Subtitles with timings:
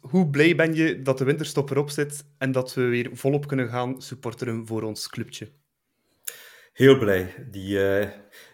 [0.00, 3.68] Hoe blij ben je dat de winterstop erop zit en dat we weer volop kunnen
[3.68, 5.48] gaan supporteren voor ons clubje?
[6.72, 7.48] Heel blij.
[7.50, 8.08] Die uh,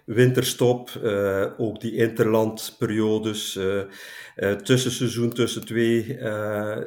[0.05, 3.83] winterstop, uh, ook die interlandperiodes, uh,
[4.53, 6.25] tussenseizoen tussen twee,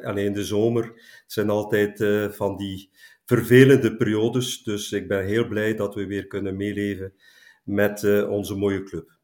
[0.06, 0.92] alleen de zomer,
[1.26, 2.04] zijn altijd
[2.36, 2.90] van die
[3.24, 4.62] vervelende periodes.
[4.62, 7.12] Dus ik ben heel blij dat we weer kunnen meeleven
[7.64, 9.19] met onze mooie club.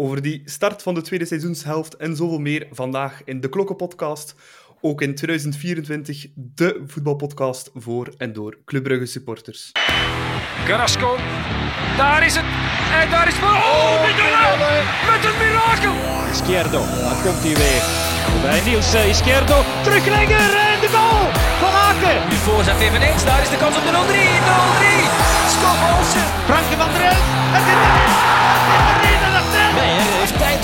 [0.00, 4.34] Over die start van de tweede seizoenshelft en zoveel meer vandaag in de Klokkenpodcast.
[4.80, 9.72] Ook in 2024 de voetbalpodcast voor en door Club Brugge supporters.
[10.64, 11.16] Carrasco,
[11.96, 12.44] daar is het.
[13.00, 13.34] En daar is...
[13.34, 14.02] Oh, oh
[15.10, 15.94] Met een mirakel!
[16.30, 17.82] Izquierdo, dan komt hij weer.
[18.42, 21.24] Bij Niels uh, Izquierdo, teruglegger en de goal
[21.62, 22.28] van Aken.
[22.28, 23.96] Nu voorzet eveneens, daar is de kans op de 0-3.
[23.96, 24.00] 0-3,
[25.54, 26.26] Scott Olsen.
[26.48, 27.66] Frankie van der Elf, het
[29.04, 29.09] is!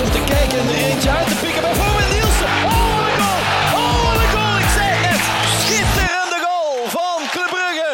[0.06, 1.62] Om te kijken en er eentje uit te pikken.
[1.68, 2.52] Bijvoorbeeld Nielsen.
[2.70, 3.40] Oh, wat een goal!
[3.80, 4.56] Oh, wat een goal!
[4.64, 5.22] Ik zei het!
[5.62, 7.92] Schitterende goal van Club Brugge!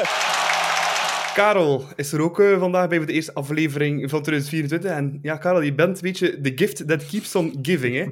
[1.34, 4.90] Karel is er ook uh, vandaag bij voor de eerste aflevering van 2024.
[4.90, 7.94] En ja, Karel, je bent een beetje the gift that keeps on giving.
[7.94, 8.06] Hè?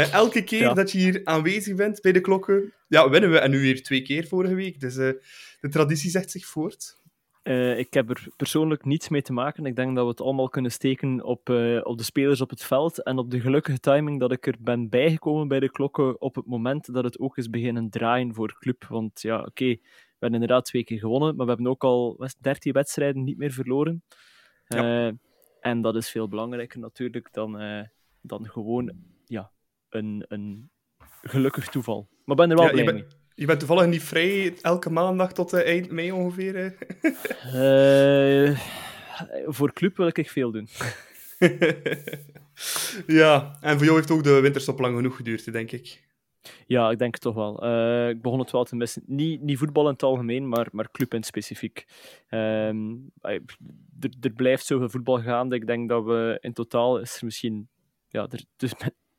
[0.00, 0.74] Uh, elke keer ja.
[0.74, 3.38] dat je hier aanwezig bent bij de klokken, ja, winnen we.
[3.38, 4.80] En nu weer twee keer vorige week.
[4.80, 5.10] Dus uh,
[5.60, 6.95] de traditie zet zich voort.
[7.46, 9.66] Uh, ik heb er persoonlijk niets mee te maken.
[9.66, 12.64] Ik denk dat we het allemaal kunnen steken op, uh, op de spelers op het
[12.64, 16.34] veld en op de gelukkige timing dat ik er ben bijgekomen bij de klokken op
[16.34, 18.84] het moment dat het ook is beginnen draaien voor club.
[18.84, 22.26] Want ja, oké, okay, we hebben inderdaad twee keer gewonnen, maar we hebben ook al
[22.40, 24.02] 13 wedstrijden niet meer verloren.
[24.66, 25.06] Ja.
[25.06, 25.12] Uh,
[25.60, 27.52] en dat is veel belangrijker natuurlijk dan,
[28.20, 28.92] dan gewoon
[29.24, 29.50] ja,
[29.88, 30.70] een, een
[31.22, 32.08] gelukkig toeval.
[32.24, 33.04] Maar ik ben er wel ja, blij mee.
[33.38, 36.76] Je bent toevallig niet vrij elke maandag tot uh, eind mei ongeveer?
[37.54, 38.58] Uh,
[39.46, 40.68] voor club wil ik veel doen.
[43.20, 46.04] ja, en voor jou heeft ook de winterstop lang genoeg geduurd, denk ik.
[46.66, 47.64] Ja, ik denk het toch wel.
[47.64, 49.02] Uh, ik begon het wel te missen.
[49.06, 51.86] Niet, niet voetbal in het algemeen, maar, maar club in het specifiek.
[52.30, 53.40] Um, er,
[54.20, 55.56] er blijft zoveel voetbal gaande.
[55.56, 57.68] Ik denk dat we in totaal is er misschien
[58.08, 58.72] ja, er, dus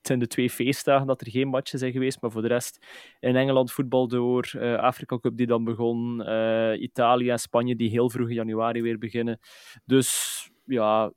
[0.07, 2.85] zijn de twee feestdagen dat er geen matchen zijn geweest, maar voor de rest
[3.19, 7.89] in Engeland voetbal door, uh, Afrika Cup die dan begon, uh, Italië en Spanje die
[7.89, 9.39] heel vroeg in januari weer beginnen.
[9.85, 11.11] Dus ja,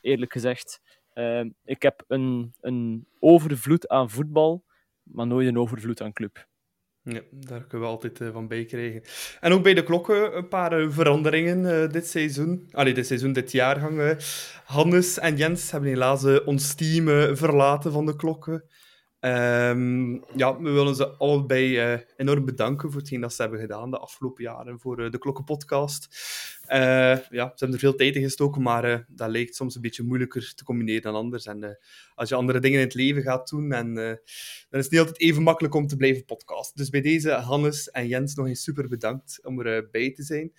[0.00, 0.80] eerlijk gezegd,
[1.14, 4.64] uh, ik heb een, een overvloed aan voetbal,
[5.02, 6.50] maar nooit een overvloed aan club.
[7.04, 9.02] Ja, daar kunnen we altijd uh, van bij krijgen.
[9.40, 12.68] En ook bij de klokken een paar uh, veranderingen dit seizoen.
[12.70, 14.16] Allee, dit seizoen, dit jaargang.
[14.64, 18.64] Hannes en Jens hebben helaas ons team verlaten van de klokken.
[19.24, 23.90] Um, ja, we willen ze allebei uh, enorm bedanken voor hetgeen dat ze hebben gedaan
[23.90, 26.08] de afgelopen jaren voor uh, de Klokkenpodcast.
[26.68, 26.78] Uh,
[27.16, 30.52] ja, ze hebben er veel tijd in gestoken, maar dat lijkt soms een beetje moeilijker
[30.54, 31.46] te combineren dan anders.
[31.46, 31.78] En
[32.14, 35.20] als je andere dingen in het leven gaat doen, en, dan is het niet altijd
[35.20, 36.76] even makkelijk om te blijven podcasten.
[36.76, 40.52] Dus bij deze Hannes en Jens nog eens super bedankt om erbij te zijn.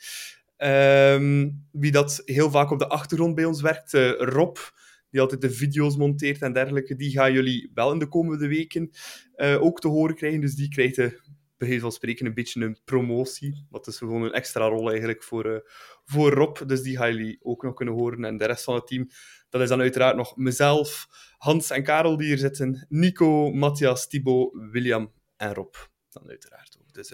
[0.58, 4.58] Um, wie dat heel vaak op de achtergrond bij ons werkt, Rob
[5.14, 8.90] die altijd de video's monteert en dergelijke, die gaan jullie wel in de komende weken
[9.36, 10.42] uh, ook te horen krijgen.
[10.42, 11.08] Dus die krijgt uh,
[11.58, 13.66] bij wijze van spreken een beetje een promotie.
[13.70, 15.58] Dat is gewoon een extra rol eigenlijk voor, uh,
[16.06, 16.58] voor Rob.
[16.68, 18.26] Dus die gaan jullie ook nog kunnen horen.
[18.26, 19.08] En de rest van het team,
[19.50, 21.08] dat is dan uiteraard nog mezelf,
[21.38, 25.76] Hans en Karel die hier zitten, Nico, Matthias, Thibaut, William en Rob.
[26.10, 26.94] Dan uiteraard ook.
[26.94, 27.14] Dus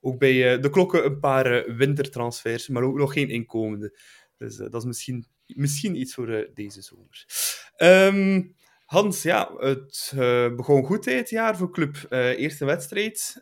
[0.00, 3.98] ook bij de klokken een paar wintertransfers, maar ook nog geen inkomende.
[4.36, 7.26] Dus dat is misschien misschien iets voor uh, deze zomer.
[7.76, 8.54] Um,
[8.84, 12.06] Hans, ja, het uh, begon goed dit jaar voor club.
[12.10, 13.38] Uh, eerste wedstrijd.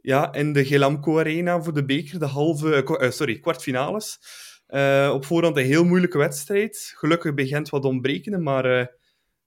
[0.00, 4.18] ja, in de Gelamco Arena voor de beker, de halve, sorry, kwartfinales.
[5.12, 6.92] op voorhand een heel moeilijke wedstrijd.
[6.96, 8.90] Gelukkig bij Gent wat ontbrekende, maar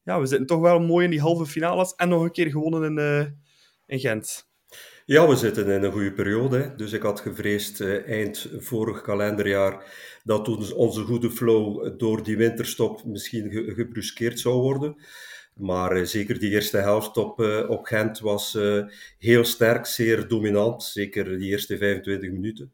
[0.03, 2.97] ja, we zitten toch wel mooi in die halve finales en nog een keer gewonnen
[2.97, 3.37] in,
[3.85, 4.50] in Gent.
[5.11, 6.73] Ja, we zitten in een goede periode.
[6.75, 9.83] Dus ik had gevreesd eind vorig kalenderjaar
[10.23, 14.95] dat onze goede flow door die winterstop misschien ge gebruskeerd zou worden.
[15.53, 18.57] Maar uh, zeker die eerste helft op, uh, op Gent was
[19.17, 20.83] heel sterk, zeer dominant.
[20.83, 22.73] Zeker die eerste 25 minuten.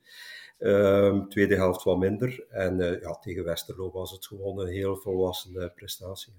[0.58, 2.46] Ehm, tweede helft wat minder.
[2.50, 6.34] En ja, tegen Westerlo was het gewoon een heel volwassen prestatie.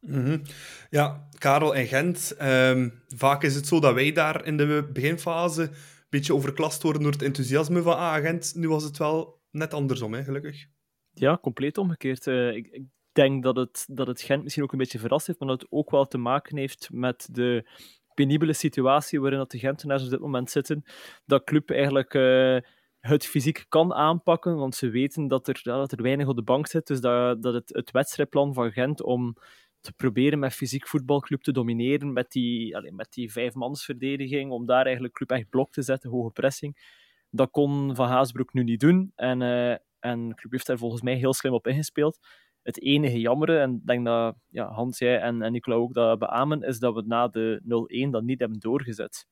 [0.00, 0.42] -hmm.
[0.90, 2.36] Ja, Karel en Gent.
[2.42, 5.70] Um, vaak is het zo dat wij daar in de beginfase een
[6.08, 8.54] beetje overklast worden door het enthousiasme van ah, Gent.
[8.54, 10.66] Nu was het wel net andersom, gelukkig.
[11.12, 12.26] Ja, compleet omgekeerd.
[12.26, 15.38] Uh, ik, ik, denk dat het, dat het Gent misschien ook een beetje verrast heeft,
[15.38, 17.68] maar dat het ook wel te maken heeft met de
[18.14, 20.84] penibele situatie waarin dat de Gentenaars op dit moment zitten.
[21.24, 22.58] Dat club eigenlijk uh,
[23.00, 26.66] het fysiek kan aanpakken, want ze weten dat er, dat er weinig op de bank
[26.66, 26.86] zit.
[26.86, 29.36] Dus dat, dat het, het wedstrijdplan van Gent om
[29.80, 34.84] te proberen met fysiek voetbalclub te domineren, met die, allez, met die vijfmansverdediging, om daar
[34.84, 36.98] eigenlijk club echt blok te zetten, hoge pressing.
[37.30, 39.12] Dat kon Van Haasbroek nu niet doen.
[39.14, 42.18] En, uh, en club heeft daar volgens mij heel slim op ingespeeld.
[42.62, 46.18] Het enige jammere, en ik denk dat ja, Hans, jij en, en Nicola ook dat
[46.18, 47.60] beamen, is dat we na de
[48.06, 49.26] 0-1 dat niet hebben doorgezet.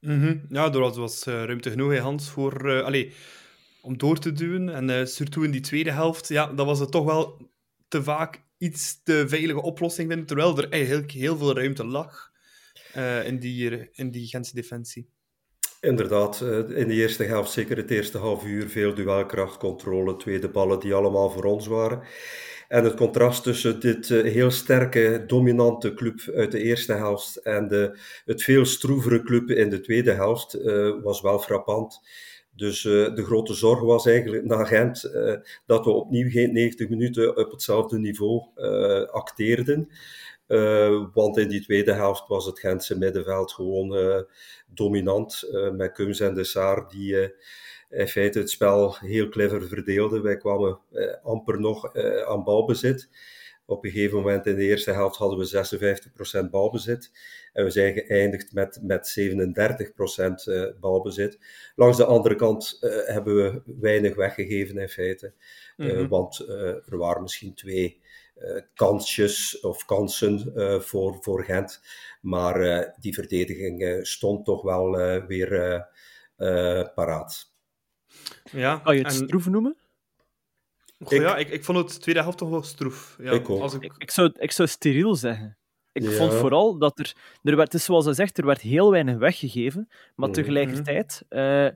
[0.00, 0.46] Mm.
[0.48, 3.14] Ja, er was, was uh, ruimte genoeg, hè, Hans, voor, uh, allez,
[3.82, 4.68] om door te duwen.
[4.68, 7.50] En uh, surtout in die tweede helft, ja, dat was het toch wel
[7.88, 12.30] te vaak iets te veilige oplossing vinden, terwijl er eigenlijk heel veel ruimte lag
[13.24, 15.08] in, die, in die Gentse defensie.
[15.80, 16.40] Inderdaad,
[16.74, 20.94] in de eerste helft, zeker het eerste half uur, veel duelkracht, controle, tweede ballen die
[20.94, 22.02] allemaal voor ons waren.
[22.68, 27.98] En het contrast tussen dit heel sterke, dominante club uit de eerste helft en de,
[28.24, 30.58] het veel stroevere club in de tweede helft
[31.02, 32.00] was wel frappant.
[32.58, 35.34] Dus uh, de grote zorg was eigenlijk naar Gent uh,
[35.66, 38.42] dat we opnieuw geen 90 minuten op hetzelfde niveau
[39.10, 39.88] acteerden.
[41.12, 44.24] want in die tweede helft was het Gentse middenveld gewoon
[44.66, 47.32] dominant met Kums en de Saar die
[47.90, 50.20] in feite het spel heel clever verdeelde.
[50.20, 53.08] Wij kwamen eh, amper nog eh, aan balbezit.
[53.70, 57.10] Op een gegeven moment in de eerste helft hadden we 56% balbezit.
[57.52, 59.24] En we zijn geëindigd met, met 37%
[60.44, 61.38] uh, balbezit.
[61.74, 65.32] Langs de andere kant uh, hebben we weinig weggegeven in feite.
[65.76, 66.08] Mm -hmm.
[66.08, 66.38] want
[66.88, 68.00] er waren misschien twee
[68.74, 71.80] kansjes of kansen voor, voor Gent.
[72.20, 74.90] Maar die verdediging stond toch wel
[75.26, 75.86] weer
[76.94, 77.52] paraat.
[78.52, 79.76] Ja, Kan je het en- stroef noemen?
[80.98, 83.16] Goh, ja, ik, ik vond het tweede helft toch wel stroef.
[83.20, 83.60] Ja, Ik ook.
[83.60, 85.58] Als Ik, ik, zou, ik zou steriel zeggen.
[85.92, 86.10] Ik Ja.
[86.10, 89.86] vond vooral dat er, er werd, is zoals hij zegt, er werd heel weinig weggegeven.
[90.14, 90.38] Maar Mhm.
[90.38, 91.68] tegelijkertijd, eh,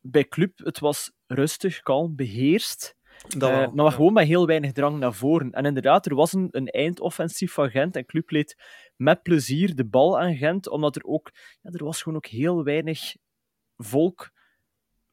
[0.00, 2.94] bij Club, het was rustig, kalm, beheerst.
[3.28, 3.90] dat Eh, maar ja.
[3.90, 5.50] gewoon met heel weinig drang naar voren.
[5.52, 8.56] En inderdaad, er was een, een eindoffensief van Gent en Club leed
[8.96, 12.64] met plezier de bal aan Gent, omdat er ook, ja, er was gewoon ook heel
[12.64, 13.14] weinig
[13.76, 14.30] volk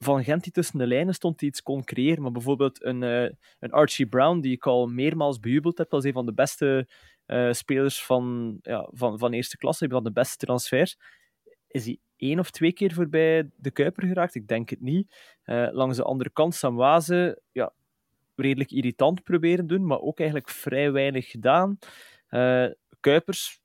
[0.03, 2.21] van Gent die tussen de lijnen stond die iets kon creëren.
[2.21, 3.29] Maar bijvoorbeeld een, eh,
[3.59, 6.87] een Archie Brown, die ik al meermaals bejubeld heb als een van de beste
[7.25, 10.97] eh, spelers van, ja, van, van eerste klasse, een van de beste transfers,
[11.67, 14.35] is hij één of twee keer voorbij de Kuiper geraakt?
[14.35, 15.35] Ik denk het niet.
[15.43, 17.73] Eh, langs de andere kant, Samwaze, ja,
[18.35, 21.77] redelijk irritant proberen doen, maar ook eigenlijk vrij weinig gedaan.
[22.99, 23.59] Kuipers,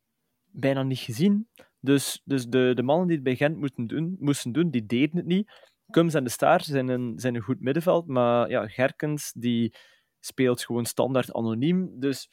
[0.50, 1.48] bijna niet gezien.
[1.80, 5.16] Dus, dus de, de mannen die het bij Gent moeten doen, moesten doen, die deden
[5.16, 5.50] het niet.
[5.90, 9.74] Kums en de Staar zijn een, zijn een goed middenveld, maar ja, Gerkens die
[10.20, 12.00] speelt gewoon standaard anoniem.
[12.00, 12.28] Dus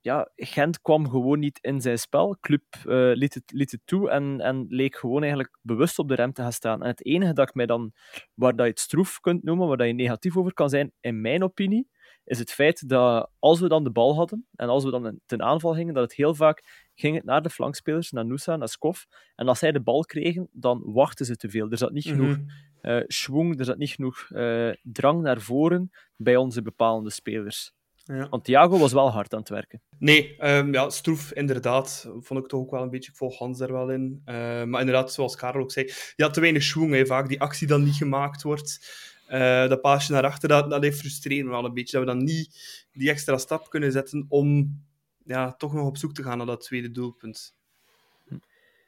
[0.00, 2.36] ja, Gent kwam gewoon niet in zijn spel.
[2.40, 6.14] Club eh, liet, het, liet het toe en, en leek gewoon eigenlijk bewust op de
[6.14, 6.82] rem te gaan staan.
[6.82, 7.92] En het enige dat ik mij dan,
[8.34, 11.20] waar dat je het stroef kunt noemen, waar dat je negatief over kan zijn, in
[11.20, 11.88] mijn opinie,
[12.24, 15.42] is het feit dat als we dan de bal hadden en als we dan ten
[15.42, 19.02] aanval gingen, dat het heel vaak ging het naar de flankspelers, naar Nusa, naar Skov.
[19.36, 21.70] En als zij de bal kregen, dan wachten ze te veel.
[21.70, 22.48] Er zat niet genoeg Mhm.
[22.80, 27.72] eh schwung, er zat niet genoeg eh, drang naar voren bij onze bepalende spelers.
[28.06, 28.28] Ja.
[28.28, 29.82] Want Thiago was wel hard aan het werken.
[29.98, 32.08] Nee, ehm, ja, stroef, inderdaad.
[32.20, 33.10] Vond ik toch ook wel een beetje.
[33.10, 34.20] Ik volg Hans er wel in.
[34.24, 34.34] Eh,
[34.64, 36.92] maar inderdaad, zoals Karel ook zei, ja, te weinig schwung.
[36.94, 39.02] Hè, vaak die actie dan niet gemaakt wordt.
[39.26, 41.98] Eh, dat paasje naar achter, dat, dat heeft frustreren me wel een beetje.
[41.98, 44.78] Dat we dan niet die extra stap kunnen zetten om
[45.24, 47.54] ja, toch nog op zoek te gaan naar dat tweede doelpunt.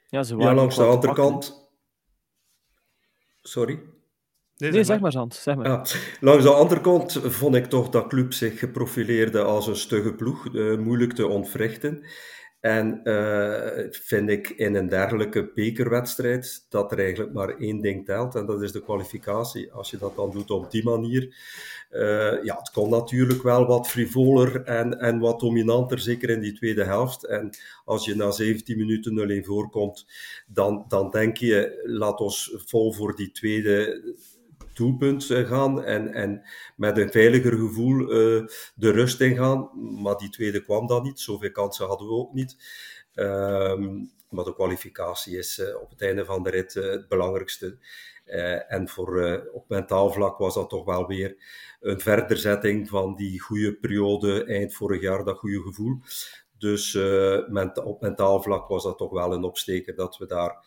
[0.09, 1.69] Ja, ze Ja, waren langs de andere kant.
[3.41, 3.79] Sorry.
[4.57, 5.33] Nee, zeg maar, Zand.
[5.33, 5.65] Zeg maar.
[5.65, 5.85] Ja,
[6.19, 10.55] langs de andere kant vond ik toch dat Club zich geprofileerde als een stugge ploeg,
[10.55, 12.03] eh, moeilijk te ontwrichten.
[12.67, 18.35] En eh, vind ik in een dergelijke bekerwedstrijd dat er eigenlijk maar één ding telt,
[18.35, 19.71] en dat is de kwalificatie.
[19.71, 21.35] Als je dat dan doet op die manier,
[21.89, 26.53] eh, ja, het kon natuurlijk wel wat frivoler en, en wat dominanter, zeker in die
[26.53, 27.25] tweede helft.
[27.25, 27.49] En
[27.85, 30.05] als je na 17 minuten 0-1 voorkomt,
[30.47, 34.01] dan, dan denk je, laat ons vol voor die tweede
[34.77, 36.41] doelpunt eh, gaan en, en
[36.75, 39.69] met een veiliger gevoel eh, de rust ingaan.
[40.01, 41.19] Maar die tweede kwam dan niet.
[41.19, 42.55] Zoveel kansen hadden we ook niet.
[43.13, 43.95] Ehm,
[44.29, 47.77] maar de kwalificatie is eh, op het einde van de rit het belangrijkste.
[48.67, 51.35] En voor, op mentaal vlak was dat toch wel weer
[51.79, 55.99] een verderzetting van die goede periode eind vorig jaar, dat goede gevoel.
[56.57, 56.95] Dus
[57.83, 60.65] op mentaal vlak was dat toch wel een opsteker dat we daar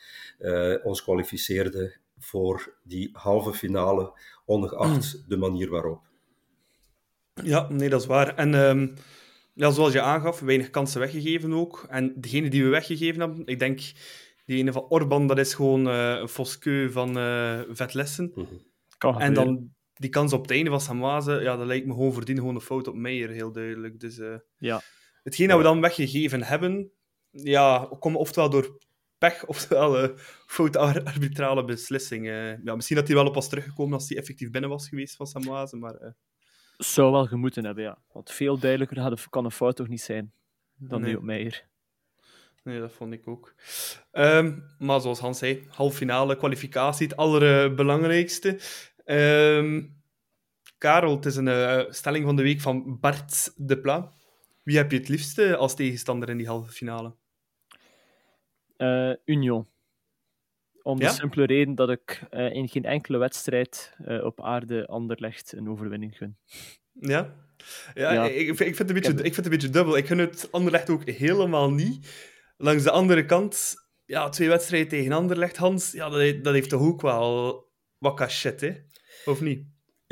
[0.82, 4.12] ons kwalificeerden voor die halve finale,
[4.44, 6.02] ongeacht de manier waarop.
[7.42, 8.34] Ja, nee, dat is waar.
[8.36, 8.88] En ehm,
[9.54, 11.86] ja, zoals je aangaf, weinig kansen weggegeven ook.
[11.88, 13.80] En degene die we weggegeven hebben, ik denk
[14.46, 18.32] die ene van Orban, dat is gewoon eh, een Foskeu van eh Vetlessen.
[18.98, 22.12] Kan En dan die kans op het einde van Samwaze, ja, dat lijkt me gewoon
[22.12, 24.00] verdienen, gewoon een fout op Meijer, heel duidelijk.
[24.00, 24.82] Dus eh, Ja.
[25.22, 26.90] hetgeen dat we dan weggegeven hebben,
[27.30, 28.78] ja, komt oftewel door
[29.20, 32.60] pech, oftewel uh, foute arbitrale beslissingen.
[32.64, 35.26] Ja, misschien dat hij wel op was teruggekomen als hij effectief binnen was geweest van
[35.26, 36.02] Samoaze, maar...
[36.02, 36.10] Uh...
[36.76, 37.98] Zou wel gemoeten hebben, ja.
[38.12, 40.32] Want veel duidelijker kan een fout toch niet zijn
[40.76, 41.10] dan nee.
[41.10, 41.68] nu op Meijer.
[42.62, 43.54] Nee, dat vond ik ook.
[44.12, 48.58] Um, maar zoals Hans zei, halve finale, kwalificatie, het allerbelangrijkste.
[49.04, 50.02] Um,
[50.78, 54.12] Karel, het is een uh, stelling van de week van Bart de Pla.
[54.62, 57.16] Wie heb je het liefste als tegenstander in die halve finale?
[58.82, 59.68] Uh, Union.
[60.82, 65.68] Om de simpele reden dat ik uh, in geen enkele wedstrijd op aarde Anderlecht een
[65.68, 66.36] overwinning gun.
[66.92, 67.34] Ja?
[67.94, 68.24] Ja, ja.
[68.24, 69.96] Ik, ik, vind het een beetje, ik vind het een beetje dubbel.
[69.96, 72.08] Ik gun het Anderlecht ook helemaal niet.
[72.56, 76.82] Langs de andere kant, ja, twee wedstrijden tegen Anderlecht, Hans, ja, dat, dat heeft toch
[76.82, 77.54] ook wel
[77.98, 78.74] wat cachet, hè?
[79.24, 79.66] Of niet?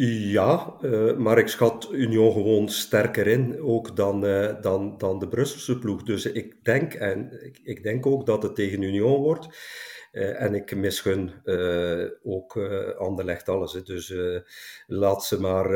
[0.07, 5.29] Ja, uh, maar ik schat Union gewoon sterker in, ook dan, uh, dan, dan de
[5.29, 6.03] Brusselse ploeg.
[6.03, 9.47] Dus ik denk, en ik, ik denk ook dat het tegen Union wordt.
[10.13, 11.33] Uh, en ik misgun
[12.23, 12.57] ook
[12.99, 13.73] Anderlecht alles.
[13.73, 13.83] Hè.
[13.83, 14.15] Dus
[14.87, 15.71] laat ze maar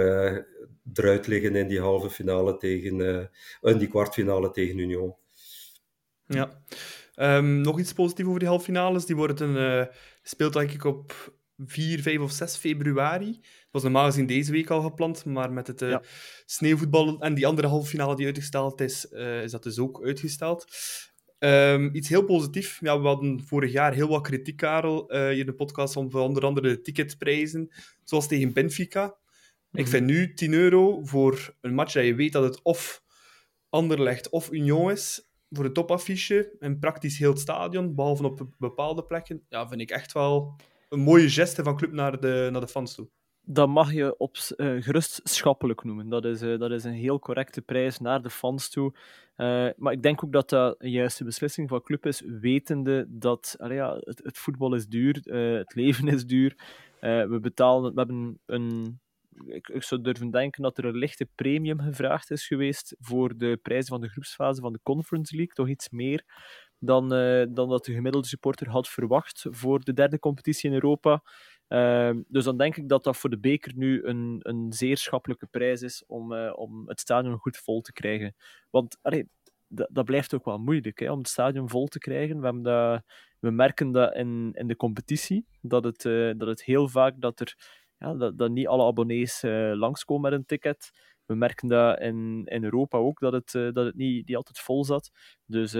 [0.94, 5.14] eruit liggen in die halve finale tegen, in die kwartfinale tegen Union.
[6.26, 6.62] Ja.
[7.16, 9.06] Um, nog iets positiefs over die halve finales.
[9.06, 9.90] Die worden
[10.22, 13.26] speelt denk ik op 4, 5 of 6 februari.
[13.40, 16.02] Het was normaal gezien deze week al gepland, maar met het uh, ja.
[16.44, 20.66] sneeuwvoetbal en die andere halve finale die uitgesteld is, uh, is dat dus ook uitgesteld.
[21.38, 22.78] Um, iets heel positiefs.
[22.80, 26.14] Ja, we hadden vorig jaar heel wat kritiek, Karel, uh, hier in de podcast, om
[26.14, 27.72] onder andere de ticketprijzen,
[28.04, 29.04] zoals tegen Benfica.
[29.04, 29.12] Mm
[29.70, 29.80] -hmm.
[29.80, 33.02] Ik vind nu 10 euro voor een match dat je weet dat het of
[33.68, 39.04] Anderlecht of Union is, voor het topaffiche, en praktisch heel het stadion, behalve op bepaalde
[39.04, 40.56] plekken, ja, vind ik echt wel
[40.92, 43.08] een mooie geste van club naar de, naar de fans toe.
[43.44, 45.44] Dat mag je op, uh, gerust
[45.82, 46.08] noemen.
[46.08, 48.94] Dat is, uh, dat is een heel correcte prijs naar de fans toe.
[49.36, 53.56] Uh, maar ik denk ook dat dat een juiste beslissing van club is, wetende dat
[53.58, 55.20] ja, het, het, voetbal is duur,
[55.58, 56.56] het leven is duur.
[57.00, 59.00] we betalen, we hebben een,
[59.46, 63.58] ik, ik, zou durven denken dat er een lichte premium gevraagd is geweest voor de
[63.62, 66.24] prijzen van de groepsfase van de Conference League, toch iets meer
[66.84, 71.22] dan, uh, dan dat de gemiddelde supporter had verwacht voor de derde competitie in Europa.
[71.68, 75.46] Uh, dus dan denk ik dat dat voor de beker nu een, een zeer schappelijke
[75.46, 78.34] prijs is om, uh, om het stadion goed vol te krijgen.
[78.70, 79.28] Want allee,
[79.68, 82.38] dat blijft ook wel moeilijk hè, om het stadion vol te krijgen.
[82.38, 83.02] We, hebben dat,
[83.38, 87.40] we merken dat in, in de competitie, dat het, uh, dat het heel vaak dat
[87.40, 87.56] er
[87.98, 90.90] ja, dat, dat niet alle abonnees langskomen met een ticket.
[91.32, 94.84] We merken dat in, in Europa ook, dat het, dat het niet, niet altijd vol
[94.84, 95.10] zat.
[95.46, 95.72] Dus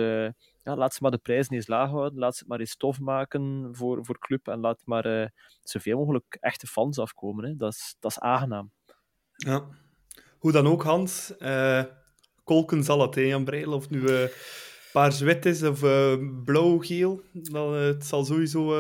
[0.65, 2.19] ja, laat ze maar de prijzen eens laag houden.
[2.19, 4.49] Laat ze het maar eens tof maken voor, voor club.
[4.49, 5.27] En laat maar uh,
[5.63, 7.45] zoveel mogelijk echte fans afkomen.
[7.45, 7.57] Hè.
[7.57, 8.73] Dat, is, dat is aangenaam.
[9.37, 9.69] Ja.
[10.39, 11.35] Hoe dan ook, Hans.
[11.39, 11.85] Uh,
[12.45, 13.73] kolken zal het, hè, Breil.
[13.73, 14.25] Of nu uh,
[14.93, 15.81] paars-wit is of
[16.45, 17.23] blauw-geel.
[17.33, 18.75] Dan het zal sowieso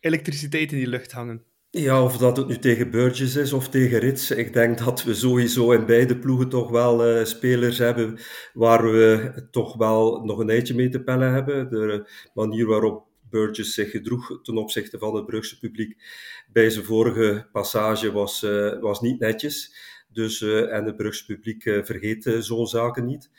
[0.00, 1.44] elektriciteit in die lucht hangen.
[1.78, 4.30] Ja, of dat het nu tegen Burgess is of tegen Rits.
[4.30, 8.18] Ik denk dat we sowieso in beide ploegen toch wel uh, spelers hebben
[8.52, 11.68] waar we toch wel nog een eitje mee te pellen hebben.
[11.68, 15.96] De manier waarop Burgess zich gedroeg ten opzichte van het Brugse publiek
[16.52, 19.74] bij zijn vorige passage was, uh, was niet netjes.
[20.12, 23.30] Dus, uh, en het Brugse publiek vergeet zo'n zaken niet.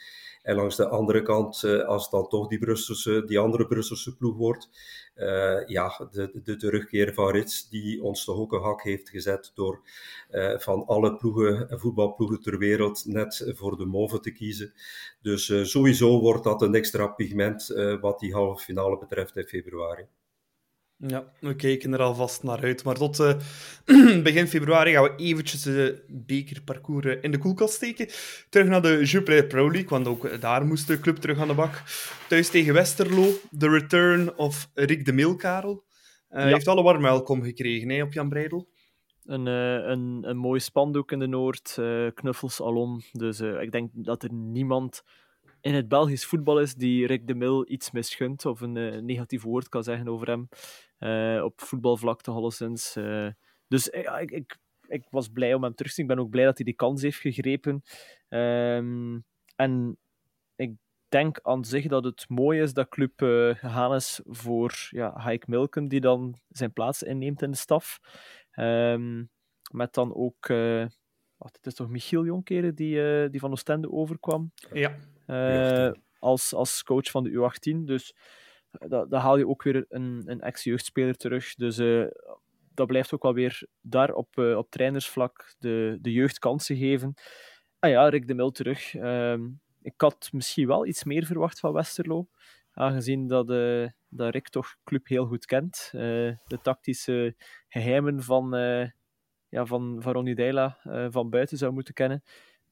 [0.48, 4.36] En langs de andere kant, als het dan toch die, Brusselse, die andere Brusselse ploeg
[4.38, 4.70] wordt,
[5.16, 9.82] uh, ja, de, de, terugkeer van Rits, die ons toch een hak heeft gezet door
[10.32, 14.74] uh, van alle ploegen, voetbalploegen ter wereld net voor de Move te kiezen.
[15.22, 17.68] Dus sowieso wordt dat een extra pigment
[18.02, 20.08] wat die halve finale betreft in februari.
[21.00, 22.84] Ja, we kijken er alvast naar uit.
[22.84, 23.34] Maar tot uh,
[24.24, 28.08] begin februari gaan we eventjes de bekerparcours in de koelkast steken.
[28.50, 31.54] Terug naar de Jupiler Pro League, want ook daar moest de club terug aan de
[31.54, 31.84] bak.
[32.28, 35.84] Thuis tegen Westerlo, de return of Rick de Milkarel.
[36.30, 36.48] Uh, ja.
[36.48, 38.70] heeft alle warm welkom gekregen hè, op Jan Breidel.
[39.26, 41.78] Een, uh, een, een mooi spandoek in de Noord,
[42.14, 43.02] knuffels alom.
[43.12, 45.04] Dus ik denk dat er niemand
[45.62, 49.42] in het Belgisch voetbal is die Rick de Mil iets misgunt of een uh, negatief
[49.44, 50.50] woord kan zeggen over hem.
[51.00, 52.96] Uh, op voetbalvlak toch alleszins.
[52.98, 53.30] Uh,
[53.68, 56.10] dus ik, ik, ik, was blij om hem terug te zien.
[56.10, 57.84] Ik ben ook blij dat hij die kans heeft gegrepen.
[58.30, 59.98] Um, en
[60.56, 60.74] ik
[61.10, 65.48] denk aan zich dat het mooi is dat club uh, gegaan is voor ja, Haik
[65.48, 68.00] Milken, die dan zijn plaats inneemt in de staf.
[68.56, 69.30] Um,
[69.72, 70.48] met dan ook...
[71.38, 74.52] Wacht, het is toch Michiel Jonkeren die, die van Oostende overkwam?
[74.74, 74.98] Ja.
[75.28, 77.84] Uh, als, als coach van de U18.
[77.86, 78.16] Dus
[78.88, 81.56] dan haal je ook weer een, een ex-jeugdspeler terug.
[81.56, 82.06] Dus uh,
[82.74, 87.14] dat blijft ook wel weer daar op, op trainersvlak de, de jeugd kansen geven.
[87.80, 88.94] Ah ja, Rick de Mil terug.
[88.94, 89.38] Uh,
[89.82, 92.28] ik had misschien wel iets meer verwacht van Westerlo.
[92.72, 93.48] Aangezien dat,
[94.10, 95.90] dat Rick toch club heel goed kent.
[95.92, 97.36] De tactische
[97.68, 98.50] geheimen van,
[99.50, 100.78] ja, van, van Ronnie Deila
[101.10, 102.24] van buiten zou moeten kennen.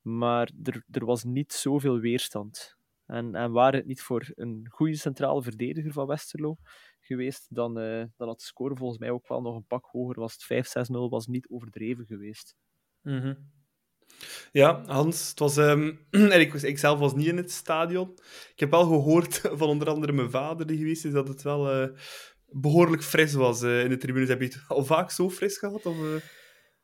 [0.05, 2.75] Maar er, er was niet zoveel weerstand.
[3.05, 6.57] En, en waar het niet voor een goede centrale verdediger van Westerlo
[6.99, 7.73] geweest, dan,
[8.17, 10.19] dan had de score volgens mij ook wel nog een pak hoger.
[10.19, 12.55] Was het 5-6-0, was niet overdreven geweest.
[13.01, 13.51] -hmm.
[14.51, 18.11] Ja, Hans, het was, um, ik, ik zelf was niet in het stadion.
[18.53, 21.81] Ik heb wel gehoord van onder andere mijn vader die geweest is, dat het wel
[21.81, 21.97] uh,
[22.45, 24.29] behoorlijk fris was uh, in de tribunes.
[24.29, 25.85] Heb je het al vaak zo fris gehad?
[25.85, 26.15] Of, uh...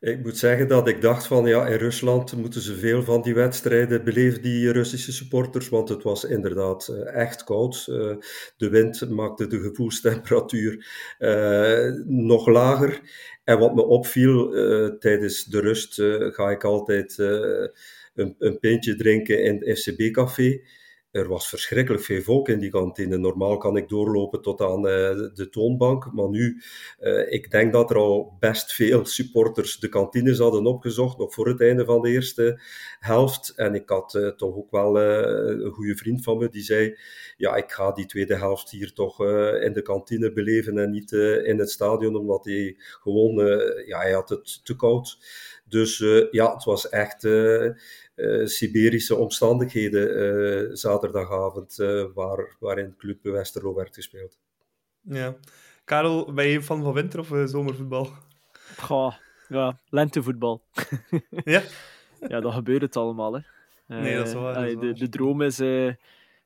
[0.01, 3.34] Ik moet zeggen dat ik dacht van ja, in Rusland moeten ze veel van die
[3.34, 7.86] wedstrijden beleven, die Russische supporters, want het was inderdaad echt koud.
[8.58, 10.86] De wind maakte de gevoelstemperatuur
[12.05, 13.01] nog lager.
[13.43, 14.50] En wat me opviel
[15.00, 15.93] tijdens de rust,
[16.36, 20.62] ga ik altijd een, een pintje drinken in het FCB-café.
[21.12, 23.18] Er was verschrikkelijk veel volk in die kantine.
[23.18, 26.62] Normaal kan ik doorlopen tot aan de toonbank, maar nu,
[27.30, 31.62] ik denk dat er al best veel supporters de kantines hadden opgezocht, nog voor het
[31.62, 32.62] einde van de eerste
[33.00, 33.53] helft.
[33.56, 36.98] En ik had toch ook wel een goede vriend van me die zei,
[37.38, 39.25] ja, ik ga die tweede helft hier toch
[39.62, 41.12] in de kantine beleven en niet
[41.44, 43.36] in het stadion, omdat hij gewoon,
[43.86, 45.18] ja, hij had het te koud.
[45.68, 45.98] Dus
[46.32, 47.27] ja, het was echt
[48.43, 54.39] Siberische omstandigheden uh, zaterdagavond, uh, waar, waarin Club Westerlo werd gespeeld.
[55.01, 55.35] Ja.
[55.83, 58.09] Karel, ben je fan van winter- of zomervoetbal?
[58.77, 59.13] Goh,
[59.47, 60.63] ja, lentevoetbal.
[61.43, 61.61] ja?
[62.27, 63.33] ja, dat gebeurt het allemaal.
[63.33, 63.41] Hè.
[63.87, 64.79] nee, dat is waar.
[64.79, 65.59] De, de droom is,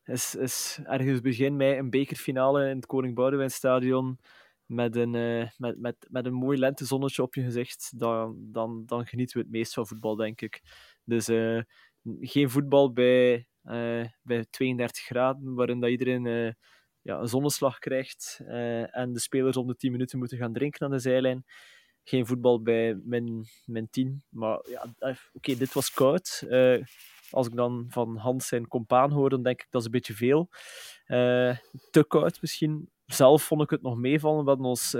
[0.05, 4.19] is, is ergens begin mei een bekerfinale in het Koning Boudewijnstadion
[4.65, 5.11] met een,
[5.57, 9.51] met, met, met een mooi lentezonnetje op je gezicht, dan, dan, dan genieten we het
[9.51, 10.61] meest van voetbal, denk ik.
[11.05, 11.61] Dus uh,
[12.19, 16.51] geen voetbal bij, uh, bij 32 graden, waarin dat iedereen uh,
[17.01, 18.41] ja, een zonneslag krijgt
[18.91, 21.45] en de spelers om de 10 minuten moeten gaan drinken aan de zijlijn.
[22.03, 24.23] Geen voetbal bij min, min 10.
[24.29, 24.85] Maar ja,
[25.33, 26.45] oké, dit was koud.
[27.29, 30.13] als ik dan van Hans zijn compaan hoor, dan denk ik dat is een beetje
[30.13, 30.49] veel.
[31.91, 32.89] te koud misschien.
[33.05, 34.43] Zelf vond ik het nog meevallen.
[34.43, 34.95] We hadden ons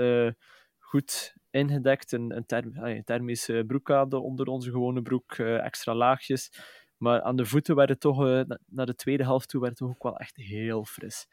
[0.86, 2.12] goed ingedekt.
[2.12, 6.50] Een, een, thermische broek hadden onder onze gewone broek, uh, extra laagjes.
[6.96, 9.88] Maar aan de voeten werd het toch, uh, naar de tweede helft toe, werd het
[9.88, 11.26] toch ook wel echt heel fris.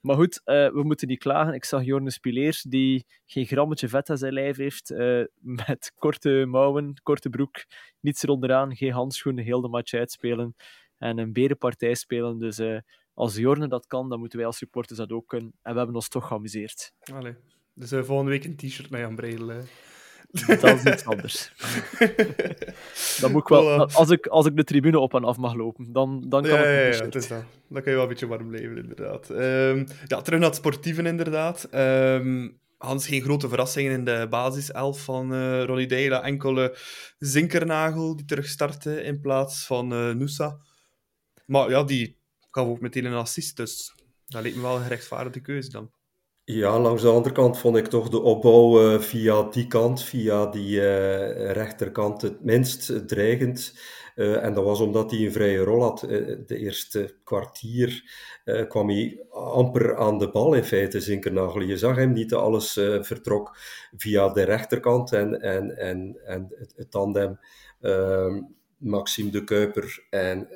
[0.00, 1.54] Maar goed, uh, we moeten niet klagen.
[1.54, 4.94] Ik zag Jorne Spileers, die geen grammetje vet aan zijn lijf heeft,
[5.40, 7.64] met korte mouwen, korte broek,
[8.00, 10.54] niets eronderaan, geen handschoenen, heel de match uitspelen
[10.98, 12.38] en een berenpartij spelen.
[12.38, 12.60] Dus
[13.14, 15.52] als Jorne dat kan, dan moeten wij als supporters dat ook kunnen.
[15.62, 16.92] En we hebben ons toch geamuseerd.
[17.12, 17.36] Allee.
[17.74, 19.46] Dus uh, volgende week een t-shirt met Jan Breidel.
[20.46, 21.52] Dat is iets anders.
[23.20, 25.92] dan moet ik wel, als, ik, als ik de tribune op en af mag lopen,
[25.92, 27.44] dan, dan kan ja, het ja, ja, is dat.
[27.68, 29.30] Dan kan je wel een beetje warm blijven, inderdaad.
[29.30, 31.68] Um, ja, terug naar het sportieve, inderdaad.
[31.74, 36.22] Um, Hans, geen grote verrassingen in de basiself van uh, Ronnie Deila.
[36.22, 36.76] Enkele
[37.18, 40.58] Zinkernagel die terug startte in plaats van uh, Nusa.
[41.46, 42.18] Maar ja, die
[42.50, 43.94] gaf ook meteen een assist, dus
[44.26, 45.90] dat leek me wel een gerechtvaardigde keuze dan.
[46.52, 50.46] Ja, langs de andere kant vond ik toch de opbouw uh, via die kant, via
[50.46, 53.78] die uh, rechterkant, het minst dreigend.
[54.16, 56.00] Uh, en dat was omdat hij een vrije rol had.
[56.46, 58.02] de eerste kwartier
[58.68, 61.60] kwam hij amper aan de bal in feite, Zinkernagel.
[61.60, 63.56] Je zag hem niet, alles vertrok
[63.96, 67.38] via de rechterkant en, en, en, en het, het tandem
[67.80, 68.40] ehm,
[68.76, 70.48] Maxime de Kuiper en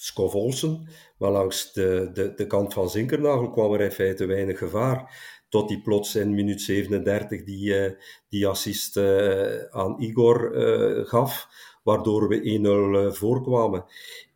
[0.00, 0.88] Skov Olsen.
[1.18, 5.28] Maar langs de, de, de kant van Zinkernagel kwam er in feite weinig gevaar.
[5.48, 7.90] Tot die plots in minuut 37 die, uh,
[8.28, 11.48] die assist uh, aan Igor uh, gaf,
[11.82, 13.84] waardoor we 1-0 voorkwamen.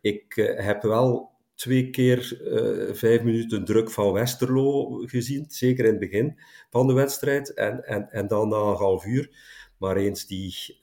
[0.01, 2.37] Ik heb wel twee keer
[2.93, 8.11] vijf minuten druk van Westerlo gezien, zeker in het begin van de wedstrijd, en, en,
[8.11, 9.29] en dan na een half uur.
[9.77, 10.79] Maar eens die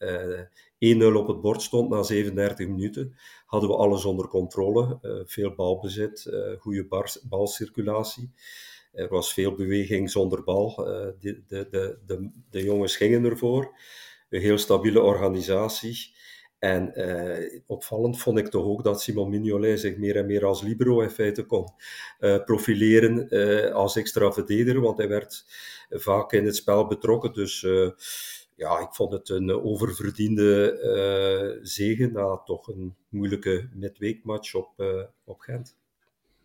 [0.83, 3.16] 1-0 op het bord stond na 37 minuten,
[3.47, 4.99] hadden we alles onder controle.
[5.03, 6.87] Uh, veel balbezit, uh, goede
[7.29, 8.31] balcirculatie.
[8.92, 10.75] Er was veel beweging zonder bal.
[10.75, 13.79] De, de, de, de, de jongens gingen ervoor.
[14.31, 16.14] Een heel stabiele organisatie.
[16.59, 16.95] En
[17.66, 21.11] opvallend vond ik toch ook dat Simon Mignolet zich meer en meer als libero in
[21.11, 21.68] feite kon
[22.45, 23.29] profileren
[23.73, 25.45] als extra verdediger, want hij werd
[25.90, 27.33] vaak in het spel betrokken.
[27.33, 27.66] Dus
[28.62, 35.03] ja, ik vond het een oververdiende uh, zegen na toch een moeilijke midweekmatch op, uh,
[35.25, 35.77] op Gent.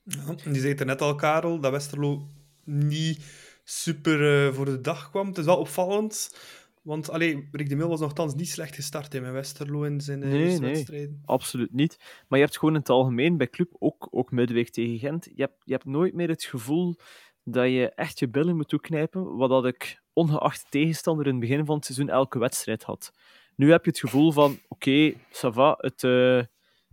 [0.03, 2.27] Ja, je zei het er net al, Karel, dat Westerlo
[2.63, 3.19] niet
[3.63, 5.27] super uh, voor de dag kwam.
[5.27, 6.38] Het is wel opvallend
[6.82, 10.19] Want allee, Rick de Mil was nogthans niet slecht gestart in mijn Westerlo in zijn
[10.19, 10.73] Nee, eerste nee.
[10.73, 11.21] wedstrijden.
[11.25, 11.97] Absoluut niet.
[12.27, 15.41] Maar je hebt gewoon in het algemeen bij club, ook, ook midweek tegen Gent, je
[15.41, 16.95] hebt, je hebt nooit meer het gevoel
[17.43, 21.39] dat je echt je billen moet toeknijpen, wat dat ik ongeacht de tegenstander in het
[21.39, 23.12] begin van het seizoen elke wedstrijd had.
[23.56, 26.41] Nu heb je het gevoel van, oké, ça va, het, eh,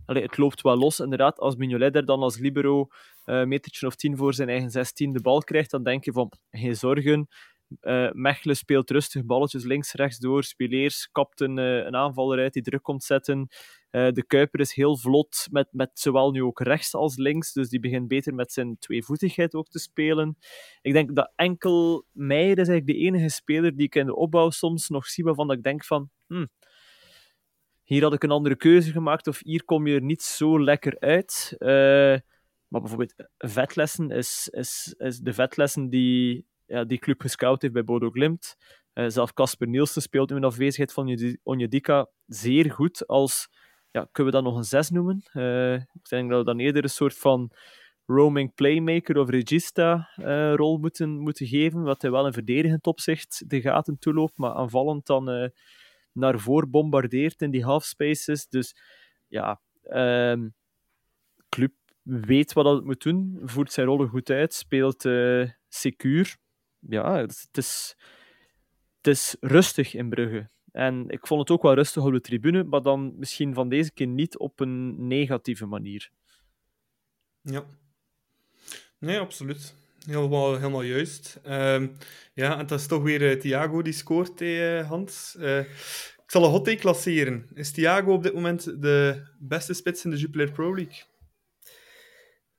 [0.05, 0.99] allee, het loopt wel los.
[0.99, 2.87] Inderdaad, als Mignolet er dan als libero
[3.25, 6.11] eh, een metertje of tien voor zijn eigen 16 de bal krijgt, dan denk je
[6.11, 7.27] van, geen zorgen,
[7.79, 10.43] eh, Mechelen speelt rustig balletjes links, rechts door.
[10.43, 13.47] Spileers kapt een, eh, een aanvaller uit die druk komt zetten.
[13.89, 17.53] Eh, de Kuiper is heel vlot, met, met zowel nu ook rechts als links.
[17.53, 20.37] Dus die begint beter met zijn tweevoetigheid ook te spelen.
[20.81, 24.49] Ik denk dat enkel Meijer is eigenlijk de enige speler die ik in de opbouw
[24.49, 26.09] soms nog zie waarvan ik denk van...
[26.27, 26.49] Hmm,
[27.83, 30.99] hier had ik een andere keuze gemaakt, of hier kom je er niet zo lekker
[30.99, 31.55] uit.
[32.67, 37.83] Maar bijvoorbeeld vetlessen is, is, is de vetlessen die ja, die club gescout heeft bij
[37.83, 38.55] Bodo Glimt.
[38.93, 43.49] Uh, zelf Casper Nielsen speelt in afwezigheid van Onjedika zeer goed als,
[43.91, 45.23] ja, kunnen we dat nog een zes noemen?
[45.33, 47.51] Uh, ik denk dat we dan eerder een soort van
[48.05, 53.49] roaming playmaker of regista uh, rol moeten, moeten geven, wat hij wel in verdedigend opzicht
[53.49, 55.51] de gaten toeloopt, maar aanvallend dan
[56.11, 58.47] naar voren bombardeert in die half spaces.
[58.47, 58.75] Dus
[59.27, 59.61] ja,
[60.31, 60.53] um,
[61.49, 65.01] club weet wat het moet doen, voert zijn rollen goed uit, speelt
[65.67, 66.37] secuur
[66.89, 67.95] ja, het is,
[68.97, 70.49] het is rustig in Brugge.
[70.71, 73.91] En ik vond het ook wel rustig op de tribune, maar dan misschien van deze
[73.91, 76.09] keer niet op een negatieve manier.
[77.41, 77.65] Ja.
[78.99, 79.75] Nee, absoluut.
[80.05, 81.39] Helemaal, helemaal juist.
[81.47, 81.97] Um,
[82.33, 85.35] ja, en het is toch weer uh, Thiago die scoort, uh, Hans.
[85.39, 87.47] Uh, ik zal een hot take klasseren.
[87.53, 91.03] Is Thiago op dit moment de beste spits in de Jupiler Pro League?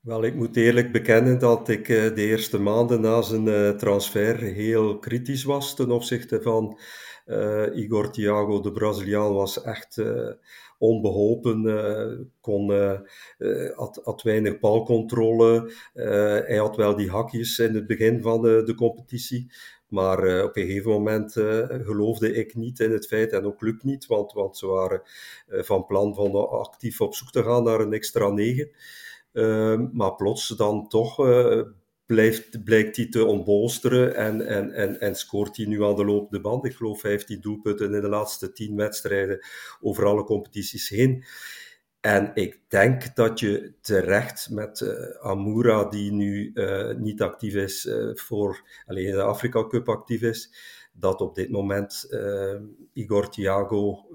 [0.07, 5.43] Wel, ik moet eerlijk bekennen dat ik de eerste maanden na zijn transfer heel kritisch
[5.43, 6.79] was ten opzichte van
[7.25, 8.61] uh, Igor Thiago.
[8.61, 10.31] De Braziliaan was echt uh,
[10.77, 11.61] onbeholpen,
[12.41, 12.71] kon,
[13.75, 15.71] had, had, weinig balcontrole.
[16.45, 19.51] hij had wel die hakjes in het begin van de, competitie.
[19.87, 21.31] Maar op een gegeven moment
[21.83, 25.01] geloofde ik niet in het feit, en ook club niet, want, want ze waren
[25.47, 28.71] van plan van actief op zoek te gaan naar een extra negen.
[29.37, 31.61] Uh, maar plots dan toch uh,
[32.05, 36.41] blijft, blijkt hij te ontbolsteren en, en, en, en scoort hij nu aan de lopende
[36.41, 36.65] band.
[36.65, 39.45] Ik geloof 15 doelpunten in de laatste 10 wedstrijden
[39.81, 41.25] over alle competities heen.
[41.99, 46.53] En ik denk dat je terecht met uh, Amoura, die nu
[46.97, 50.53] niet actief is voor alleen de Afrika Cup actief is,
[50.93, 52.09] dat op dit moment
[52.93, 54.05] Igor Thiago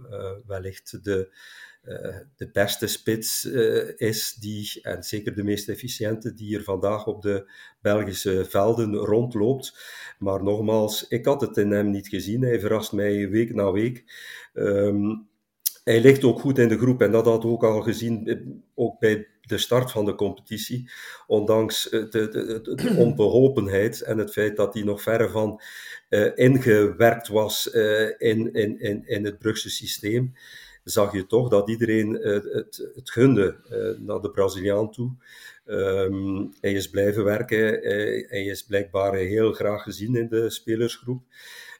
[0.47, 1.37] wellicht de
[1.85, 7.07] uh, de beste spits uh, is, die, en zeker de meest efficiënte, die er vandaag
[7.07, 9.79] op de Belgische velden rondloopt.
[10.19, 12.43] Maar nogmaals, ik had het in hem niet gezien.
[12.43, 14.05] Hij verrast mij week na week.
[14.55, 15.29] Um,
[15.85, 18.99] hij ligt ook goed in de groep en dat hadden we ook al gezien, ook
[18.99, 20.91] bij de start van de competitie.
[21.27, 25.61] Ondanks de, de, de, de onbeholpenheid en het feit dat hij nog verre van
[26.11, 27.67] uh, ingewerkt was
[28.19, 30.35] in, in, in, in het Brugse systeem
[30.85, 33.57] zag je toch dat iedereen het, het gunde
[33.99, 35.13] naar de Braziliaan toe.
[35.67, 41.23] Um, hij is blijven werken, hij, hij, is blijkbaar heel graag gezien in de spelersgroep.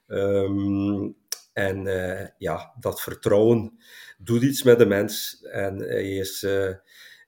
[0.07, 1.17] Um,
[1.53, 1.85] en
[2.39, 3.79] ja, dat vertrouwen
[4.19, 5.43] doet iets met de mens.
[5.43, 6.47] En hij is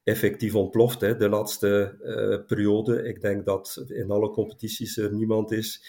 [0.05, 1.97] effectief ontploft hè, de laatste
[2.47, 3.03] periode.
[3.03, 5.83] Ik denk dat in alle competities er niemand is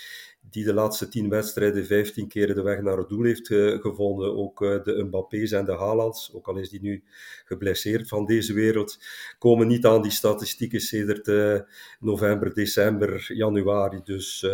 [0.49, 4.35] die de laatste tien wedstrijden vijftien keer de weg naar het doel heeft uh, gevonden.
[4.35, 7.03] Ook uh, de Mbappé's en de Haalands, ook al is die nu
[7.45, 8.97] geblesseerd van deze wereld,
[9.39, 11.59] komen niet aan die statistieken sedert uh,
[11.99, 14.01] november, december, januari.
[14.03, 14.45] Dus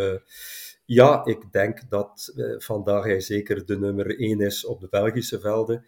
[0.84, 5.84] ja, ik denk dat vandaag hij zeker de nummer één is op de Belgische velden.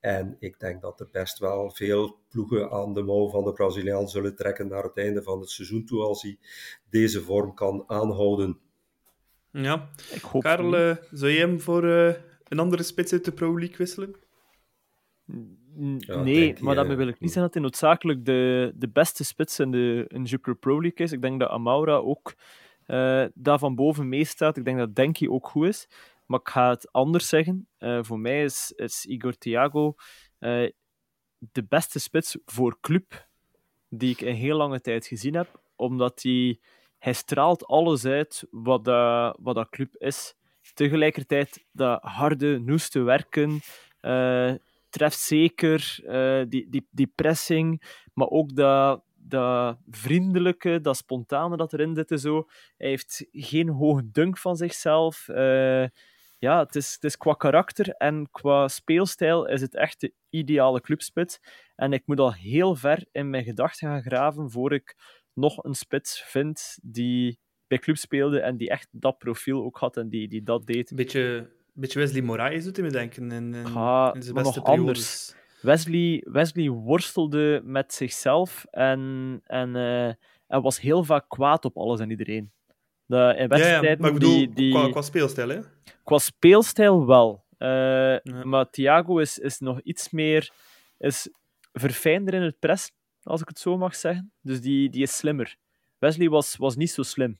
[0.00, 4.08] En ik denk dat er best wel veel ploegen aan de mouw van de Braziliaan
[4.08, 6.38] zullen trekken naar het einde van het seizoen toe, als hij
[6.90, 8.60] deze vorm kan aanhouden.
[9.62, 12.14] Ja, ik hoop Karel, uh, zou jij hem voor uh,
[12.48, 14.16] een andere spits uit de Pro League wisselen?
[15.98, 19.24] Ja, nee, maar je, daarmee wil ik niet zeggen dat hij noodzakelijk de, de beste
[19.24, 21.12] spits in de, in de Jupiler Pro League is.
[21.12, 22.34] Ik denk dat Amaura ook
[22.86, 24.56] uh, daar van boven mee staat.
[24.56, 25.88] Ik denk dat Denki ook goed is.
[26.26, 27.68] Maar ik ga het anders zeggen.
[27.78, 29.94] voor mij is, is Igor Thiago
[31.38, 33.28] de beste spits voor club
[33.88, 35.60] die ik in heel lange tijd gezien heb.
[35.76, 36.60] Omdat hij
[37.06, 40.34] hij straalt alles uit wat, dat, wat dat club is.
[40.74, 43.60] Tegelijkertijd dat harde, noeste werken,
[44.02, 44.54] uh,
[44.88, 47.82] trefzeker, uh, die, die, die pressing,
[48.14, 52.20] maar ook dat, dat vriendelijke, dat spontane dat erin zit.
[52.20, 52.48] Zo.
[52.76, 55.28] Hij heeft geen hoge dunk van zichzelf.
[55.28, 55.86] Uh,
[56.38, 60.80] ja, het is, het is qua karakter en qua speelstijl is het echt de ideale
[60.80, 61.40] clubspits.
[61.76, 64.96] En ik moet al heel ver in mijn gedachten gaan graven voor ik
[65.36, 69.96] nog een spits vind die bij club speelde en die echt dat profiel ook had
[69.96, 70.92] en die, die dat deed.
[70.94, 74.62] Beetje, beetje Wesley Moraes doet hij me denken in, in, Ja, in zijn beste nog
[74.62, 74.76] periodes.
[74.86, 75.34] anders.
[75.60, 79.76] Wesley, Wesley worstelde met zichzelf en, en,
[80.46, 82.50] en was heel vaak kwaad op alles en iedereen.
[83.06, 85.58] De, in Ja, ja, wedstrijden maar ik bedoel, die, die, qua, qua speelstijl, hè?
[86.04, 87.44] qua speelstijl wel.
[87.58, 90.50] Eh, Maar Thiago is, is nog iets meer
[90.98, 91.28] is
[91.72, 92.90] verfijnder in het press,
[93.26, 94.32] als ik het zo mag zeggen.
[94.40, 95.56] Dus die, die is slimmer.
[95.98, 97.38] Wesley was, was niet zo slim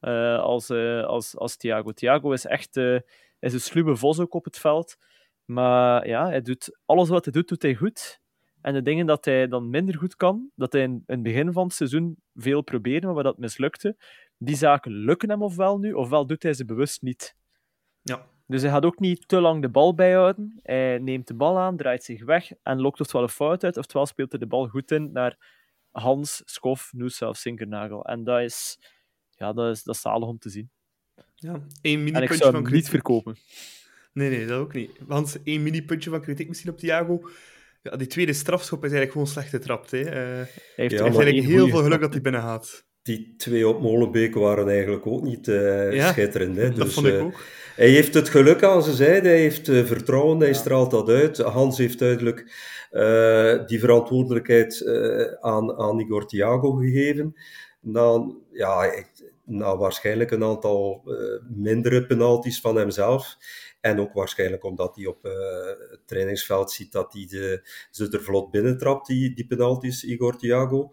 [0.00, 1.92] eh, als, eh, als, als Thiago.
[1.92, 2.98] Thiago is echt eh,
[3.38, 4.96] is een sluwe vos ook op het veld.
[5.44, 8.20] Maar ja, hij doet, alles wat hij doet, doet hij goed.
[8.60, 11.64] En de dingen dat hij dan minder goed kan, dat hij in, het begin van
[11.64, 13.96] het seizoen veel probeerde, maar dat mislukte,
[14.38, 17.36] die zaken lukken hem ofwel nu, ofwel doet hij ze bewust niet.
[18.02, 18.26] Ja.
[18.46, 20.60] Dus hij gaat ook niet te lang de bal bijhouden.
[20.62, 24.06] Hij neemt de bal aan, draait zich weg en lokt oftewel een fout uit, oftewel
[24.06, 25.36] speelt hij de bal goed in naar
[25.90, 28.04] Hans, Skof, Noosa of Sinkernagel.
[28.04, 28.78] En dat is,
[29.30, 30.70] ja, dat is, dat is zalig om te zien.
[31.34, 33.36] Ja, één En ik zou van niet verkopen.
[34.12, 34.90] Nee, nee, dat ook niet.
[35.06, 37.28] Want één mini-puntje van kritiek misschien op Thiago.
[37.82, 39.90] Ja, die tweede strafschop is eigenlijk gewoon slecht getrapt.
[39.90, 40.00] Hè.
[40.00, 42.85] Eh, hij heeft, Ja, heeft maar eigenlijk heel veel geluk dat hij binnen gaat.
[43.06, 46.56] Die twee op Molenbeek waren eigenlijk ook niet eh, Ja, schitterend.
[46.56, 46.68] Hè?
[46.72, 47.40] Dat Dus, vond ik eh, ook.
[47.76, 51.38] Hij heeft het geluk aan zijn zijde, hij heeft eh, vertrouwen, hij straalt dat uit.
[51.38, 52.52] Hans heeft duidelijk
[52.90, 57.34] eh, die verantwoordelijkheid eh, aan, aan Igor Thiago gegeven.
[57.80, 59.04] Na, ja,
[59.44, 63.36] na waarschijnlijk een aantal eh, mindere penalties van hemzelf.
[63.80, 65.32] En ook waarschijnlijk omdat hij op eh,
[65.90, 70.92] het trainingsveld ziet dat hij de, ze er vlot binnentrapt, die, die penalties, Igor Thiago.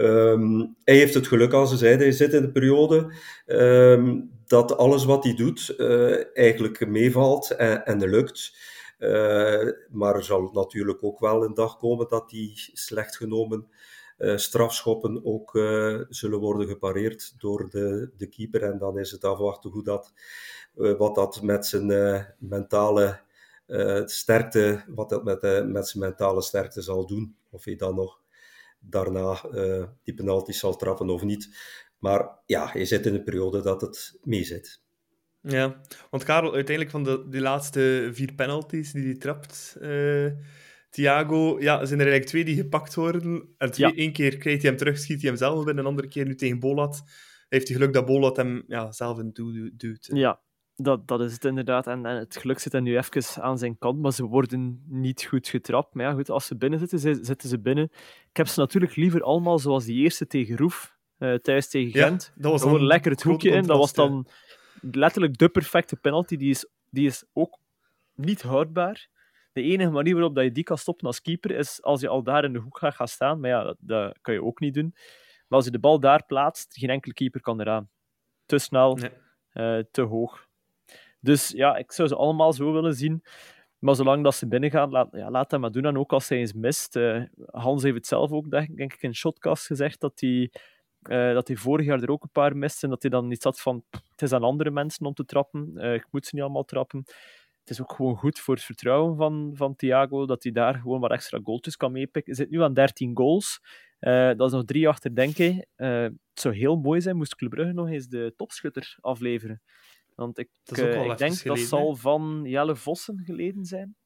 [0.00, 2.02] Ehm, hij heeft het geluk aan zijn zijde.
[2.02, 3.12] Hij zit in de periode
[3.46, 8.56] ehm, dat alles wat hij doet eh, eigenlijk meevalt en, en lukt.
[8.98, 13.68] Eh, maar er zal natuurlijk ook wel een dag komen dat die slecht genomen
[14.16, 15.50] eh, strafschoppen ook
[16.08, 18.62] zullen worden gepareerd door de, de keeper.
[18.62, 20.12] En dan is het afwachten hoe dat,
[20.74, 23.20] wat dat met zijn mentale
[24.04, 27.36] sterkte, wat dat met, met zijn mentale sterkte zal doen.
[27.50, 28.20] Of hij dan nog
[28.80, 31.56] daarna eh, die penalties zal trappen of niet.
[31.98, 34.82] Maar ja, je zit in een periode dat het meezit.
[35.40, 40.26] Ja, want Karel, uiteindelijk van de, die laatste vier penalties die hij trapt, eh,
[40.90, 43.54] Thiago, ja, zijn er eigenlijk twee die gepakt worden.
[43.58, 43.96] En twee, Ja.
[43.96, 46.34] één keer krijgt hij hem terug, schiet hij hem zelf binnen, een andere keer nu
[46.34, 47.02] tegen Bolat.
[47.48, 50.08] Heeft hij geluk dat Bolat hem ja, zelf in doel duwt.
[50.12, 50.40] Ja,
[50.82, 51.86] dat, dat is het inderdaad.
[51.86, 55.24] En, en het geluk zit er nu even aan zijn kant, maar ze worden niet
[55.24, 55.94] goed getrapt.
[55.94, 57.84] Maar ja, goed, als ze binnen zitten, zi- zitten ze binnen.
[58.30, 62.06] Ik heb ze natuurlijk liever allemaal zoals die eerste tegen Roef, eh, thuis tegen Ja,
[62.06, 62.32] Gent.
[62.36, 63.66] dat was Gewoon lekker het hoekje in.
[63.66, 64.26] Dat was dan
[64.80, 66.36] letterlijk de perfecte penalty.
[66.36, 67.58] Die is, die is ook
[68.14, 69.08] niet houdbaar.
[69.52, 72.22] De enige manier waarop dat je die kan stoppen als keeper is als je al
[72.22, 73.40] daar in de hoek gaat gaan staan.
[73.40, 74.90] Maar ja, dat, dat kan je ook niet doen.
[75.48, 77.88] Maar als je de bal daar plaatst, geen enkele keeper kan eraan.
[78.46, 79.10] Te snel, Nee.
[79.50, 80.48] eh, te hoog.
[81.20, 83.22] Dus ja, ik zou ze allemaal zo willen zien.
[83.78, 85.84] Maar zolang dat ze binnengaan, laat, ja, laat dat maar doen.
[85.84, 86.96] En ook als hij eens mist.
[86.96, 90.50] eh, Hans heeft het zelf ook, denk, ik, in Shotcast gezegd dat hij,
[91.02, 92.82] eh, dat hij vorig jaar er ook een paar mist.
[92.82, 95.24] En dat hij dan niet zat van, "Pff, het is aan andere mensen om te
[95.24, 95.72] trappen.
[95.76, 97.02] eh, ik moet ze niet allemaal trappen.
[97.60, 101.00] Het is ook gewoon goed voor het vertrouwen van, van Thiago, dat hij daar gewoon
[101.00, 102.34] wat extra goaltjes kan meepikken.
[102.34, 103.60] Hij zit nu aan 13 goals.
[104.36, 105.66] Dat is nog drie achter, denk ik.
[105.76, 109.62] Het zou heel mooi zijn moest Club Brugge nog eens de topschutter afleveren.
[110.20, 113.96] Want ik, Dat eh, ik denk dat zal van Jelle Vossen geleden zijn.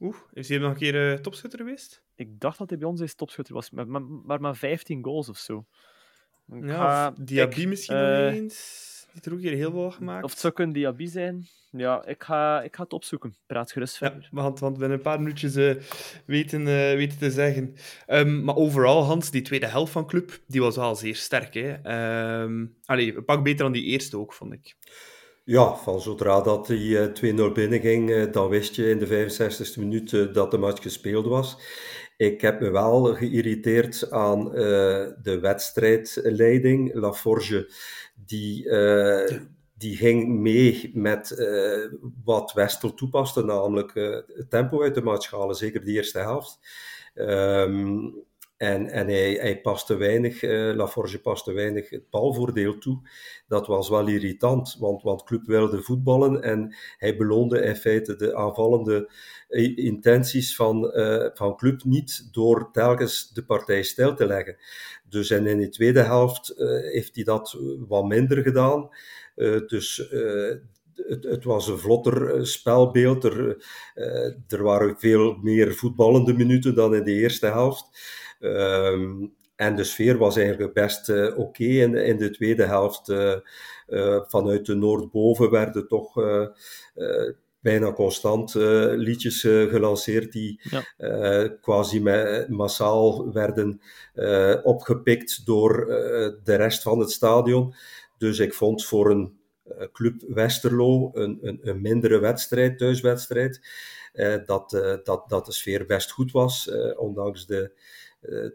[0.00, 2.02] Oeh, is hij nog een keer eh, topschutter geweest?
[2.14, 5.28] Ik dacht dat hij bij ons eens topschutter was, maar, maar, maar maar 15 goals
[5.28, 5.66] of zo.
[6.52, 9.01] Ik Ja, ga- of Diaby kijk, misschien nog eens.
[9.12, 10.24] Die er ook hier heel veel gemaakt.
[10.24, 11.46] Of het zou kunnen Diaby zijn.
[11.70, 13.34] Ja, ik ga, ik ga het opzoeken.
[13.46, 14.28] Praat gerust Ja, verder.
[14.32, 15.74] want, want we hebben een paar minuutjes eh,
[16.26, 17.74] weten, eh, weten te zeggen.
[18.06, 21.54] Ehm, maar overal, Hans, die tweede helft van Club, die was wel zeer sterk.
[21.54, 21.72] Hè?
[21.72, 24.76] Ehm, allee, een pak beter dan die eerste ook, vond ik.
[25.44, 29.80] Ja, van zodra dat die eh, 2-0 binnenging, eh, dan wist je in de 65e
[29.80, 31.56] minuut dat de match gespeeld was.
[32.22, 36.94] Ik heb me wel geïrriteerd aan eh, de wedstrijdleiding.
[36.94, 37.70] Laforge,
[38.14, 39.38] die, eh,
[39.74, 41.90] die ging mee met eh,
[42.24, 43.94] wat Westel toepaste, namelijk
[44.26, 46.58] het tempo uit de match halen, zeker de eerste helft.
[47.14, 48.10] Ehm,
[48.62, 53.08] en en hij, paste weinig, eh, Laforge paste weinig het balvoordeel toe.
[53.48, 59.10] Dat was wel irritant, want, Club wilde voetballen en hij beloonde in feite de aanvallende
[59.50, 64.56] i- intenties van, eh, van Club niet door telkens de partij stil te leggen.
[65.08, 68.88] Dus in de tweede helft eh, heeft hij dat wat minder gedaan.
[69.34, 70.54] Eh, dus eh,
[70.94, 73.24] het, het, was een vlotter spelbeeld.
[73.24, 73.64] Er,
[74.48, 77.90] er waren veel meer voetballende minuten dan in de eerste helft.
[78.42, 79.26] Ehm,
[79.56, 83.12] en de sfeer was eigenlijk best oké in, in de tweede helft.
[84.28, 86.14] vanuit de Noordboven werden toch
[87.60, 88.54] bijna constant
[88.94, 91.48] liedjes gelanceerd die ja.
[91.60, 92.00] quasi
[92.48, 93.80] massaal werden
[94.62, 95.86] opgepikt door
[96.44, 97.74] de rest van het stadion.
[98.18, 99.40] Dus ik vond voor een
[99.92, 103.60] club Westerlo een, een, een mindere wedstrijd, thuiswedstrijd,
[104.46, 104.70] dat,
[105.04, 107.72] dat, dat de sfeer best goed was, ondanks de,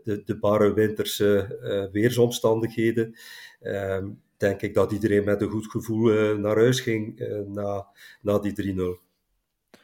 [0.03, 3.15] de, de barre winterse weersomstandigheden.
[3.62, 7.88] Ehm, denk ik dat iedereen met een goed gevoel uh, naar huis ging uh, na,
[8.21, 8.75] na die 3-0.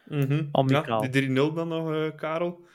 [0.06, 0.70] Mm -hmm.
[0.70, 2.66] Ja, die 3-0 dan nog, uh, Karel.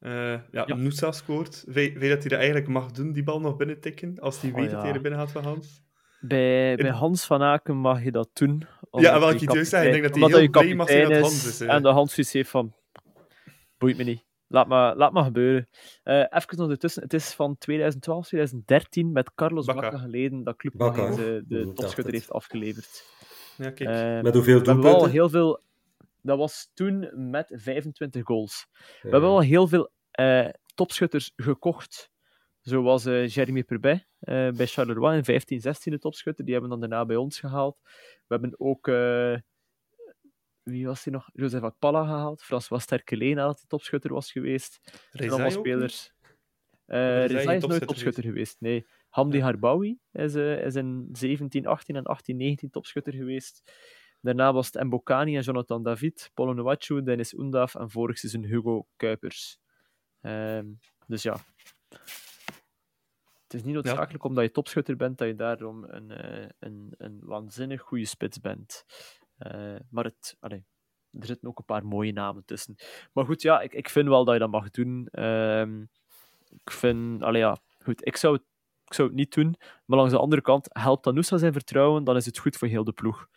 [0.00, 0.74] ja, ja.
[0.74, 1.64] Noosa scoort.
[1.66, 4.50] Weet je dat hij dat eigenlijk mag doen, die bal nog binnen tikken, als hij
[4.50, 4.72] oh, weet ja.
[4.72, 5.82] dat hij er binnen gaat van Hans?
[6.20, 8.66] Bij, bij Hans van Aken mag je dat doen.
[8.90, 9.86] Ja, wat ik juist zei.
[9.86, 11.60] Ik denk dat hij heel blij mag zijn dat Hans is.
[11.60, 12.74] En de Hans heeft van,
[13.78, 14.24] boeit me niet.
[14.52, 15.68] Laat maar, laat maar gebeuren.
[16.04, 17.02] Uh, even nog ertussen.
[17.02, 22.30] Het is van 2012, 2013 met Carlos Bacca, geleden dat Club de, de topschutter heeft
[22.30, 23.04] afgeleverd.
[23.56, 23.90] Ja, kijk.
[23.90, 24.90] Uh, met hoeveel doelpunten?
[24.90, 25.60] wel heel veel...
[26.22, 28.66] Dat was toen met 25 goals.
[28.70, 28.84] Ja.
[29.02, 32.10] We hebben wel heel veel uh, topschutters gekocht.
[32.60, 36.44] Zo was Jeremy Perbet bij Charleroi in 15, 16 de topschutter.
[36.44, 37.78] Die hebben dan daarna bij ons gehaald.
[38.26, 38.86] We hebben ook
[40.62, 41.28] wie was hij nog?
[41.32, 42.42] Joseph Akpala gehaald.
[42.42, 44.80] François Sterkeleen dat hij topschutter was geweest.
[45.12, 46.12] Allemaal spelers.
[46.86, 48.60] Uh, is nooit topschutter geweest.
[48.60, 48.86] Nee.
[49.08, 53.72] Hamdi Harbawi is, uh, is in 17, 18 en 18, 19 topschutter geweest.
[54.20, 58.86] Daarna was het Mbokani en Jonathan David, Paulo Noachu, Dennis Undav en vorig seizoen Hugo
[58.96, 59.58] Kuipers.
[60.20, 61.36] Um, dus ja.
[63.42, 64.28] Het is niet noodzakelijk ja.
[64.28, 68.84] omdat je topschutter bent dat je daarom een, uh, een, een waanzinnig goede spits bent.
[69.54, 72.74] Uh, maar het, er zitten ook een paar mooie namen tussen.
[73.12, 75.08] Maar goed, ja, ik, ik vind wel dat je dat mag doen.
[75.12, 75.66] Uh,
[76.64, 78.34] ik vind, allee, ja, goed, ik zou,
[78.84, 79.56] ik zou het niet doen.
[79.84, 82.68] Maar langs de andere kant, helpt dat Noosa zijn vertrouwen, dan is het goed voor
[82.68, 83.28] heel de ploeg.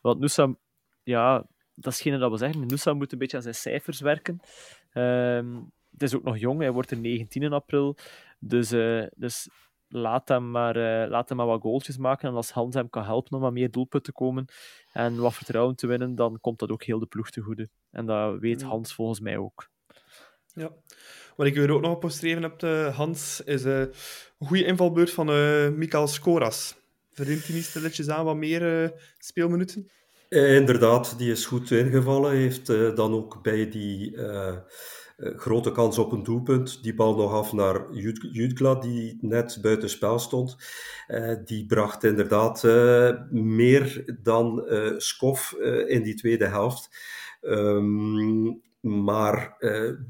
[0.00, 0.54] Want Noosa,
[1.02, 2.66] ja, dat is geen dat we zeggen.
[2.66, 4.40] Noosa moet een beetje aan zijn cijfers werken.
[4.92, 7.96] Uh, het is ook nog jong, hij wordt er 19 in april.
[8.38, 9.48] Dus, uh, dus
[9.92, 12.28] laat hem, maar, uh, laat hem maar wat goaltjes maken.
[12.28, 14.46] En als Hans hem kan helpen om wat meer doelpunten te komen
[14.92, 17.68] en wat vertrouwen te winnen, dan komt dat ook heel de ploeg te goede.
[17.90, 19.68] En dat weet Hans volgens mij ook.
[20.54, 20.70] Ja.
[21.36, 25.10] Wat ik er ook nog op postreven heb, uh, Hans, is uh, een goede invalbeurt
[25.10, 26.76] van uh, Mikael Skoras.
[27.12, 29.90] Verdient hij niet stilletjes aan wat meer speelminuten?
[30.28, 32.32] inderdaad, die is goed ingevallen.
[32.32, 34.56] Heeft dan ook bij die eh,
[35.22, 36.82] grote kans op een doelpunt.
[36.82, 37.92] Die bal nog af naar
[38.32, 40.56] Jutgla, die net buiten spel stond.
[41.08, 44.64] Uh, die bracht inderdaad uh, meer dan
[44.96, 45.52] Skof
[45.86, 46.90] in die tweede helft.
[47.40, 49.56] Um, maar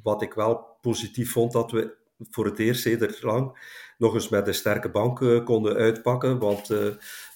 [0.03, 1.95] wat ik wel positief vond, dat we
[2.31, 6.39] voor het eerst sinds lang nog eens met een sterke bank konden uitpakken.
[6.39, 6.71] Want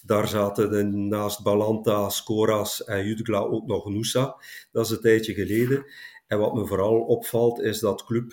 [0.03, 4.37] daar zaten naast Balanta, Skoras en Jutgla ook nog Noosa.
[4.73, 5.85] Dat is een tijdje geleden.
[6.27, 8.33] En wat me vooral opvalt is dat club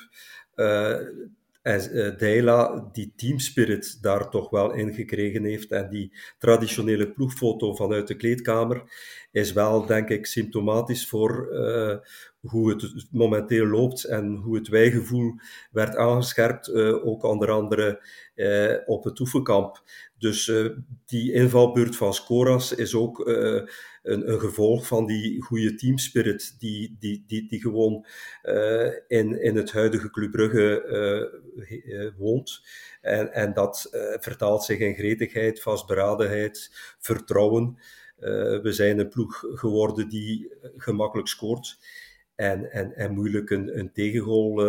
[0.56, 0.98] uh,
[2.18, 5.72] Deila die teamspirit daar toch wel in gekregen heeft.
[5.72, 8.84] En die traditionele ploegfoto vanuit de kleedkamer
[9.32, 11.96] is wel, denk ik, symptomatisch voor uh,
[12.40, 15.34] hoe het momenteel loopt en hoe het wijgevoel
[15.72, 18.08] werd aangescherpt, ook onder andere
[18.86, 19.84] op het oefenkamp.
[20.18, 20.52] Dus
[21.06, 23.30] die invalbeurt van Scoras is ook
[24.04, 28.06] een, een, gevolg van die goede teamspirit die, die, die, die gewoon
[28.44, 30.84] uh, in, in het huidige Club Brugge
[31.86, 32.62] uh, woont.
[33.02, 33.88] En, en dat
[34.20, 37.78] vertaalt zich in gretigheid, vastberadenheid, vertrouwen.
[38.62, 41.78] we zijn een ploeg geworden die gemakkelijk scoort
[42.36, 44.62] en, en, en moeilijk een, een tegengoal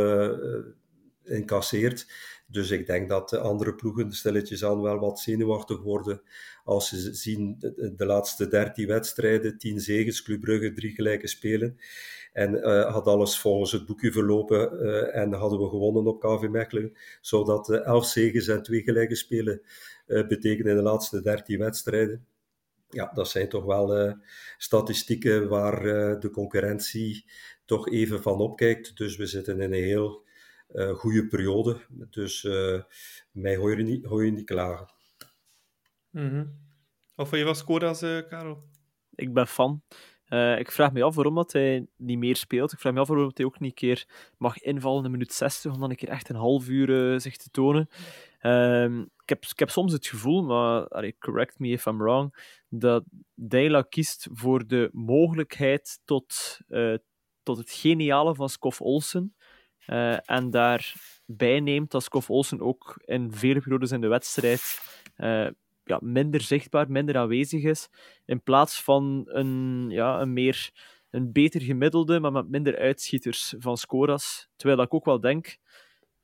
[1.24, 2.06] incasseert.
[2.46, 6.22] Dus ik denk dat de andere ploegen stilletjes aan wel wat zenuwachtig worden
[6.64, 7.56] als ze zien
[7.96, 11.78] de, laatste dertien wedstrijden, tien zegens, Club Brugge, drie gelijke spelen.
[12.32, 16.48] En uh, had alles volgens het boekje verlopen uh, en hadden we gewonnen op KV
[16.48, 19.62] Mechelen, zodat uh, elf zegens en twee gelijke spelen
[20.06, 22.26] betekenen in de laatste dertien wedstrijden.
[22.88, 24.16] Ja, dat zijn toch wel
[24.58, 25.82] statistieken waar
[26.20, 27.24] de concurrentie
[27.64, 28.96] toch even van opkijkt.
[28.96, 30.24] Dus we zitten in een heel
[30.94, 31.80] goede periode.
[32.10, 32.42] Dus
[33.32, 34.86] mij hoor je niet, hoor je niet klagen.
[36.10, 36.62] Mm -hmm.
[37.16, 38.62] Of je was Kodas, uh, Karel?
[39.10, 39.82] Ik ben fan.
[40.28, 42.72] Uh, ik vraag me af waarom dat hij niet meer speelt.
[42.72, 44.08] Ik vraag me af waarom hij ook niet een keer
[44.38, 47.36] mag invallen in minuut 60, om dan een keer echt een half uur uh, zich
[47.36, 47.88] te tonen.
[48.40, 52.34] Um, ik, heb, ik heb soms het gevoel, maar allee, correct me if I'm wrong,
[52.68, 53.04] dat
[53.34, 56.96] Deila kiest voor de mogelijkheid tot, uh,
[57.42, 59.34] tot het geniale van Skof Olsen.
[59.86, 64.80] Uh, en daarbij neemt dat Skof Olsen ook in vele periodes in de wedstrijd
[65.16, 65.48] uh,
[65.84, 67.88] ja, minder zichtbaar, minder aanwezig is.
[68.24, 70.72] In plaats van een, ja, een meer
[71.10, 74.48] een beter gemiddelde, maar met minder uitschieters van Scoras.
[74.56, 75.56] Terwijl ik ook wel denk,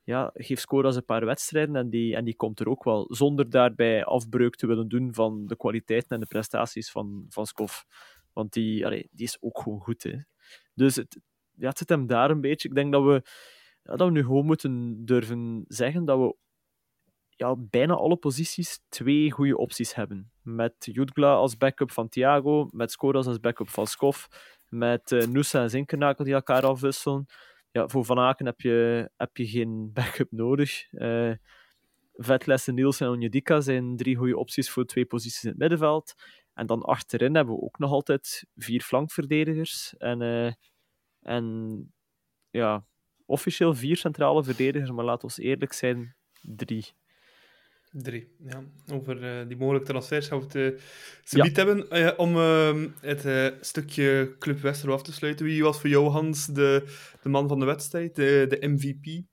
[0.03, 3.05] ja, geef Scoras een paar wedstrijden en die, en die komt er ook wel.
[3.09, 7.47] Zonder daarbij afbreuk te willen doen van de kwaliteiten en de prestaties van, van.
[8.33, 10.03] Want die, die is ook gewoon goed.
[10.03, 10.17] Hè.
[10.73, 11.19] Dus het,
[11.61, 12.69] ja, het zit hem daar een beetje.
[12.69, 13.21] Ik denk dat we,
[13.83, 16.35] ja, dat we nu gewoon moeten durven zeggen dat we
[17.29, 20.31] ja, bijna alle posities twee goede opties hebben.
[20.41, 24.27] Met Jutgla als backup van Thiago, met Skoras als backup van Skof,
[24.69, 27.25] met uh, Nusa en Zinkernakel die elkaar afwisselen.
[27.71, 30.91] Ja, voor Van Aken heb je, heb je geen backup nodig.
[30.91, 31.33] Uh,
[32.13, 36.13] Vetles, Niels en Onjedika zijn drie goede opties voor twee posities in het middenveld.
[36.53, 39.95] En dan achterin hebben we ook nog altijd vier flankverdedigers.
[39.97, 40.51] En, uh,
[41.21, 41.93] en
[42.49, 42.85] ja,
[43.25, 46.85] officieel vier centrale verdedigers, maar laten we eerlijk zijn, drie.
[47.91, 48.63] Drie, ja.
[48.93, 50.55] Over uh, die mogelijke transfers gaan we het
[51.33, 51.49] uh, ja.
[51.53, 51.97] hebben.
[51.97, 55.45] Uh, om uh, het stukje Club Westerlo af te sluiten.
[55.45, 56.83] Wie was voor jou, Hans, de,
[57.21, 59.30] de man van de wedstrijd, de, de MVP?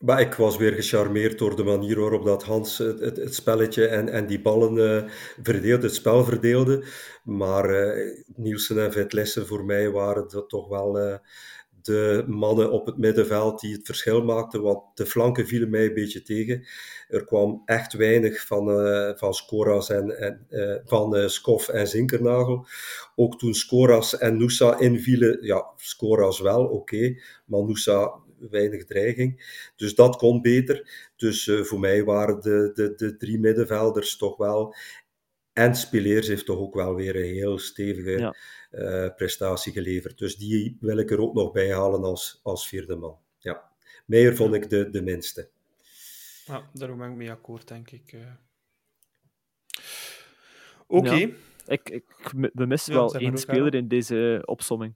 [0.00, 4.26] Maar ik was weer gecharmeerd door de manier waarop dat Hans het, spelletje en, en
[4.26, 5.10] die ballen
[5.42, 6.84] verdeelde, het spel verdeelde.
[7.24, 7.94] Maar
[8.36, 11.20] Nielsen en Vetlessen voor mij waren dat toch wel
[11.82, 15.94] de mannen op het middenveld die het verschil maakten, want de flanken vielen mij een
[15.94, 16.66] beetje tegen.
[17.08, 21.88] Er kwam echt weinig van, uh, van Skoras en, en uh, van uh, Skof en
[21.88, 22.66] Zinkernagel.
[23.14, 28.12] Ook toen Skoras en Nusa invielen, ja, Skoras wel, oké, maar Nusa
[28.50, 29.58] weinig dreiging.
[29.76, 31.10] Dus dat kon beter.
[31.16, 34.74] Dus voor mij waren de, de, de drie middenvelders toch wel
[35.52, 38.34] en Spileers heeft toch ook wel weer een heel stevige ja.
[38.70, 40.18] uh, prestatie geleverd.
[40.18, 43.18] Dus die wil ik er ook nog bij halen als, als vierde man.
[43.38, 43.70] Ja.
[44.06, 45.48] Meijer vond ik de, de minste.
[46.44, 48.12] Ja, daar ben ik mee akkoord, denk ik.
[48.12, 48.20] Uh...
[50.86, 51.08] Oké.
[51.08, 51.20] Okay.
[51.20, 51.34] Ja.
[51.66, 52.04] Ik, ik,
[52.52, 54.94] we missen wel één speler in deze opsomming.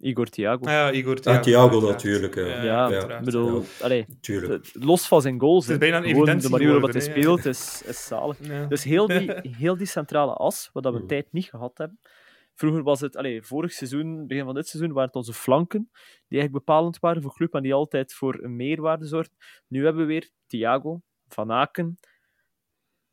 [0.00, 0.64] Igor Thiago.
[0.64, 1.38] Ah, ja, Igor Thiago.
[1.38, 2.34] Ah, Thiago natuurlijk.
[2.34, 3.20] Ja, ja, ja.
[3.20, 4.06] bedoel, allee,
[4.72, 5.66] los van zijn goals.
[5.66, 8.36] Het is bijna een gewoon de manier waarop hij speelt is, is zalig.
[8.68, 9.32] Dus heel die,
[9.62, 12.00] heel die centrale as, wat we een tijd niet gehad hebben.
[12.54, 15.88] Vroeger was het, allee, vorig seizoen, begin van dit seizoen, waren het onze flanken
[16.28, 19.36] die eigenlijk bepalend waren voor club en die altijd voor een meerwaarde zorgden.
[19.68, 21.98] Nu hebben we weer Thiago, Van Aken,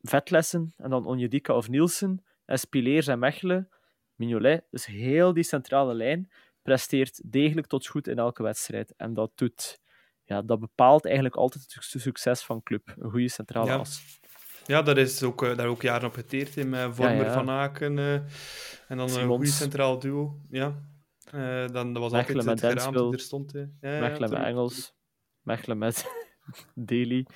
[0.00, 3.68] Vetlessen en dan Onjedika of Nielsen, en Spileers en Mechelen,
[4.14, 4.64] Mignolet.
[4.70, 6.30] Dus heel die centrale lijn
[6.68, 8.94] presteert degelijk tot goed in elke wedstrijd.
[8.96, 9.80] En dat, doet,
[10.24, 12.94] ja, dat bepaalt eigenlijk altijd het succes van club.
[12.98, 13.76] Een goede centrale ja.
[13.76, 14.20] as.
[14.66, 17.32] Ja, dat is ook, uh, daar ook jaren op geteerd in met Vormer ja, ja.
[17.32, 17.96] van Aken.
[17.96, 18.14] Uh,
[18.88, 20.40] en dan een goede centraal duo.
[20.50, 20.82] Ja.
[21.34, 23.52] Uh, dan, dat was Mechelen altijd met het die er stond.
[23.52, 24.94] Ja, Mechelen met Engels.
[25.42, 26.06] Mechelen met
[26.74, 27.26] Daly.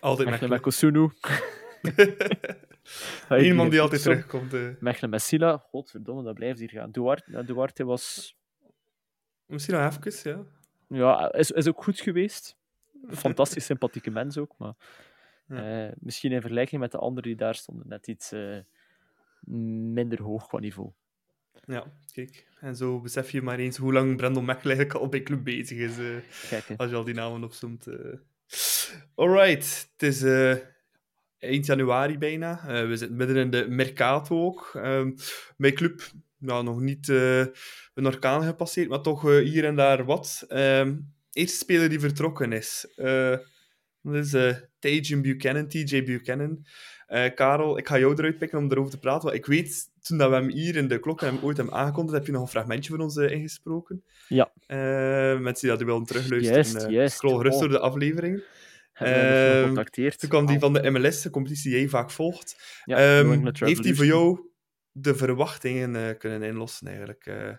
[0.00, 1.10] Altijd Mechelen met Kosunu.
[3.40, 4.80] Iemand die altijd terugkomt.
[4.80, 5.56] Mechelen met Sila.
[5.56, 6.90] Godverdomme, dat blijft hier gaan.
[6.90, 8.38] Duarte, Duarte was
[9.50, 10.44] Misschien nog even, ja.
[10.98, 12.56] Ja, is, is ook goed geweest.
[13.08, 14.74] Fantastisch sympathieke mens ook, maar
[15.46, 15.86] ja.
[15.86, 18.58] uh, misschien in vergelijking met de anderen die daar stonden, net iets uh,
[19.92, 20.90] minder hoog qua niveau.
[21.64, 22.46] Ja, kijk.
[22.60, 25.78] En zo besef je maar eens hoe lang Brandon Mechelen eigenlijk al bij club bezig
[25.78, 25.98] is.
[25.98, 26.16] Uh,
[26.48, 27.86] Kijk, als je al die namen opzomt.
[29.14, 30.22] Alright, het is
[31.38, 32.60] eind januari bijna.
[32.86, 34.70] we zitten midden in de Mercato ook.
[34.74, 35.12] Ehm,
[35.56, 37.38] mijn club ja, nog niet uh,
[37.94, 40.44] een orkaan gepasseerd, maar toch uh, hier en daar wat.
[40.48, 40.88] Uh,
[41.32, 42.92] eerste speler die vertrokken is.
[42.96, 43.36] Uh,
[44.02, 46.66] dat is uh, Tajan Buchanan, TJ Buchanan.
[47.34, 49.22] Karel, ik ga jou eruit pikken om erover te praten.
[49.22, 52.16] Want ik weet, toen dat we hem hier in de klok hem ooit hebben aangekondigd,
[52.16, 54.04] heb je nog een fragmentje van ons ingesproken.
[54.28, 54.50] Ja.
[55.38, 58.42] mensen die dat willen terugluisteren, yes, yes, scroll gerust door de afleveringen.
[59.02, 62.80] Uh, toen kwam die van de MLS, de competitie die jij vaak volgt.
[62.84, 64.49] Ja, um, heeft die voor jou
[64.92, 67.26] de verwachtingen uh, kunnen inlossen, eigenlijk.
[67.26, 67.54] Uh,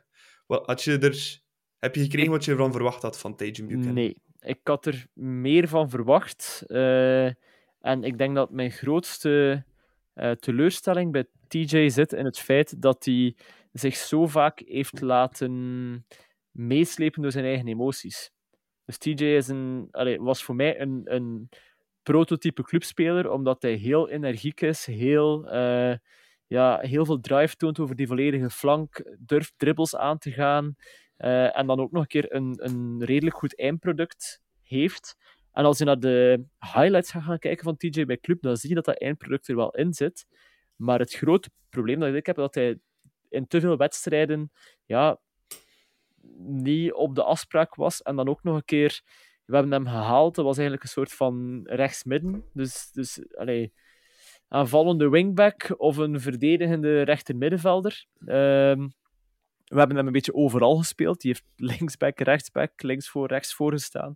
[0.48, 1.42] wat, had je er,
[1.80, 3.94] heb je gekregen wat je ervan verwacht had van Tajan Buchanan?
[3.94, 6.64] Nee, ik had er meer van verwacht.
[6.68, 7.26] Uh,
[7.80, 9.64] en ik denk dat mijn grootste
[10.40, 13.36] teleurstelling bij TJ zit in het feit dat hij
[13.72, 16.06] zich zo vaak heeft laten
[16.52, 18.32] meeslepen door zijn eigen emoties.
[18.86, 21.50] Dus TJ is een, allez, was voor mij een, een
[22.04, 25.50] prototype clubspeler, omdat hij heel energiek is, heel
[26.52, 30.76] ja, heel veel drive toont over die volledige flank, durft dribbles aan te gaan
[31.18, 35.16] uh, en dan ook nog een keer een, een redelijk goed eindproduct heeft.
[35.52, 38.70] En als je naar de highlights gaat gaan kijken van TJ bij Club, dan zie
[38.70, 40.26] je dat dat eindproduct er wel in zit.
[40.76, 42.80] Maar het grote probleem dat ik heb, is dat hij
[43.30, 44.52] in te veel wedstrijden
[44.86, 45.20] ja,
[46.38, 48.02] niet op de afspraak was.
[48.02, 49.02] En dan ook nog een keer,
[49.46, 52.44] we hebben hem gehaald, dat was eigenlijk een soort van rechtsmidden.
[52.54, 53.74] Dus, dus allee,
[54.52, 58.06] aanvallende wingback of een verdedigende rechtermiddenvelder.
[58.20, 58.94] Um,
[59.66, 61.22] we hebben hem een beetje overal gespeeld.
[61.22, 64.16] Die heeft linksback, rechtsback, links voor, rechts voor gestaan.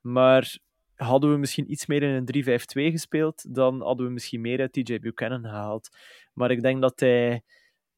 [0.00, 0.58] Maar
[0.94, 4.72] hadden we misschien iets meer in een 3-5-2 gespeeld, dan hadden we misschien meer uit
[4.72, 5.88] TJ Buchanan gehaald.
[6.32, 7.42] Maar ik denk dat hij,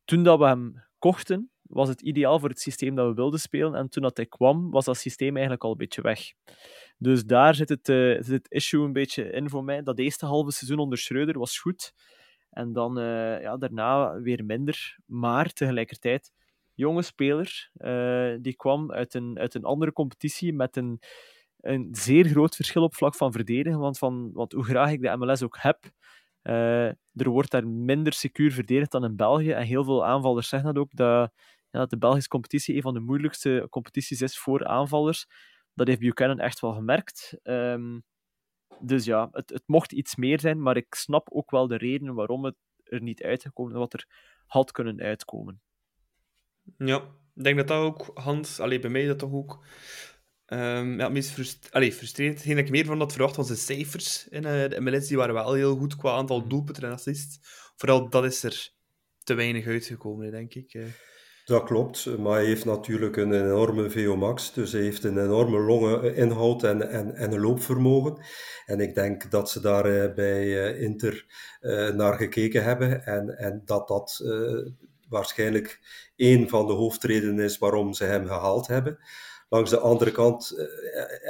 [0.04, 3.74] toen dat we hem kochten, was het ideaal voor het systeem dat we wilden spelen.
[3.74, 6.32] En toen dat hij kwam, was dat systeem eigenlijk al een beetje weg.
[6.98, 9.82] Dus daar zit het, uh, zit het issue een beetje in voor mij.
[9.82, 11.92] Dat eerste halve seizoen onder Schreuder was goed.
[12.50, 14.98] En dan uh, ja, daarna weer minder.
[15.06, 16.32] Maar tegelijkertijd,
[16.74, 21.00] jonge speler, uh, die kwam uit een, uit een andere competitie met een,
[21.60, 23.78] een zeer groot verschil op vlak van verdedigen.
[23.78, 25.90] Want, van, want hoe graag ik de MLS ook heb,
[27.12, 29.50] er wordt daar minder secuur verdedigd dan in België.
[29.50, 31.32] En heel veel aanvallers zeggen dat ook, dat
[31.72, 35.26] ja, dat de Belgische competitie een van de moeilijkste competities is voor aanvallers.
[35.74, 37.38] Dat heeft Buchanan echt wel gemerkt.
[37.42, 38.04] Um,
[38.80, 42.14] dus ja, het, het mocht iets meer zijn, maar ik snap ook wel de redenen
[42.14, 44.06] waarom het er niet uitgekomen is, wat er
[44.46, 45.60] had kunnen uitkomen.
[46.76, 46.96] Ja,
[47.34, 49.64] ik denk dat dat ook, Hans, alleen bij mij dat toch ook
[50.46, 52.36] um, ja, het meest frust allee, frustrerend.
[52.36, 55.16] Hetgeen dat ik meer van had verwacht van zijn cijfers in uh, de MLS, die
[55.16, 57.38] waren wel heel goed qua aantal doelpunten en assists.
[57.76, 58.70] Vooral dat is er
[59.24, 60.74] te weinig uitgekomen, denk ik.
[60.74, 60.84] Uh.
[61.44, 66.62] Dat klopt, maar hij heeft natuurlijk een enorme VO-max, dus hij heeft een enorme longeninhoud
[66.62, 68.24] en, en, en een loopvermogen.
[68.66, 71.26] En ik denk dat ze daar eh, bij eh, Inter
[71.60, 74.24] uh, naar gekeken hebben en, en dat dat
[75.08, 75.80] waarschijnlijk
[76.16, 78.98] een van de hoofdredenen is waarom ze hem gehaald hebben.
[79.52, 80.64] Langs de andere kant uh,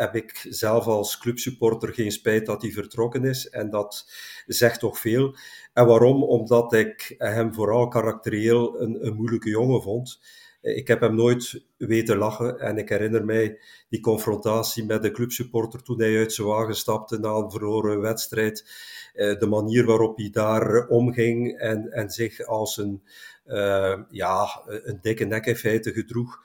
[0.01, 3.49] heb ik zelf als clubsupporter geen spijt dat hij vertrokken is.
[3.49, 4.11] En dat
[4.47, 5.37] zegt toch veel.
[5.73, 6.23] En waarom?
[6.23, 10.21] Omdat ik hem vooral karakterieel een, een moeilijke jongen vond.
[10.61, 12.59] Ik heb hem nooit weten lachen.
[12.59, 13.59] En ik herinner mij
[13.89, 18.71] die confrontatie met de clubsupporter toen hij uit zijn wagen stapte na een verloren wedstrijd.
[19.15, 23.03] Uh, de manier waarop hij daar omging en, en zich als een,
[23.47, 26.41] uh, ja, een dikke nek in feite gedroeg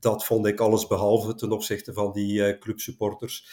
[0.00, 3.48] dat vond ik alles behalve ten opzichte van die uh, clubsupporters.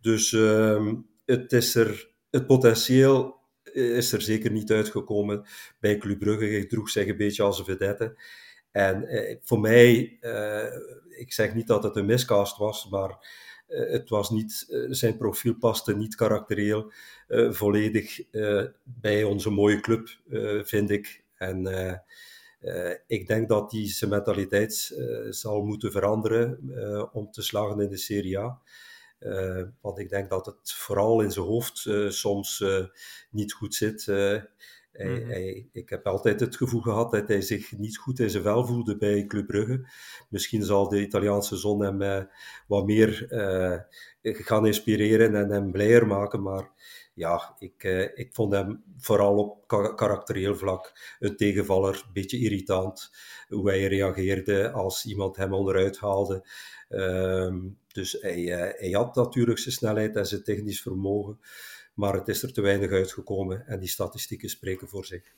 [0.00, 0.92] Dus uh,
[1.24, 3.40] het, is er, het potentieel
[3.72, 5.46] is er zeker niet uitgekomen
[5.80, 6.44] bij Club Brugge.
[6.44, 8.16] Hij droeg zich een beetje als een vedette.
[8.70, 10.66] En uh, voor mij, uh,
[11.08, 15.96] ik zeg niet dat het een miscast was, maar het was niet, zijn profiel paste
[15.96, 16.92] niet karakterieel
[17.28, 18.20] volledig
[18.84, 20.08] bij onze mooie club,
[20.64, 21.24] vind ik.
[21.34, 21.66] En
[23.06, 27.88] ik denk dat die zijn mentaliteit uh, zal moeten veranderen uh, om te slagen in
[27.88, 28.60] de Serie A.
[29.80, 32.64] want ik denk dat het vooral in zijn hoofd soms
[33.30, 34.04] niet goed zit.
[34.04, 34.48] Hij,
[34.92, 35.30] mm.
[35.30, 38.66] hij, ik heb altijd het gevoel gehad dat hij zich niet goed in zijn vel
[38.66, 39.88] voelde bij Club Brugge.
[40.28, 42.28] Misschien zal de Italiaanse zon hem
[42.66, 43.26] wat meer
[44.22, 46.70] gaan inspireren en hem blijer maken, maar
[47.14, 53.10] ja, ik, eh, ik vond hem vooral op karakterieel vlak een tegenvaller, een beetje irritant
[53.48, 56.46] hoe hij reageerde als iemand hem onderuit haalde.
[56.88, 57.58] Ehm,
[57.92, 61.40] dus hij, uh, hij had natuurlijk zijn snelheid en zijn technisch vermogen,
[61.94, 65.32] maar het is er te weinig uitgekomen en die statistieken spreken voor zich.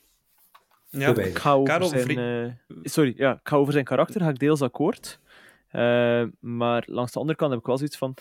[0.88, 2.52] Ja, ik ga over zijn, uh,
[2.82, 5.20] sorry, ja, ik ga over zijn karakter ga ik deels akkoord.
[5.72, 8.14] Uh, maar langs de andere kant heb ik wel zoiets van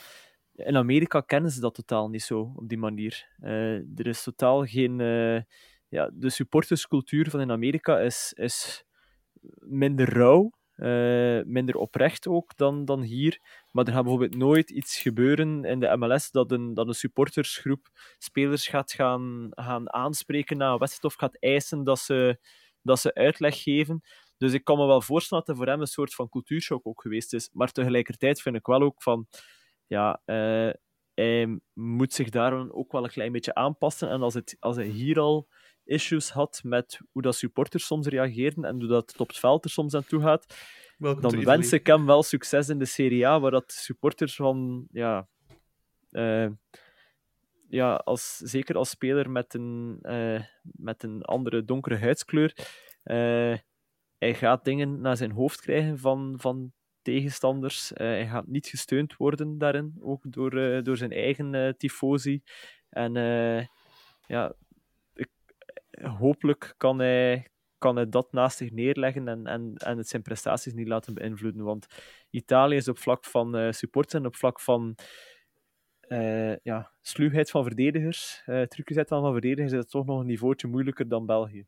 [0.56, 3.28] in Amerika kennen ze dat totaal niet zo op die manier.
[3.42, 5.00] Uh, er is totaal geen.
[5.00, 5.42] Uh,
[5.94, 8.84] ja, de supporterscultuur van in Amerika is, is
[9.60, 13.40] minder rauw, uh, minder oprecht ook dan, dan hier.
[13.72, 17.90] Maar er gaat bijvoorbeeld nooit iets gebeuren in de MLS dat een, dat een supportersgroep
[18.18, 22.40] spelers gaat gaan, gaan aanspreken na een wedstrijd of gaat eisen dat ze,
[22.82, 24.02] dat ze uitleg geven.
[24.38, 27.02] Dus ik kan me wel voorstellen dat er voor hem een soort van cultuurshock ook
[27.02, 27.50] geweest is.
[27.52, 29.28] Maar tegelijkertijd vind ik wel ook van
[29.88, 30.70] ja, uh,
[31.14, 34.10] hij moet zich daar ook wel een klein beetje aanpassen.
[34.10, 35.48] En als, het, als hij hier al
[35.84, 39.64] issues had met hoe dat supporters soms reageren en hoe dat het op het veld
[39.64, 40.56] er soms aan toe gaat,
[40.98, 45.28] dan wens ik hem wel succes in de Serie A, waar dat supporters van, ja,
[46.12, 46.50] uh,
[47.70, 52.56] ja als, zeker als speler met een, uh, met een andere donkere huidskleur,
[54.18, 56.74] hij gaat dingen naar zijn hoofd krijgen van, van
[57.04, 57.92] tegenstanders.
[57.92, 62.42] Uh, hij gaat niet gesteund worden daarin, ook door, uh, door zijn eigen uh, tifosi.
[62.90, 63.14] En
[64.28, 64.54] ja,
[65.14, 65.30] ik,
[66.02, 67.48] hopelijk kan hij,
[67.78, 71.64] kan hij dat naast zich neerleggen en, en, en het zijn prestaties niet laten beïnvloeden.
[71.64, 71.88] Want
[72.30, 74.96] Italië is op vlak van support en op vlak van
[76.08, 80.68] uh, ja, sluwheid van verdedigers, uh, trucjes van verdedigers, is het toch nog een niveautje
[80.68, 81.66] moeilijker dan België.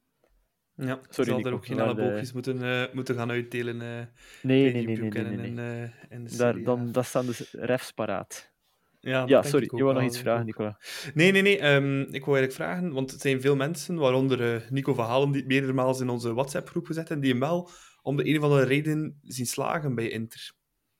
[0.75, 2.33] Ja, Sorry, zal er ook geen elleboogjes de...
[2.33, 3.75] moeten, uh, moeten gaan uitdelen.
[3.75, 4.05] Uh, nee,
[4.41, 5.81] nee, nee, nee, nee, nee, nee.
[5.81, 8.53] In, in de Daar, dan, dat staan dus refs paraat.
[8.99, 10.77] Ja, ja sorry, je wou nog iets vragen, Nicola.
[11.13, 11.73] Nee, nee, nee.
[11.73, 15.31] Um, ik wou eigenlijk vragen, want het zijn veel mensen, waaronder uh, Nico van Halen,
[15.31, 17.69] die meerdere malen in onze WhatsApp-groep gezet en die hem wel
[18.01, 20.53] om de een of andere reden zien slagen bij Inter.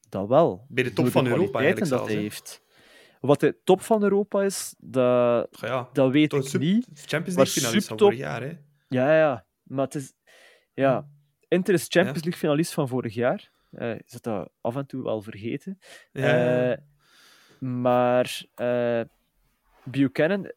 [0.10, 0.66] Dat wel.
[0.70, 2.64] Bij de top van Europa eigenlijk dat hij heeft.
[3.20, 6.88] Wat de top van Europa is, dat, ja, dat weet ik sub, niet.
[6.94, 8.52] Champions League finalist van vorig jaar, hè?
[8.88, 9.46] Ja, ja.
[9.66, 10.14] Maar het is...
[10.74, 11.08] Ja,
[11.48, 13.52] Inter is Champions League finalist van vorig jaar.
[13.72, 15.80] Uh, is dat af en toe wel vergeten.
[16.12, 16.72] Ja.
[16.72, 16.78] Uh,
[17.60, 19.02] maar uh,
[19.84, 20.52] Buchanan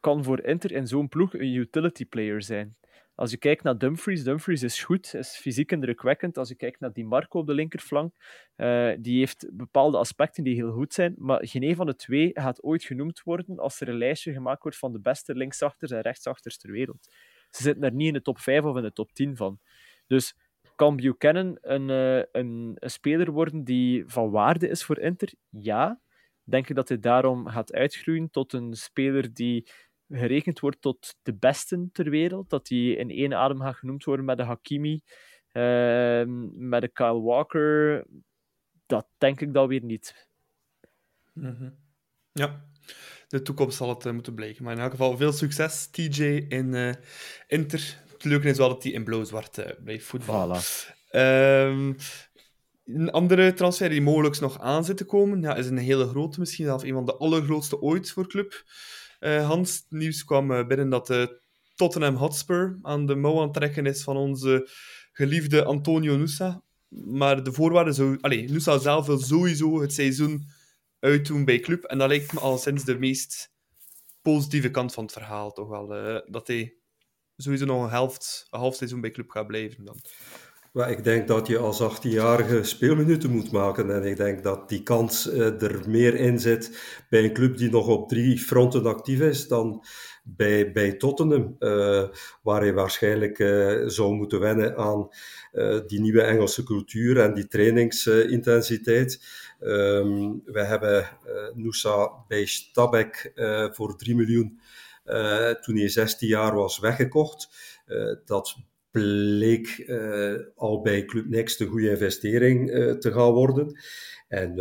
[0.00, 2.76] kan voor Inter in zo'n ploeg een utility player zijn.
[3.14, 6.38] Als je kijkt naar Dumfries, Dumfries is goed, is fysiek indrukwekkend.
[6.38, 8.14] Als je kijkt naar Di Marco op de linkerflank,
[8.56, 12.30] uh, die heeft bepaalde aspecten die heel goed zijn, maar geen een van de twee
[12.32, 16.00] gaat ooit genoemd worden als er een lijstje gemaakt wordt van de beste linksachters en
[16.00, 17.14] rechtsachters ter wereld.
[17.50, 19.60] Ze zitten er niet in de top 5 of in de top 10 van.
[20.06, 20.34] Dus
[20.80, 25.32] kan Buchanan een, uh, een, een speler worden die van waarde is voor Inter?
[25.48, 26.00] Ja.
[26.44, 29.70] Denk je dat hij daarom gaat uitgroeien tot een speler die
[30.08, 32.50] gerekend wordt tot de beste ter wereld?
[32.50, 35.00] Dat hij in één adem gaat genoemd worden met de Hakimi,
[35.52, 36.24] uh,
[36.54, 38.04] met de Kyle Walker?
[38.86, 40.28] Dat denk ik dan weer niet.
[41.32, 41.76] -hmm.
[42.32, 42.64] Ja,
[43.30, 44.64] de toekomst zal het uh, moeten blijken.
[44.64, 46.92] Maar in elk geval veel succes, TJ in uh,
[47.46, 47.98] Inter.
[48.12, 50.60] Het leuke is wel dat hij in blauw-zwart uh, blijft voetballen.
[50.62, 50.98] Voilà.
[51.10, 51.96] Um,
[52.84, 56.40] een andere transfer die mogelijk nog aan zit te komen, ja, is een hele grote,
[56.40, 58.64] misschien zelfs een van de allergrootste ooit voor club.
[59.20, 61.26] Uh, Hans, het nieuws kwam binnen dat uh,
[61.74, 64.68] Tottenham Hotspur aan de mouw aan het trekken is van onze
[65.12, 66.62] geliefde Antonio Nusa.
[66.88, 68.18] Maar de voorwaarden zou...
[68.20, 70.48] Allee, Nusa zelf wil sowieso het seizoen
[71.00, 71.84] uitdoen bij club.
[71.84, 73.52] En dat lijkt me al sinds de meest
[74.22, 75.86] positieve kant van het verhaal toch wel.
[76.26, 76.74] dat hij
[77.36, 79.96] sowieso nog een, helft, een half seizoen bij club gaat blijven dan.
[80.72, 83.94] Ik denk dat je als 18-jarige speelminuten moet maken.
[83.94, 87.70] En ik denk dat die kans uh, er meer in zit bij een club die
[87.70, 89.84] nog op drie fronten actief is dan
[90.22, 92.04] bij, bij Tottenham, uh,
[92.42, 93.36] waar je waarschijnlijk
[93.86, 95.08] zou moeten wennen aan
[95.86, 99.20] die nieuwe Engelse cultuur en die trainingsintensiteit.
[99.62, 101.08] Um, we hebben
[101.54, 103.32] Nusa bij Stabek
[103.72, 104.60] voor 3 miljoen
[105.60, 107.48] toen hij 16 jaar was weggekocht.
[108.24, 108.56] dat
[108.90, 109.92] bleek
[110.54, 113.80] al bij Club Next een goede investering te gaan worden.
[114.28, 114.58] En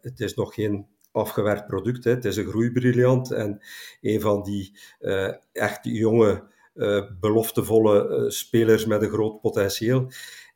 [0.00, 2.10] het is nog geen afgewerkt product, hè.
[2.10, 3.30] het is een groeibriljant.
[3.30, 3.62] En
[4.00, 4.78] een van die
[5.52, 6.42] echt jonge,
[7.20, 10.10] beloftevolle spelers met een groot potentieel.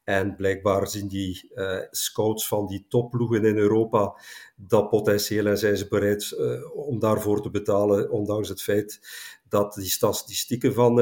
[0.09, 1.51] En blijkbaar zien die
[1.91, 4.21] scouts van die topploegen in Europa
[4.57, 6.37] dat potentieel en zijn ze bereid
[6.75, 9.01] om daarvoor te betalen, ondanks het feit
[9.49, 10.99] dat die statistieken van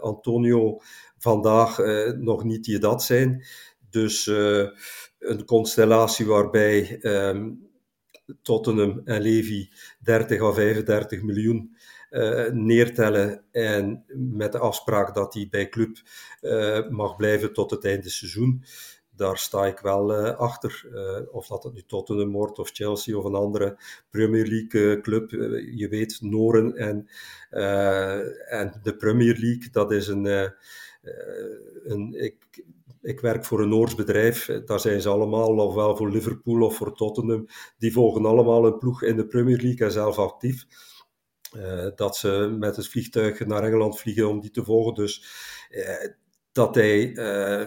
[0.00, 0.80] Antonio
[1.18, 1.78] vandaag
[2.18, 3.44] nog niet die dat zijn.
[3.90, 4.26] Dus
[5.18, 7.70] een constellatie waarbij um,
[8.42, 9.68] Tottenham en Levy
[10.00, 11.76] 30 à 35 miljoen
[12.12, 15.96] uh, neertellen en met de afspraak dat hij bij club
[16.90, 18.64] mag blijven tot het einde seizoen.
[19.16, 20.86] Daar sta ik wel achter.
[21.32, 23.76] of dat het nu Tottenham wordt of Chelsea of een andere
[24.10, 25.30] Premier League club.
[25.74, 27.08] je weet, Noren en,
[28.48, 30.50] en de Premier League, dat is een
[31.02, 32.64] eh, ik,
[33.00, 36.94] ik werk voor een Noors bedrijf, daar zijn ze allemaal, ofwel voor Liverpool of voor
[36.94, 37.46] Tottenham,
[37.78, 40.66] die volgen allemaal een ploeg in de Premier League en zelf actief.
[41.56, 44.94] Uh, dat ze met het vliegtuig naar Engeland vliegen om die te volgen.
[44.94, 45.24] Dus
[45.70, 46.06] uh,
[46.52, 47.66] dat hij uh,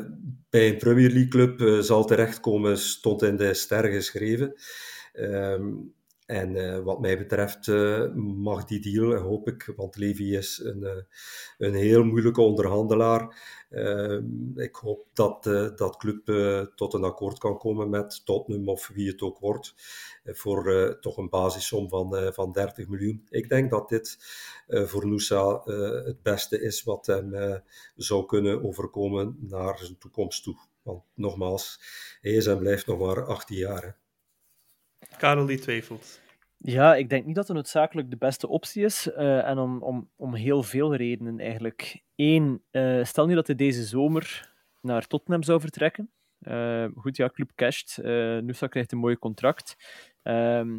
[0.49, 4.53] bij een Premier League club zal terechtkomen, stond in de sterren geschreven.
[5.13, 5.73] Ehm,
[6.25, 10.79] en uh, wat mij betreft uh, mag die deal, hoop ik, want Levy is een,
[10.79, 10.91] uh,
[11.57, 13.53] een heel moeilijke onderhandelaar.
[13.69, 15.43] Ehm, ik hoop dat
[15.77, 16.25] dat club
[16.75, 19.75] tot een akkoord kan komen met Tottenham of wie het ook wordt,
[20.25, 23.25] voor toch een basissom van, van 30 miljoen.
[23.29, 24.17] Ik denk dat dit
[24.67, 25.61] voor Nusa
[26.05, 27.61] het beste is wat hem
[27.95, 30.57] zou kunnen overkomen naar zijn toekomst toe.
[30.81, 31.79] Want nogmaals,
[32.21, 33.97] hij is en blijft nog maar 18 jaar.
[35.17, 36.21] Karel die twijfelt.
[36.57, 39.07] Ja, ik denk niet dat het noodzakelijk de beste optie is.
[39.07, 42.03] Uh, en om, om, om heel veel redenen eigenlijk.
[42.15, 46.11] Eén, uh, stel nu dat hij deze zomer naar Tottenham zou vertrekken.
[46.39, 47.97] Uh, goed, ja, club cashed.
[48.43, 49.75] Nusa krijgt een mooi contract.
[50.21, 50.69] Ehm,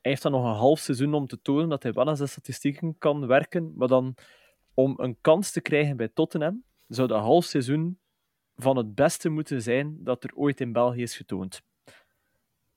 [0.00, 2.28] hij heeft dan nog een half seizoen om te tonen dat hij wel aan zijn
[2.28, 3.72] statistieken kan werken.
[3.76, 4.14] Maar dan
[4.74, 7.98] om een kans te krijgen bij Tottenham, zou dat half seizoen
[8.56, 11.62] van het beste moeten zijn dat er ooit in België is getoond.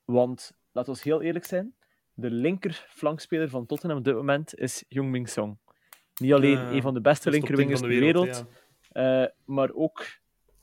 [0.05, 1.75] Want laten we heel eerlijk zijn,
[2.13, 5.59] de linker flankspeler van Tottenham op dit moment is Jung Song.
[6.15, 8.45] Niet alleen een van de beste dat is top 10 linkerwingers ter wereld,
[8.89, 9.23] ja.
[9.23, 10.05] eh, maar ook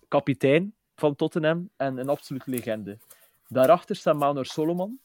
[0.09, 2.99] kapitein van Tottenham en een absolute legende.
[3.49, 5.01] Daarachter staat Manor Solomon.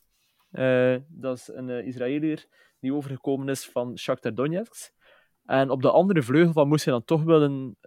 [0.51, 2.45] Eh, dat is een uh, Israëliër
[2.79, 4.91] die overgekomen is van Shakhtar Donetsk.
[5.45, 7.77] En op de andere vleugel van moest hij dan toch wel een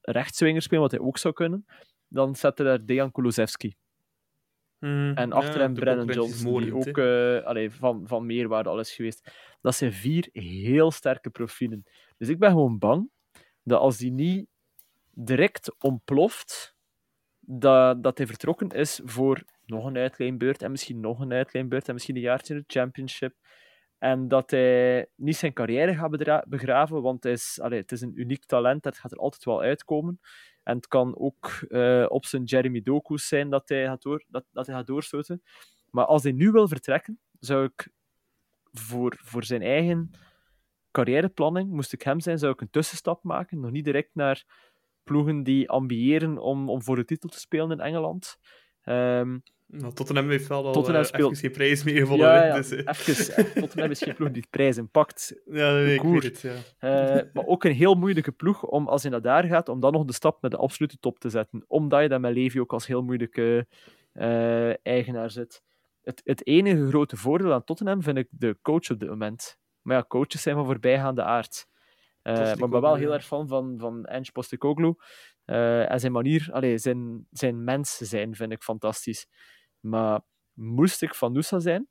[0.00, 1.66] rechtswinger spelen, wat hij ook zou kunnen.
[2.08, 3.76] Dan zette daar Dejan Kulusevski.
[4.78, 8.80] Mm, En achter ja, hem Brennan Johnson, die ook eh, allee, van, van meerwaarde al
[8.80, 9.30] is geweest.
[9.60, 11.82] Dat zijn vier heel sterke profielen.
[12.16, 13.10] Dus ik ben gewoon bang
[13.62, 14.46] dat als die niet
[15.10, 16.74] direct ontploft,
[17.40, 21.94] dat, dat hij vertrokken is voor nog een uitleenbeurt en misschien nog een uitleenbeurt en
[21.94, 23.34] misschien een jaartje in de championship.
[23.98, 28.20] En dat hij niet zijn carrière gaat begraven, want hij is, allee, het is een
[28.20, 30.20] uniek talent, dat gaat er altijd wel uitkomen.
[30.66, 34.44] En het kan ook eh, op zijn Jeremy Doku's zijn dat hij, gaat door, dat,
[34.52, 35.42] dat hij gaat doorstoten.
[35.90, 37.88] Maar als hij nu wil vertrekken, zou ik
[38.72, 40.10] voor, voor zijn eigen
[40.90, 43.60] carrièreplanning, moest ik hem zijn, zou ik een tussenstap maken.
[43.60, 44.44] Nog niet direct naar
[45.04, 48.38] ploegen die ambiëren om, om voor de titel te spelen in Engeland.
[48.82, 52.26] Ehm, Nou, Tottenham heeft wel al Tottenham eh, speelt- even geen prijs meer gewonnen.
[52.26, 53.36] ja, ja, dus, eh, even.
[53.36, 55.40] eh, Tottenham is geen ploeg die in pakt.
[55.50, 57.24] ja, nee, ik weet het, ja.
[57.32, 60.04] Maar ook een heel moeilijke ploeg om, als je naar daar gaat, om dan nog
[60.04, 61.64] de stap naar de absolute top te zetten.
[61.66, 63.66] Omdat je dan met Levy ook als heel moeilijke
[64.82, 65.62] eigenaar zit.
[66.02, 69.58] Het, het enige grote voordeel aan Tottenham vind ik de coach op dit moment.
[69.82, 71.66] Maar ja, coaches zijn van voorbijgaande aard.
[72.22, 74.94] Maar ik ben wel heel erg fan van, van Ange Postecoglou.
[75.44, 79.26] En zijn manier, allee, zijn, zijn mens zijn, vind ik fantastisch.
[79.88, 80.20] Maar
[80.52, 81.88] moest ik van Noosa zijn,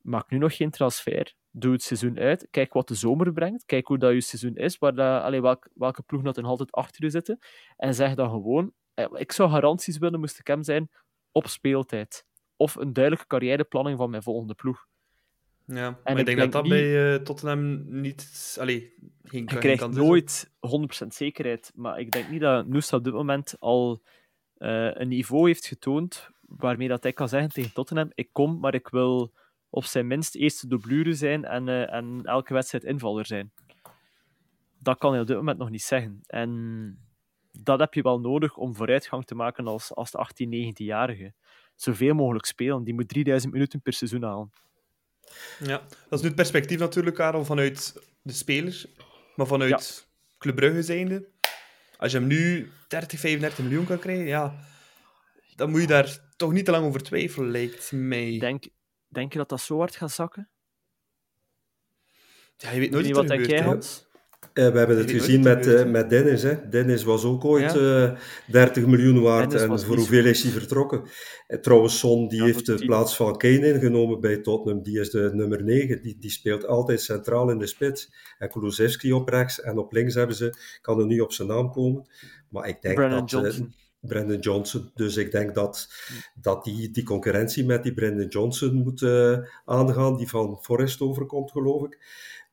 [0.00, 1.34] maak nu nog geen transfer.
[1.50, 2.46] Doe het seizoen uit.
[2.50, 3.64] Kijk wat de zomer brengt.
[3.64, 4.78] Kijk hoe dat je seizoen is.
[4.78, 7.38] Waar dat, allee, welk, welke ploeg dat er altijd achter je zitten.
[7.76, 8.72] En zeg dan gewoon...
[8.94, 10.90] eh, Ik zou garanties willen, moest ik hem zijn,
[11.32, 12.24] op speeltijd.
[12.56, 14.86] Of een duidelijke carrièreplanning van mijn volgende ploeg.
[15.66, 18.56] Ja, maar ik ik denk, denk dat dat niet- bij eh, Tottenham niet...
[18.60, 20.50] Allee, geen, Je krijgt nooit
[21.04, 21.72] 100% zekerheid.
[21.74, 24.02] Maar ik denk niet dat Noosa op dit moment al
[24.56, 28.74] eh, een niveau heeft getoond waarmee dat hij kan zeggen tegen Tottenham ik kom, maar
[28.74, 29.32] ik wil
[29.70, 33.52] op zijn minst eerste doublure zijn en, eh, en elke wedstrijd invaller zijn.
[34.78, 36.20] Dat kan hij op dit moment nog niet zeggen.
[36.26, 36.98] En
[37.52, 41.32] dat heb je wel nodig om vooruitgang te maken als, als de 18, 19-jarige.
[41.74, 42.84] Zoveel mogelijk spelen.
[42.84, 44.52] Die moet 3000 minuten per seizoen halen.
[45.58, 48.84] Ja, dat is nu het perspectief natuurlijk, Karel, vanuit de speler.
[49.36, 51.28] Maar vanuit Club Brugge zijnde.
[51.96, 54.68] Als je hem nu 30, 35 miljoen kan krijgen, ja...
[55.60, 58.38] Dan moet je daar toch niet te lang over twijfelen, lijkt mij.
[58.38, 58.64] Denk,
[59.08, 60.50] denk je dat dat zo hard gaat zakken?
[62.56, 63.66] Ja, je weet nooit weet wat niet er wat denk jij.
[63.66, 64.08] Hans?
[64.52, 66.42] Eh, we hebben het gezien met, eh, met Dennis.
[66.42, 66.68] Hè.
[66.68, 68.06] Dennis was ook ooit Ja.
[68.12, 69.50] eh 30 miljoen waard.
[69.50, 71.02] Dennis en voor hoeveel is hij vertrokken?
[71.46, 74.82] Eh, trouwens, Son die Ja, heeft de plaats van Kane ingenomen bij Tottenham.
[74.82, 76.02] Die is de nummer 9.
[76.02, 78.12] Die, die speelt altijd centraal in de spits.
[78.38, 79.60] En Kulusevski op rechts.
[79.60, 82.08] En op links hebben ze, kan er nu op zijn naam komen.
[82.48, 83.32] Maar ik denk Brandon dat...
[83.32, 83.74] eh, Johnson.
[84.00, 84.90] Brandon Johnson.
[84.94, 85.88] Dus ik denk dat,
[86.34, 91.50] dat die, die concurrentie met die Brandon Johnson moet eh, aangaan, die van Forest overkomt,
[91.50, 91.98] geloof ik.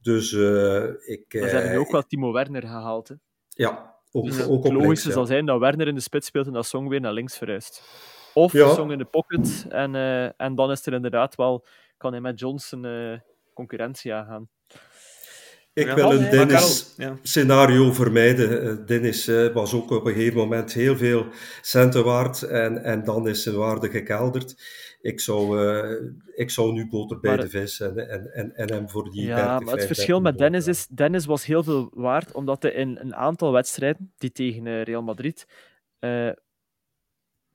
[0.01, 1.33] Dus eh, ik...
[1.33, 3.07] Maar ze hebben nu eh, ook wel Timo Werner gehaald.
[3.07, 3.15] Hè.
[3.49, 5.13] Ja, ook, Dus ook het logische ja.
[5.13, 7.83] zal zijn dat Werner in de spits speelt en dat Song weer naar links verhuist.
[8.33, 8.73] Of Ja.
[8.73, 9.95] Song in de pocket en,
[10.37, 11.65] en dan is er inderdaad wel,
[11.97, 12.85] kan hij met Johnson
[13.53, 14.49] concurrentie aangaan.
[15.78, 17.19] Ik wil een Maar Dennis Karel, ja.
[17.21, 18.61] scenario vermijden.
[18.61, 21.25] Eh, Dennis eh, was ook op een gegeven moment heel veel
[21.61, 24.55] centen waard en, en dan is zijn waarde gekelderd.
[25.01, 28.71] Ik zou, eh, ik zou nu boter bij Maar- de vis en, en, en, en
[28.73, 31.63] hem voor die 30, Ja, maar het 35 verschil met Dennis is, Dennis was heel
[31.63, 35.45] veel waard, omdat hij in een aantal wedstrijden, die tegen Real Madrid,
[35.99, 36.30] eh,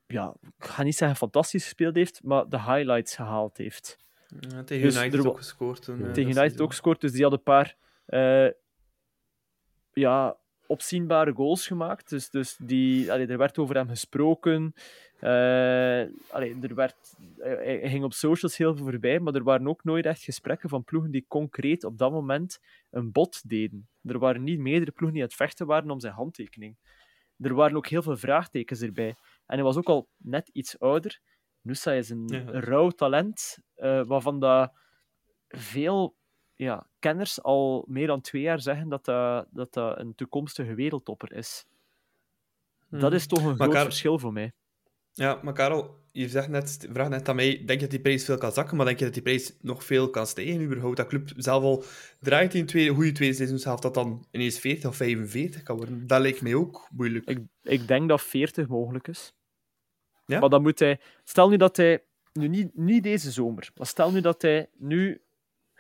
[0.06, 3.98] ja, ik ga niet zeggen fantastisch gespeeld heeft, maar de highlights gehaald heeft.
[4.40, 5.82] Ja, tegen Dus United er ook gescoord.
[5.82, 7.76] Toen, tegen United ook gescoord, dus die had een paar
[8.06, 8.48] eh,
[10.66, 12.08] opzienbare goals gemaakt.
[12.08, 14.72] Dus, dus die, allee, er werd over hem gesproken.
[15.20, 19.68] Eh, allee, er werd, hij, hij ging op socials heel veel voorbij, maar er waren
[19.68, 22.58] ook nooit echt gesprekken van ploegen die concreet op dat moment
[22.90, 23.88] een bod deden.
[24.02, 26.76] Er waren niet meerdere ploegen die aan het vechten waren om zijn handtekening.
[27.38, 29.08] Er waren ook heel veel vraagtekens erbij.
[29.46, 31.20] En hij was ook al net iets ouder.
[31.60, 32.44] Nusa is een Ja.
[32.60, 34.72] rauw talent, eh, waarvan dat
[35.48, 36.16] veel
[36.54, 41.32] ja, kenners al meer dan twee jaar zeggen dat dat, dat, dat een toekomstige wereldtopper
[41.32, 41.64] is.
[42.88, 43.12] Dat Mhm.
[43.14, 44.52] is toch een Maar groot Karel- verschil voor mij.
[45.14, 48.24] Ja, maar Karel, je zegt net, vraagt net aan mij, denk je dat die prijs
[48.24, 50.96] veel kan zakken, maar denk je dat die prijs nog veel kan stijgen überhaupt?
[50.96, 51.84] Dat club zelf al
[52.20, 56.06] draait in twee goede twee seizoens, zelf dat dan ineens 40 of 45 kan worden.
[56.06, 57.28] Dat lijkt mij ook moeilijk.
[57.28, 59.34] Ik, ik denk dat 40 mogelijk is.
[60.26, 60.38] Ja?
[60.40, 61.00] Maar dan moet hij...
[61.24, 65.21] Stel nu dat hij nu niet, niet deze zomer, maar stel nu dat hij nu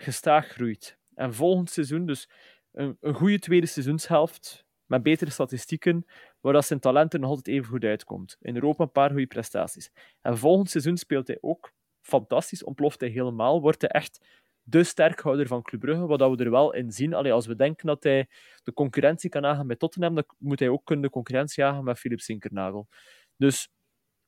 [0.02, 0.98] gestaag groeit.
[1.14, 2.28] En volgend seizoen, dus
[2.72, 6.06] een, een goede tweede seizoenshelft, met betere statistieken,
[6.40, 8.36] waar dat zijn talent er nog altijd even goed uitkomt.
[8.40, 9.90] In Europa een paar goede prestaties.
[10.20, 14.26] En volgend seizoen speelt hij ook fantastisch, ontploft hij helemaal, wordt hij echt
[14.62, 17.14] de sterkhouder van Club Brugge, wat we er wel in zien.
[17.14, 18.28] Allee, als we denken dat hij
[18.62, 21.98] de concurrentie kan aangaan met Tottenham, dan moet hij ook kunnen de concurrentie aangaan met
[21.98, 22.88] Philip Sinkernagel.
[23.36, 23.68] Dus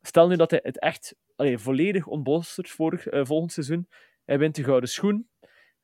[0.00, 3.88] stel nu dat hij het echt allee, volledig ontbolstert vorig, uh, volgend seizoen.
[4.24, 5.28] Hij wint de gouden schoen,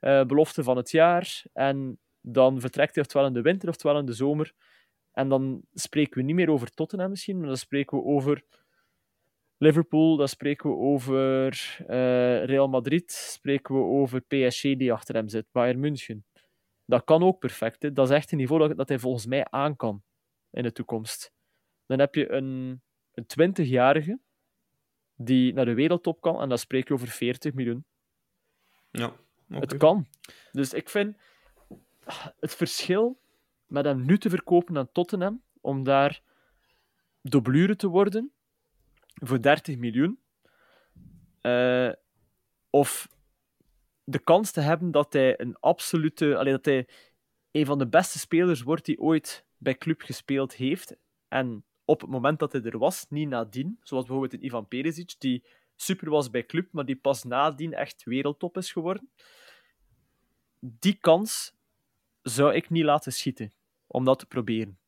[0.00, 4.06] uh, belofte van het jaar, en dan vertrekt hij oftewel in de winter oftewel in
[4.06, 4.52] de zomer.
[5.12, 8.44] En dan spreken we niet meer over Tottenham misschien, maar dan spreken we over
[9.56, 15.28] Liverpool, dan spreken we over uh, Real Madrid, spreken we over PSG die achter hem
[15.28, 16.24] zit, Bayern München.
[16.84, 17.94] Dat kan ook perfect.
[17.94, 20.02] Dat is echt een niveau dat, dat hij volgens mij aan kan
[20.50, 21.32] in de toekomst.
[21.86, 22.82] Dan heb je een,
[23.12, 24.20] een 20-jarige
[25.14, 27.84] die naar de wereldtop kan en dan spreek je over 40 miljoen.
[28.90, 29.12] Ja,
[29.50, 30.06] Het kan.
[30.52, 31.16] Dus ik vind
[32.40, 33.20] het verschil
[33.66, 36.22] met hem nu te verkopen aan Tottenham, om daar
[37.22, 38.32] dublure te worden
[39.14, 40.18] voor 30 miljoen,
[41.42, 41.92] uh,
[42.70, 43.08] of
[44.04, 46.88] de kans te hebben dat hij een absolute, alleen dat hij
[47.50, 50.96] een van de beste spelers wordt die ooit bij club gespeeld heeft,
[51.28, 55.14] en op het moment dat hij er was, niet nadien, zoals bijvoorbeeld een Ivan Perisic,
[55.18, 55.44] die
[55.76, 59.10] super was bij club, maar die pas nadien echt wereldtop is geworden.
[60.60, 61.54] Die kans
[62.22, 63.52] zou ik niet laten schieten
[63.86, 64.78] om dat te proberen.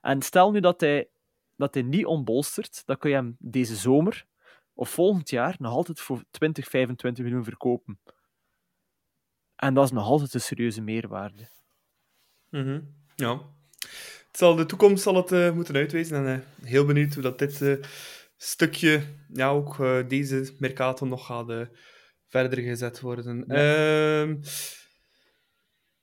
[0.00, 1.08] En stel nu dat hij,
[1.56, 4.26] dat hij niet onbolstert, dan kun je hem deze zomer
[4.74, 7.98] of volgend jaar nog altijd voor 20, 25 miljoen verkopen.
[9.56, 11.48] En dat is nog altijd een serieuze meerwaarde.
[12.50, 12.94] Mm -hmm.
[13.16, 13.40] Ja.
[14.26, 16.26] Het zal, de toekomst zal het uh, moeten uitwijzen.
[16.26, 17.76] En uh, heel benieuwd hoe dat dit uh,
[18.36, 19.02] stukje,
[19.32, 19.76] ja, ook
[20.08, 21.68] deze Mercato nog gaat
[22.28, 23.44] verder gezet worden.
[23.46, 24.36] Ja.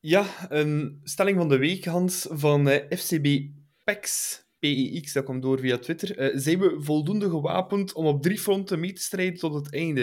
[0.04, 3.50] Ja, een stelling van de week, Hans, van uh, FCB
[3.84, 4.40] PEX.
[4.60, 6.20] PEX, dat komt door via Twitter.
[6.20, 10.02] Uh, zijn we voldoende gewapend om op drie fronten mee te strijden tot het einde?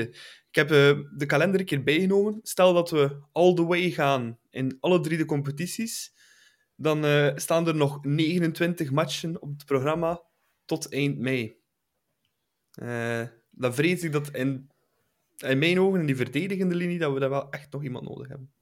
[0.49, 2.41] Ik heb uh, de kalender een keer bijgenomen.
[2.43, 6.15] Stel dat we all the way gaan in alle drie de competities,
[6.77, 10.23] dan uh, staan er nog 29 matchen op het programma
[10.65, 11.57] tot eind mei.
[13.51, 14.71] dan vrees ik dat in,
[15.37, 18.29] in mijn ogen, in die verdedigende linie, dat we daar wel echt nog iemand nodig
[18.29, 18.53] hebben.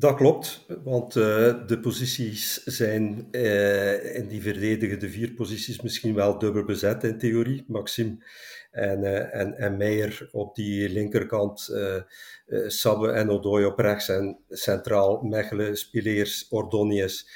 [0.00, 1.24] Dat klopt, want uh,
[1.66, 7.64] de posities zijn uh, in die verdedigende vier posities misschien wel dubbel bezet in theorie.
[7.66, 8.16] Maxime
[8.70, 11.74] en, uh, en, en Meijer op die linkerkant,
[12.66, 17.28] Sabbe en Odoi op rechts en centraal Mechelen, Spileers, Ordonius.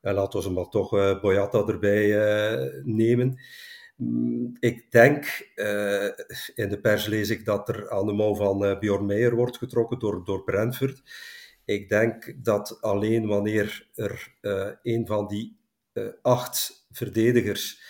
[0.00, 2.08] En laten we maar toch Boyata erbij
[2.84, 3.40] nemen.
[3.96, 5.24] Mm, ik denk,
[6.54, 9.98] in de pers lees ik dat er aan de mouw van Bjorn Meijer wordt getrokken
[9.98, 11.02] door, door Brentford.
[11.68, 15.58] Ik denk dat alleen wanneer er uh, een van die
[15.92, 17.80] uh, acht verdedigers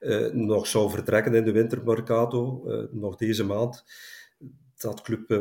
[0.00, 3.84] uh, nog zou vertrekken in de wintermercato, nog deze maand,
[4.76, 5.40] dat club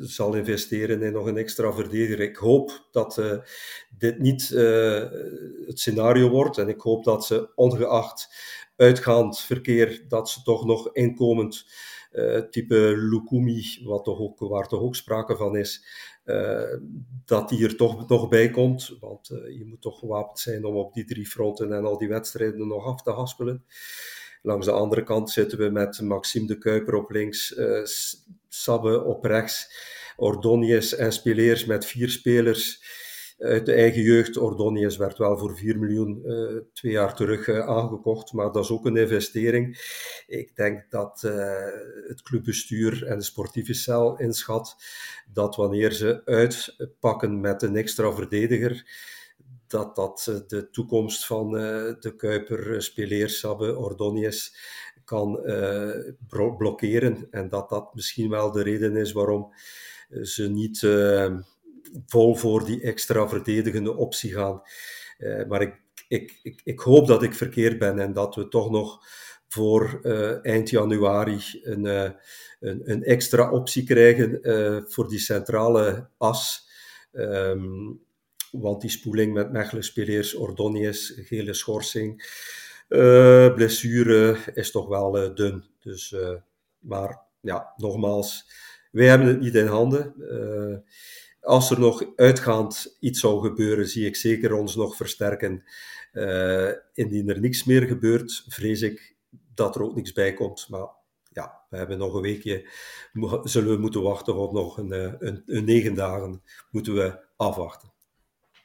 [0.00, 2.20] zal investeren in nog een extra verdediger.
[2.20, 3.40] Ik hoop dat
[3.98, 4.48] dit niet
[5.66, 8.34] het scenario wordt en ik hoop dat ze ongeacht
[8.76, 11.66] uitgaand verkeer, dat ze toch nog inkomend
[12.50, 15.84] type Lukumi, wat toch ook, waar toch ook sprake van is,
[16.19, 16.19] uh,
[17.24, 18.96] dat die er toch nog bij komt.
[19.00, 22.08] Want uh, je moet toch gewapend zijn om op die drie fronten en al die
[22.08, 23.64] wedstrijden nog af te haspelen.
[24.42, 27.84] Langs de andere kant zitten we met Maxime de Kuiper op links, uh,
[28.48, 29.72] Sabbe op rechts,
[30.16, 32.82] Ordonius en Spileers met vier spelers
[33.40, 34.36] uit de eigen jeugd.
[34.36, 38.70] Ordonius werd wel voor 4 miljoen uh, twee jaar terug uh, aangekocht, maar dat is
[38.70, 39.78] ook een investering.
[40.26, 41.32] Ik denk dat uh,
[42.06, 44.76] het clubbestuur en de sportieve cel inschat
[45.32, 48.84] dat wanneer ze uitpakken met een extra verdediger,
[49.66, 54.56] dat dat de toekomst van de Kuiper, Speleers, Sabbe, Ordonius
[55.04, 55.40] kan
[56.58, 57.26] blokkeren.
[57.30, 59.52] En dat dat misschien wel de reden is waarom
[60.22, 60.82] ze niet
[62.06, 64.62] vol voor die extra verdedigende optie gaan.
[65.18, 68.70] Uh, maar ik, ik, ik, ik, hoop dat ik verkeerd ben en dat we toch
[68.70, 69.06] nog
[69.48, 72.10] voor uh, eind januari een, uh,
[72.60, 74.40] een, een, extra optie krijgen
[74.90, 76.68] voor die centrale as.
[77.12, 78.00] Um,
[78.50, 82.22] want die spoeling met Mechelen, Speleers, Ordonius, gele schorsing,
[83.54, 85.64] blessure is toch wel dun.
[85.80, 86.14] Dus,
[86.78, 88.50] maar ja, nogmaals,
[88.90, 90.14] wij hebben het niet in handen.
[91.40, 95.64] Als er nog uitgaand iets zou gebeuren, zie ik zeker ons nog versterken.
[96.12, 99.16] Uh, indien er niks meer gebeurt, vrees ik
[99.54, 100.66] dat er ook niks bij komt.
[100.68, 100.86] Maar
[101.32, 102.68] ja, we hebben nog een weekje,
[103.42, 107.92] zullen we moeten wachten op nog een, eh, een, een negen dagen, moeten we afwachten.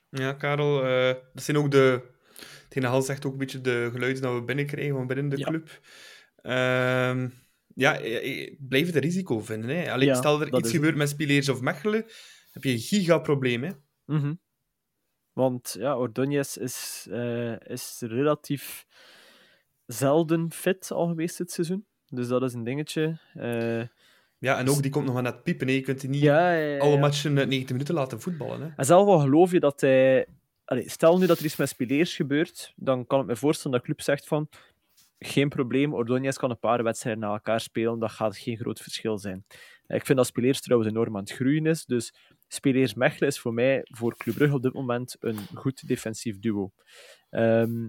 [0.09, 2.01] Ja, Karel, eh, dat zijn ook de...
[2.63, 5.45] Hetgeen Hans zegt ook een beetje de geluiden dat we binnenkrijgen van binnen de Ja.
[5.47, 5.79] club.
[6.41, 7.29] Ehm,
[7.75, 7.99] ja,
[8.59, 9.69] blijf het een risico vinden.
[9.69, 9.91] Hè.
[9.91, 10.67] Allee, Ja, stel er iets het.
[10.69, 12.05] gebeurt met Spileers of Mechelen,
[12.55, 13.63] heb je een gigaprobleem.
[13.63, 13.71] Hè.
[14.05, 14.33] Mhm.
[15.33, 18.85] Want ja, Ordonez is, eh, is relatief
[19.85, 21.85] zelden fit al geweest dit seizoen.
[22.07, 23.19] Dus dat is een dingetje.
[23.33, 23.83] Eh,
[24.37, 25.67] Ja, en ook die komt nog maar net piepen.
[25.67, 25.73] Hè.
[25.73, 28.61] Je kunt die niet ja, ja, ja, alle matchen eh, 90 minuten laten voetballen.
[28.61, 28.67] Hè.
[28.75, 30.27] En zelf al geloof je dat hij...
[30.65, 33.85] Allee, stel nu dat er iets met Spileers gebeurt, dan kan ik me voorstellen dat
[33.85, 34.49] de club zegt van
[35.19, 39.17] geen probleem, Ordonez kan een paar wedstrijden na elkaar spelen, dat gaat geen groot verschil
[39.17, 39.45] zijn.
[39.87, 42.13] Ik vind dat Spileers trouwens enorm aan het groeien is, dus
[42.47, 46.71] Spileers Mechelen is voor mij voor Club Brugge op dit moment een goed defensief duo.
[47.29, 47.87] Ehm,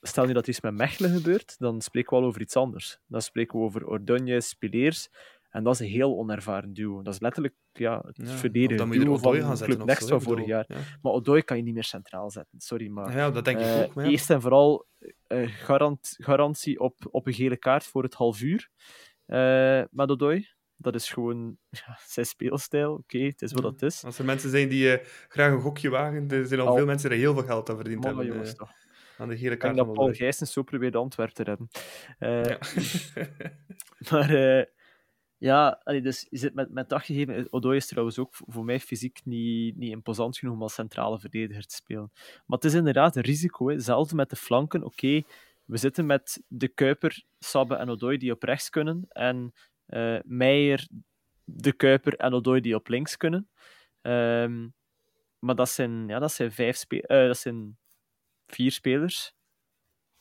[0.00, 2.98] stel nu dat iets met Mechelen gebeurt, dan spreken we al over iets anders.
[3.06, 5.08] Dan spreken we over Ordonez, Spileers,
[5.52, 7.02] en dat is een heel onervaren duo.
[7.02, 10.46] Dat is letterlijk ja, het Ja, er duo van gaan zetten Club Next van vorig
[10.46, 10.66] jaar.
[11.02, 13.16] Maar Odoi kan je niet meer centraal zetten, sorry, maar...
[13.16, 13.30] Ja.
[13.30, 13.94] dat denk ik Eh, ook.
[13.94, 14.04] Maar.
[14.04, 14.86] Eerst en vooral
[15.26, 18.68] eh, garant, garantie op, op een gele kaart voor het half uur.
[19.26, 20.48] Eh met Odoi.
[20.76, 22.92] Dat is gewoon ja, zijn speelstijl.
[22.94, 24.04] Oké, het is wat het is.
[24.04, 27.08] Als er mensen zijn die graag een gokje wagen, er zijn al, Al- veel mensen
[27.10, 28.26] die er heel veel geld aan verdiend hebben.
[28.26, 28.70] jongens, toch.
[29.18, 30.12] aan de gele Ik kaart denk dat Paul.
[30.12, 31.68] Gijsens zo probeerde Antwerpen te redden.
[32.18, 32.58] Ja.
[34.10, 34.30] Maar
[35.42, 37.46] ja, dus je zit met, met dat gegeven.
[37.52, 41.66] Odoi is trouwens ook voor mij fysiek niet, niet imposant genoeg om als centrale verdediger
[41.66, 42.10] te spelen.
[42.14, 43.68] Maar het is inderdaad een risico.
[43.68, 43.80] Hè.
[43.80, 44.84] Zelfs met de flanken.
[44.84, 45.22] Oké,
[45.64, 49.04] we zitten met de Kuiper, Sabbe en Odoi die op rechts kunnen.
[49.08, 49.52] En
[49.86, 50.88] eh Meijer,
[51.44, 53.48] de Kuiper en Odoi die op links kunnen.
[54.00, 54.68] Ehm,
[55.38, 57.78] maar dat zijn, ja, dat zijn, vijf eh, dat zijn
[58.46, 59.34] vier spelers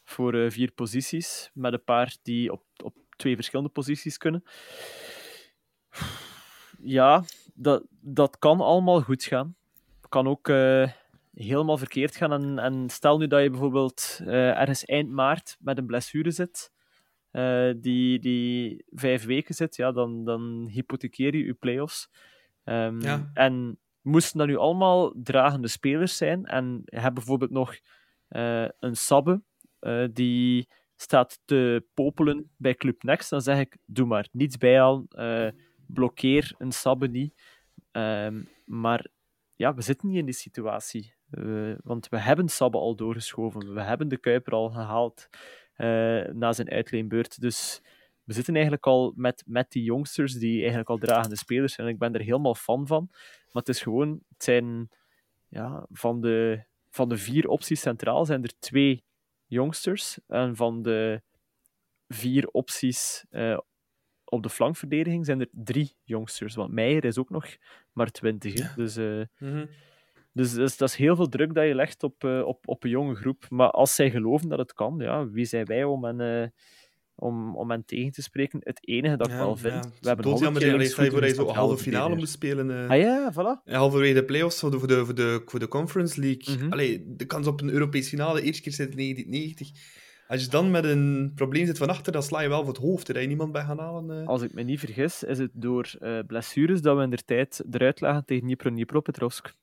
[0.03, 4.43] voor eh, vier posities, met een paar die op, op twee verschillende posities kunnen.
[6.81, 9.55] Ja, dat, dat kan allemaal goed gaan.
[10.09, 10.89] Kan ook eh,
[11.33, 12.31] helemaal verkeerd gaan.
[12.31, 16.71] En, en stel nu dat je bijvoorbeeld eh, ergens eind maart met een blessure zit,
[17.31, 22.09] eh, die, die vijf weken zit, ja, dan, dan hypothekeer je je play-offs.
[22.63, 23.31] Ehm, Ja.
[23.33, 27.75] En moesten dat nu allemaal dragende spelers zijn, en je hebt bijvoorbeeld nog
[28.79, 29.41] een Sabbe,
[30.13, 30.67] die
[31.01, 35.49] staat te popelen bij Club Next, dan zeg ik, doe maar, niets bijhalen, eh
[35.93, 37.41] blokkeer een Sabbe niet.
[37.91, 39.07] Ehm, maar
[39.55, 41.13] ja, we zitten niet in die situatie.
[41.29, 43.73] Eh, want we hebben Sabbe al doorgeschoven.
[43.73, 45.29] We hebben de Kuiper al gehaald
[45.73, 45.87] eh,
[46.33, 47.41] na zijn uitleenbeurt.
[47.41, 47.81] Dus
[48.23, 51.87] we zitten eigenlijk al met, met die jongsters die eigenlijk al dragende spelers zijn.
[51.87, 53.07] En ik ben er helemaal fan van.
[53.11, 54.89] Maar het is gewoon, het zijn
[55.47, 59.03] ja, van, de, van de vier opties centraal zijn er twee
[59.51, 60.19] jongsters.
[60.27, 61.21] En van de
[62.07, 63.57] vier opties eh,
[64.23, 66.55] op de flankverdediging zijn er drie jongsters.
[66.55, 67.45] Want Meijer is ook nog
[67.91, 68.53] maar twintig.
[68.53, 68.75] hè.
[68.75, 69.65] Dus, eh, Mhm.
[70.33, 72.89] dus, dus dat is heel veel druk dat je legt op, eh, op, op een
[72.89, 73.45] jonge groep.
[73.49, 76.53] Maar als zij geloven dat het kan, ja, wie zijn wij om hen,
[77.21, 78.59] om, om hen tegen te spreken?
[78.63, 79.89] Het enige dat ik wel vind, ja.
[80.01, 81.83] we hebben Dood al jammer, een keer ja, stel je voor dat je zo halve
[81.83, 82.83] finale moet spelen.
[82.83, 82.89] eh.
[82.89, 83.71] Ah ja, voilà.
[83.73, 86.57] halverwege de playoffs voor de, voor de, voor de, voor de Conference League.
[86.57, 86.71] Mhm.
[86.71, 89.99] Allee, de kans op een Europees finale, eerste keer sinds 1990.
[90.27, 92.81] Als je dan met een probleem zit van achter, dan sla je wel voor het
[92.81, 93.07] hoofd.
[93.07, 94.21] Dat je niemand bij gaan halen.
[94.21, 94.27] eh.
[94.27, 97.63] Als ik me niet vergis, is het door eh, blessures dat we in de tijd
[97.71, 99.53] eruit lagen tegen Dnipro Dnipropetrovsk.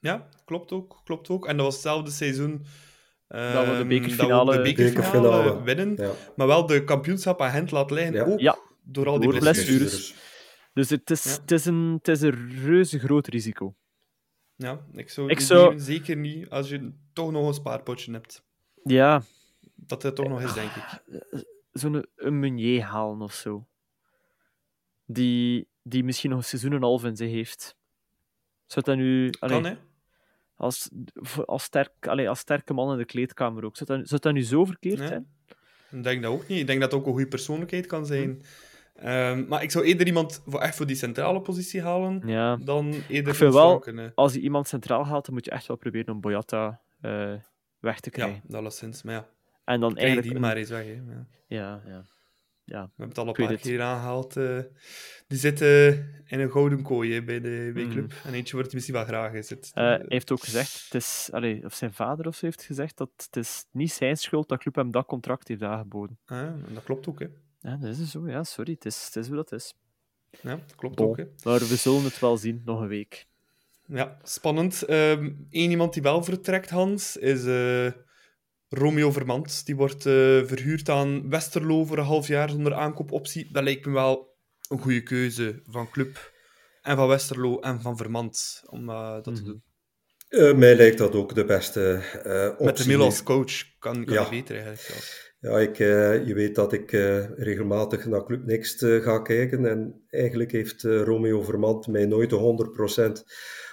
[0.00, 1.46] Ja, klopt ook, klopt ook.
[1.46, 2.64] En dat was hetzelfde seizoen
[3.28, 5.62] Dat we de bekerfinale- we de bekerfinale Bekerfinale.
[5.62, 5.96] winnen.
[5.96, 6.10] Ja.
[6.36, 8.12] Maar wel de kampioenschap aan Gent laat liggen.
[8.14, 8.24] Ja.
[8.24, 10.14] Ook Ja, door al die blessures.
[10.72, 11.40] Dus het is, Ja.
[11.40, 13.74] het is, een, het is een reuze groot risico.
[14.56, 18.42] Ja, ik zou, Ik zou- zeker niet als je toch nog een spaarpotje hebt.
[18.84, 19.22] Ja,
[19.74, 20.84] Dat het toch nog is, denk ik.
[21.72, 23.66] zo'n een Meunier halen of zo.
[25.04, 27.76] Die, die misschien nog een seizoen en een half in zich heeft.
[28.66, 29.30] Zou dat nu...
[29.38, 29.76] allee, Kan, hè?
[30.58, 30.90] Als,
[31.46, 33.76] als, sterk, allee, als sterke man in de kleedkamer ook.
[33.76, 35.06] Zou dat, zou dat nu zo verkeerd Ja.
[35.06, 35.26] zijn?
[35.90, 36.58] Ik denk dat ook niet.
[36.60, 38.42] Ik denk dat het ook een goede persoonlijkheid kan zijn.
[38.94, 39.04] Hm.
[39.06, 42.56] Ehm, maar ik zou eerder iemand voor, echt voor die centrale positie halen, Ja.
[42.56, 44.08] dan eerder Ik vind wel- hè.
[44.14, 47.32] Als je iemand centraal haalt, dan moet je echt wel proberen om Boyata eh,
[47.78, 48.34] weg te krijgen.
[48.34, 49.02] Ja, dat alleszins.
[49.02, 49.28] Maar ja,
[49.64, 50.32] En dan krijg eigenlijk...
[50.32, 50.84] die maar eens weg.
[50.84, 50.92] Hè.
[50.92, 51.26] Ja.
[51.46, 52.02] Ja, ja.
[52.68, 52.82] Ja.
[52.82, 54.36] We hebben het al een paar keer aangehaald.
[54.36, 54.58] eh,
[55.26, 55.88] die zitten
[56.26, 57.92] in een gouden kooi hè, bij de bij Mhm.
[57.92, 58.12] club.
[58.24, 59.70] En eentje wordt misschien wel graag gezet.
[59.74, 62.96] Eh, hij heeft ook gezegd, het is, allee, of zijn vader of zo heeft gezegd,
[62.96, 66.18] dat het is niet zijn schuld dat club hem dat contract heeft aangeboden.
[66.26, 67.26] Ah, en dat klopt ook, hè.
[67.60, 69.74] Ja, dat is zo, ja, sorry, het is, het is hoe dat is.
[70.42, 71.06] Ja, dat klopt Bon.
[71.08, 71.24] ook, hè.
[71.44, 73.26] Maar we zullen het wel zien, nog een week.
[73.86, 74.82] Ja, spannend.
[74.88, 77.92] Eén iemand die wel vertrekt, Hans, is eh
[78.68, 83.48] Romeo Vermand, die wordt uh, verhuurd aan Westerlo voor een half jaar zonder aankoopoptie.
[83.52, 84.36] Dat lijkt me wel
[84.68, 86.32] een goede keuze van club
[86.82, 89.34] en van Westerlo en van Vermand om uh, dat mm -hmm.
[89.34, 89.62] te doen.
[90.28, 92.02] Uh, mij lijkt dat ook de beste
[92.50, 92.66] optie.
[92.66, 94.28] Met de Mil als coach kan, kan ja.
[94.28, 95.28] beter eigenlijk zelfs.
[95.40, 99.66] Ja, ik, uh, je weet dat ik uh, regelmatig naar Club Next uh, ga kijken.
[99.66, 103.22] En eigenlijk heeft Romeo Vermand mij nooit de 100%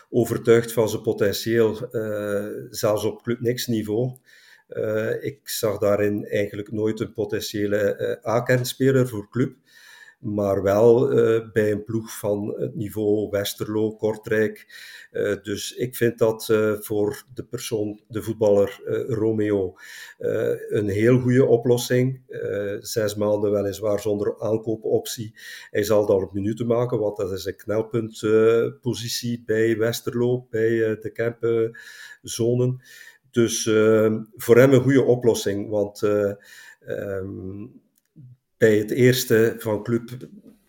[0.10, 1.88] overtuigd van zijn potentieel,
[2.70, 4.18] zelfs op Club Next niveau.
[5.22, 9.55] Ik zag daarin eigenlijk nooit een potentiële A-kentspeler voor club
[10.26, 14.84] maar wel uh, bij een ploeg van het niveau Westerlo, Kortrijk.
[15.43, 16.45] Dus ik vind dat
[16.80, 19.76] voor de persoon, de voetballer Romeo,
[20.70, 22.22] een heel goede oplossing.
[22.80, 25.36] zes maanden weliswaar zonder aankoopoptie.
[25.70, 31.11] Hij zal dan op minuten maken, want dat is een knelpuntpositie bij Westerlo, bij de
[31.13, 32.82] campzonen.
[33.36, 33.64] Dus
[34.36, 36.02] voor hem een goede oplossing, want...
[36.88, 37.82] Um,
[38.58, 40.10] bij het eerste van club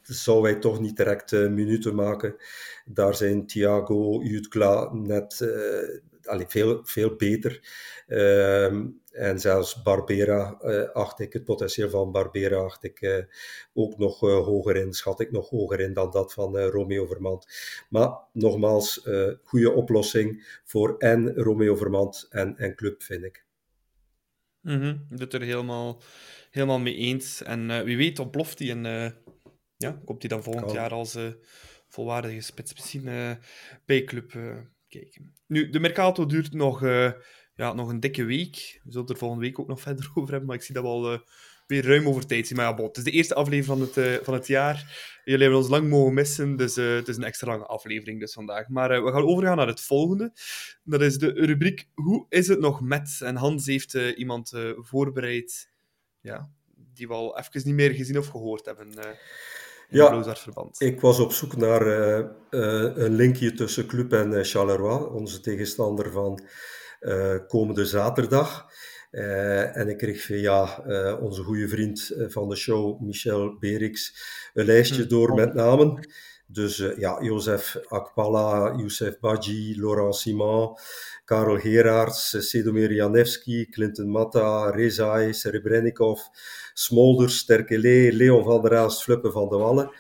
[0.03, 2.37] zou wij toch niet direct uh, minuten maken.
[2.85, 7.61] Daar zijn Thiago, Jutkla net uh, allee, veel, veel beter.
[8.09, 8.81] Uh,
[9.17, 13.27] en zelfs Barbera uh, acht ik, het potentieel van Barbera acht ik
[13.75, 17.47] ook nog hoger in, schat ik nog hoger in dan dat van Romeo Vermand.
[17.89, 19.09] Maar nogmaals,
[19.43, 23.45] goede oplossing voor en Romeo Vermand en, en club, vind ik.
[24.61, 25.07] Mm -hmm.
[25.09, 26.01] Dat er helemaal
[26.51, 27.43] helemaal mee eens.
[27.43, 29.15] En wie weet ontploft hij en
[29.77, 31.19] ja, komt hij dan volgend jaar als
[31.89, 33.39] volwaardige spits misschien
[33.85, 34.31] bij Club
[34.89, 35.35] kijken.
[35.47, 36.81] Nu, de Mercato duurt nog,
[37.57, 38.81] ja, nog een dikke week.
[38.85, 40.89] We zullen er volgende week ook nog verder over hebben, maar ik zie dat we
[40.89, 41.25] al
[41.67, 42.57] weer ruim over tijd zien.
[42.57, 44.77] Maar ja, bon, het is de eerste aflevering van het, van het jaar.
[45.25, 48.69] Jullie hebben ons lang mogen missen, dus het is een extra lange aflevering dus vandaag.
[48.69, 50.33] Maar we gaan overgaan naar het volgende.
[50.83, 53.21] Dat is de rubriek Hoe is het nog met?
[53.23, 55.69] En Hans heeft iemand voorbereid
[56.21, 56.51] ja,
[56.95, 58.89] die we al even niet meer gezien of gehoord hebben.
[59.89, 60.25] Ja,
[60.79, 61.87] ik was op zoek naar
[62.51, 66.41] een linkje tussen Club en Charleroi, onze tegenstander van
[67.49, 68.67] komende zaterdag.
[69.11, 70.79] en ik kreeg via
[71.21, 74.15] onze goede vriend van de show, Michel Berix,
[74.55, 75.09] een lijstje hm.
[75.09, 76.09] door met namen.
[76.49, 80.77] Dus ja, Josef Akpala, Youssef Badji, Laurent Simon,
[81.25, 86.21] Karel Gerards, Sedomir Janevski, Clinton Matta, Rezai, Serebrennikov,
[86.75, 89.91] Smolders, Sterkele, Leon van der Aast, Fluppe van de Wallen.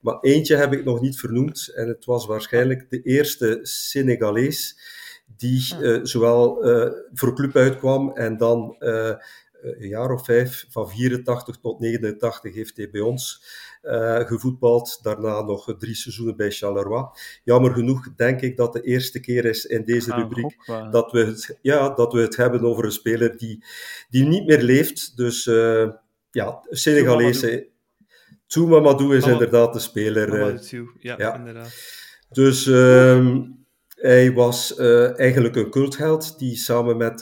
[0.00, 4.78] Maar eentje heb ik nog niet vernoemd en het was waarschijnlijk de eerste Senegalees
[5.36, 9.12] die uh, zowel uh, voor club uitkwam en dan uh,
[9.62, 13.44] een jaar of vijf, van 84 tot 89, heeft hij bij ons
[14.26, 14.98] gevoetbald.
[15.02, 17.04] Daarna nog drie seizoenen bij Charleroi.
[17.44, 20.56] Jammer genoeg denk ik dat de eerste keer is in deze rubriek
[20.90, 23.64] dat, we het, ja, dat we het hebben over een speler die,
[24.10, 25.16] die niet meer leeft.
[25.16, 25.44] Dus
[26.30, 27.68] ja, Senegalese.
[28.46, 30.54] Touma is inderdaad de speler.
[30.54, 31.74] Uh, ja, ja, inderdaad.
[32.30, 33.38] Dus uh,
[34.06, 37.20] hij was eigenlijk een cultheld die samen met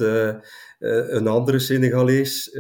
[0.78, 2.51] een andere Senegalees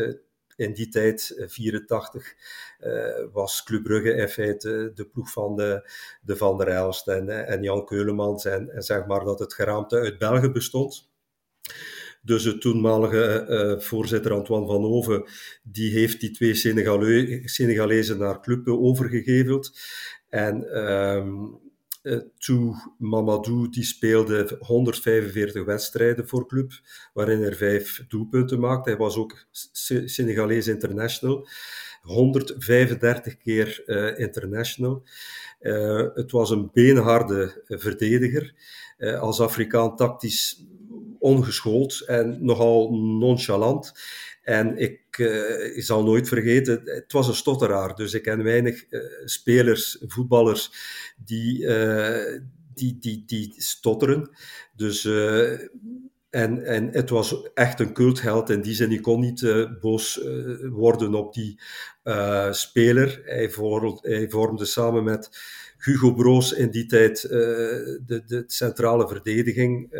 [0.56, 2.34] in die tijd, 84,
[2.80, 5.90] uh, was Club Brugge in feite de ploeg van de,
[6.22, 9.96] de Van der Elst en, en Jan Keulemans en, en zeg maar dat het geraamte
[9.96, 11.12] uit België bestond.
[12.22, 15.24] Dus de toenmalige voorzitter Antoine Van Hoven,
[15.62, 19.78] die heeft die twee Senegale Senegalezen naar Club overgegeveld.
[20.28, 21.63] En um,
[22.04, 26.72] uh, Tou Mamadou die speelde 145 wedstrijden voor club,
[27.12, 28.90] waarin er vijf doelpunten maakte.
[28.90, 29.46] Hij was ook
[30.04, 31.48] Senegalees international.
[32.02, 35.02] 135 keer uh, international.
[35.60, 38.54] Uh, het was een beenharde verdediger.
[39.20, 40.64] Als Afrikaan tactisch
[41.18, 43.92] ongeschoold en nogal nonchalant.
[44.44, 47.94] En ik, uh, ik, zal nooit vergeten, het was een stotteraar.
[47.94, 50.72] Dus ik ken weinig uh, spelers, voetballers,
[51.16, 52.40] die, uh,
[52.74, 54.30] die, die, die stotteren.
[54.76, 55.04] Dus,
[56.30, 58.90] en, en het was echt een cultheld in die zin.
[58.90, 60.20] Je kon niet boos
[60.70, 61.60] worden op die
[62.50, 63.22] speler.
[63.24, 63.50] Hij,
[64.00, 65.30] hij vormde samen met
[65.78, 69.92] Hugo Broos in die tijd de, de centrale verdediging.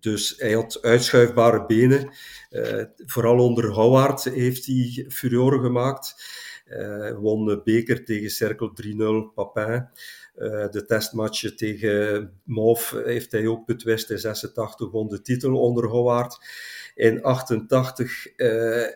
[0.00, 2.10] Dus hij had uitschuifbare benen.
[2.50, 6.36] Uh, vooral onder Howard heeft hij furoren gemaakt.
[6.68, 8.72] Uh, won beker tegen Cercle
[9.30, 9.88] 3-0, Papin.
[10.36, 14.10] Uh, de testmatchen tegen Mauve heeft hij ook betwist.
[14.10, 16.38] In 86 won de titel onder Howard.
[16.98, 18.26] In 88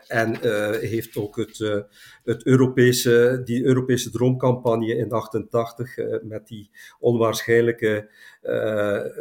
[0.09, 0.37] en
[0.81, 1.85] heeft ook het,
[2.25, 8.11] het Europese, die Europese droomcampagne in 88 met die onwaarschijnlijke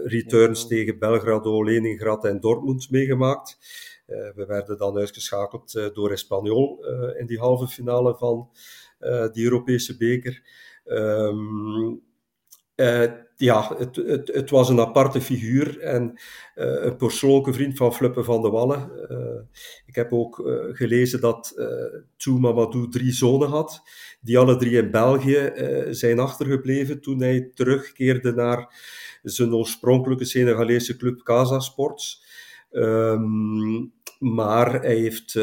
[0.06, 3.58] returns tegen Belgrado, Leningrad en Dortmund meegemaakt.
[4.06, 6.86] we werden dan uitgeschakeld door Espanyol
[7.18, 8.50] in die halve finale van
[9.32, 10.42] die Europese beker.
[10.86, 11.96] Ehm,
[13.42, 13.96] ja, het,
[14.26, 16.12] het, was een aparte figuur en
[16.56, 18.92] uh, een persoonlijke vriend van Fluppe van de Wallen.
[19.10, 19.18] Uh,
[19.86, 21.54] ik heb ook uh, gelezen dat
[22.26, 23.82] uh, Mamadou drie zonen had,
[24.22, 25.52] die alle drie in België
[25.90, 28.76] zijn achtergebleven toen hij terugkeerde naar
[29.24, 32.24] zijn oorspronkelijke Senegalese club Casa Sports.
[32.72, 35.34] Um, maar hij, heeft,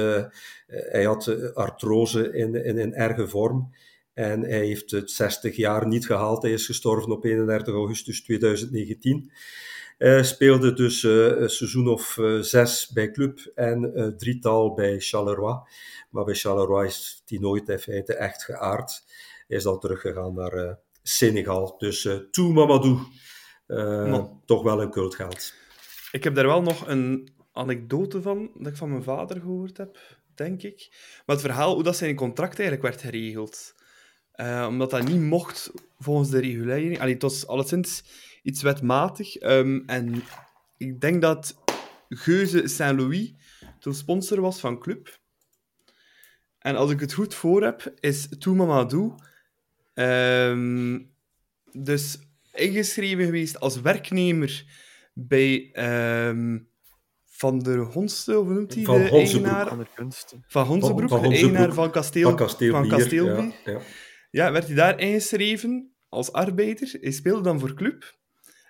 [0.66, 3.72] hij had artrose in, in een erge vorm.
[4.18, 6.42] En hij heeft het 60 jaar niet gehaald.
[6.42, 9.30] Hij is gestorven op 31 augustus 2019.
[9.98, 15.00] Hij speelde dus uh, een seizoen of uh, zes bij club en uh, drietal bij
[15.00, 15.60] Charleroi.
[16.10, 19.04] Maar bij Charleroi is hij nooit in feite echt geaard.
[19.48, 21.74] Hij is dan teruggegaan naar Senegal.
[21.78, 22.98] Dus uh, Toe Mamadou,
[24.44, 25.54] toch wel een cultgeld.
[26.12, 29.98] Ik heb daar wel nog een anekdote van, dat ik van mijn vader gehoord heb,
[30.34, 30.88] denk ik.
[31.26, 33.76] Maar het verhaal hoe dat zijn contract eigenlijk werd geregeld.
[34.40, 37.00] Uh, omdat dat niet mocht volgens de regulering.
[37.00, 38.04] Allee, het was alleszins
[38.42, 39.42] iets wetmatig.
[39.42, 40.22] Um, en
[40.76, 41.56] ik denk dat
[42.08, 43.34] Geuze Saint-Louis
[43.80, 45.18] toen sponsor was van club.
[46.58, 49.14] En als ik het goed voor heb, is Mamadou
[49.94, 51.10] um,
[51.72, 52.18] dus
[52.52, 54.64] ingeschreven geweest als werknemer
[55.14, 55.70] bij
[56.28, 56.68] um,
[57.26, 59.68] Van der Honste, hoe noemt hij van de eigenaar?
[59.68, 60.12] Van,
[60.46, 62.88] van Honzebroek, van, van de eigenaar van Kasteel, van Kasteelbier.
[62.88, 63.52] Van Kasteelbier.
[63.64, 63.80] Ja, ja.
[64.30, 66.96] Ja, werd hij daar ingeschreven als arbeider.
[67.00, 68.16] Hij speelde dan voor club.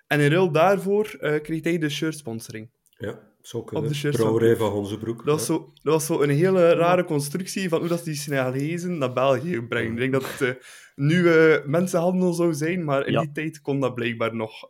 [0.07, 2.69] En in ruil daarvoor uh, kreeg hij de shirt-sponsoring.
[2.89, 3.89] Ja, zo kunnen.
[3.89, 5.25] Op de Brouwerij van Honzebroek.
[5.25, 8.97] Dat was, zo, dat was zo een hele rare constructie van hoe dat die Senegalezen
[8.97, 9.91] naar België brengen.
[9.91, 10.63] Ik denk dat het uh,
[10.95, 14.67] nieuwe mensenhandel zou zijn, maar in die tijd kon dat blijkbaar nog.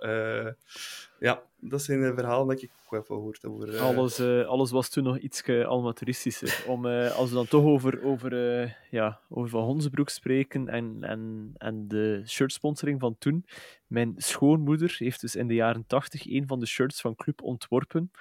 [1.20, 3.74] Ja, dat zijn de verhalen dat ik ook even gehoord over.
[3.74, 3.82] Uh...
[3.82, 6.64] Alles, uh, alles was toen nog iets amateuristischer.
[6.68, 8.32] Om, uh, als we dan toch over, over,
[8.90, 13.46] ja, over Van Honzenbroek spreken en, en, en de shirtsponsoring van toen.
[13.88, 18.12] Mijn schoonmoeder heeft dus in de jaren tachtig een van de shirts van Club ontworpen.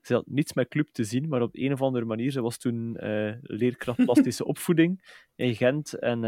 [0.00, 2.58] Ze had niets met Club te zien, maar op een of andere manier, ze was
[2.58, 2.96] toen
[3.42, 5.02] leerkracht plastische opvoeding
[5.34, 5.94] in Gent.
[5.94, 6.24] En,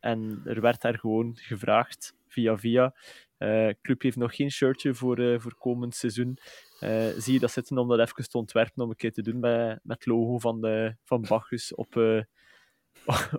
[0.00, 2.94] en er werd haar gewoon gevraagd, via via,
[3.38, 6.38] uh, club heeft nog geen shirtje voor, uh, voor komend seizoen.
[6.80, 9.40] Uh, zie je dat zitten om dat even te ontwerpen om een keer te doen
[9.40, 11.96] met, met het logo van, de, van Bacchus op,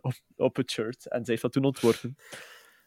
[0.01, 1.07] op, op het shirt.
[1.07, 2.15] En zij heeft dat toen ontworpen.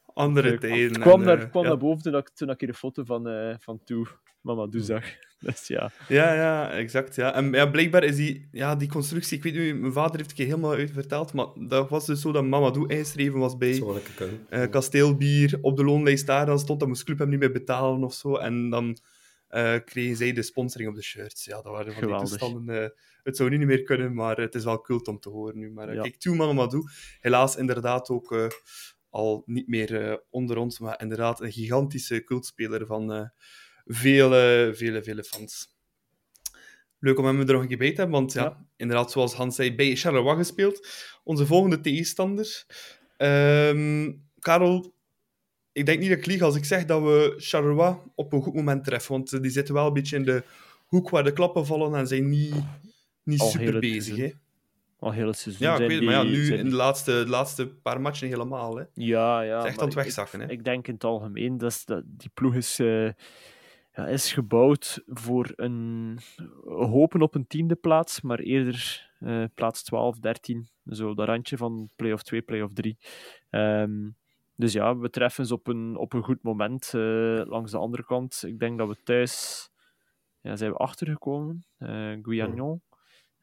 [0.05, 0.93] Andere tijden.
[0.93, 1.69] Het kwam, naar, kwam ja.
[1.69, 4.07] naar boven toen ik, toen ik hier een foto van, van Toe
[4.41, 5.05] Mama Doe zag.
[5.47, 5.93] Dus ja.
[6.09, 7.15] Ja, ja, exact.
[7.15, 7.35] Ja.
[7.35, 10.39] En ja, blijkbaar is die, ja, die constructie, ik weet niet, mijn vader heeft het
[10.39, 13.83] helemaal uit verteld, maar dat was dus zo dat Mamadou ingeschreven was bij
[14.51, 16.47] uh, Kasteelbier op de loonlijst daar.
[16.47, 18.37] Dan stond dat moest club hem niet meer betalen of zo.
[18.37, 18.99] En dan
[19.51, 21.45] uh, kregen zij de sponsoring op de shirts.
[21.45, 22.29] Ja, dat waren van Geweldig.
[22.29, 22.83] die toestanden.
[22.83, 22.89] Uh,
[23.23, 25.71] het zou niet meer kunnen, maar het is wel cult om te horen nu.
[25.71, 26.03] Maar ja.
[26.03, 26.89] kijk, toe Mamadou,
[27.21, 28.53] helaas inderdaad ook
[29.11, 33.31] al niet meer onder ons, maar inderdaad een gigantische cultspeler van
[33.87, 35.71] vele, vele, vele fans.
[36.99, 39.57] Leuk om hem er nog een keer bij te hebben, want ja, inderdaad, zoals Hans
[39.57, 40.89] zei, bij Charleroi gespeeld.
[41.25, 42.65] Onze volgende tegenstander.
[43.19, 44.95] Um, Karel,
[45.73, 48.55] ik denk niet dat ik lieg als ik zeg dat we Charleroi op een goed
[48.55, 50.43] moment treffen, want die zitten wel een beetje in de
[50.87, 52.55] hoek waar de klappen vallen en zijn niet,
[53.23, 54.17] niet super bezig.
[54.17, 54.31] Hè?
[54.99, 55.67] Al heel het seizoen.
[55.67, 58.77] Ja, ik weet die, maar ja, nu in de laatste, de laatste paar matchen helemaal.
[58.77, 58.85] Hè.
[58.95, 59.57] Ja, ja.
[59.57, 60.41] Het is echt aan het wegzakken.
[60.41, 60.53] Ik, hè.
[60.53, 62.81] ik denk in het algemeen dat, dat die ploeg is...
[62.81, 63.11] Uh,
[63.93, 66.19] ja, is gebouwd voor een
[66.65, 70.69] hopen op een tiende plaats, maar eerder uh, plaats 12, 13.
[70.87, 72.99] Zo dat randje van play-off 2, play-off 3.
[73.51, 74.17] Um,
[74.57, 78.05] dus ja, we treffen ze op een, op een goed moment uh, langs de andere
[78.05, 78.43] kant.
[78.47, 79.69] Ik denk dat we thuis
[80.41, 81.65] ja, zijn we achtergekomen.
[81.79, 82.17] Uh.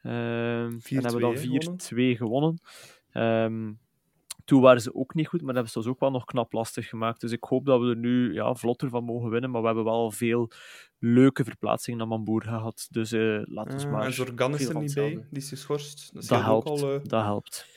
[0.03, 2.61] Uh, en hebben we dan 4-2 gewonnen.
[3.13, 3.79] Um,
[4.49, 6.53] toen waren ze ook niet goed, maar dat hebben ze ons ook wel nog knap
[6.53, 7.21] lastig gemaakt.
[7.21, 9.49] Dus ik hoop dat we er nu ja, vlotter van mogen winnen.
[9.49, 10.51] Maar we hebben wel veel
[10.99, 12.87] leuke verplaatsingen naar Mamboer gehad.
[12.89, 14.05] Dus uh, laten we uh, maar.
[14.05, 16.13] En Zorgan is er niet bij, die is geschorst.
[16.13, 16.67] Dat, dat helpt.
[16.67, 16.99] Al, uh...
[17.03, 17.67] Dat helpt.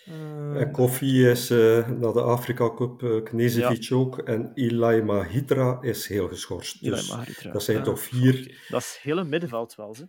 [0.54, 3.96] En Koffie is naar de Afrika Cup, uh, Knezevic ja.
[3.96, 4.18] ook.
[4.18, 6.84] En Ilai Mahitra is heel geschorst.
[6.84, 7.14] Dus
[7.52, 8.66] dat zijn toch vier.
[8.68, 10.08] Dat is heel een middenveld wel, ze.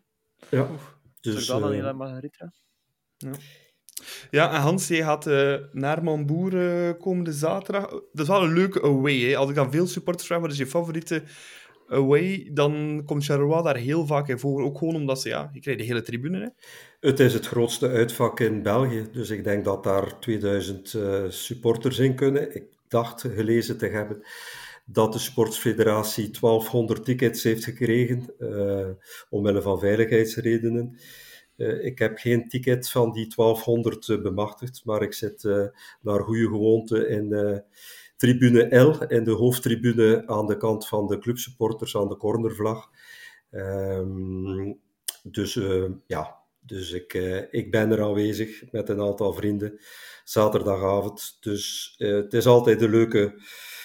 [0.50, 0.70] Ja.
[1.22, 2.54] Dus, Zorgan en Mahitra.
[3.18, 3.32] Ja.
[4.32, 7.90] Ja, en Hans, jij gaat uh, naar Mamboer uh, komende zaterdag.
[7.90, 9.20] Dat is wel een leuke away.
[9.20, 9.36] Hè?
[9.36, 11.24] Als ik aan veel supporters vraag wat is je favoriete
[11.88, 14.64] away, dan komt Charleroi daar heel vaak in voor.
[14.64, 16.40] Ook gewoon omdat ze, ja, je krijgt de hele tribune.
[16.40, 16.48] Hè?
[17.10, 19.08] Het is het grootste uitvak in België.
[19.12, 22.56] Dus ik denk dat daar 2000 uh, supporters in kunnen.
[22.56, 24.22] Ik dacht gelezen te hebben
[24.86, 28.34] dat de Sportsfederatie 1200 tickets heeft gekregen,
[29.30, 30.98] omwille van veiligheidsredenen.
[31.82, 35.44] Ik heb geen ticket van die 1200 bemachtigd, maar ik zit
[36.02, 37.64] naar goede gewoonte in
[38.18, 42.90] tribune L, in de hoofdtribune aan de kant van de clubsupporters aan de cornervlag.
[43.52, 44.80] Um,
[45.24, 45.60] dus
[46.08, 47.14] ja, dus ik,
[47.52, 49.80] ik ben er aanwezig met een aantal vrienden
[50.24, 51.38] zaterdagavond.
[51.40, 53.42] Dus het is altijd een leuke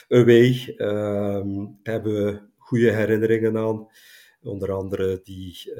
[0.08, 0.74] away.
[0.76, 3.88] Um, hebben we goede herinneringen aan.
[4.42, 5.72] Onder andere die,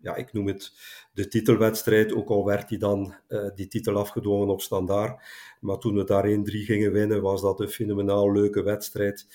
[0.00, 0.72] ja, ik noem het
[1.12, 5.22] de titelwedstrijd, ook al werd die dan uh, die titel afgedwongen op standaard.
[5.60, 9.26] Maar toen we daar 1-3 gingen winnen, was dat een fenomenaal leuke wedstrijd.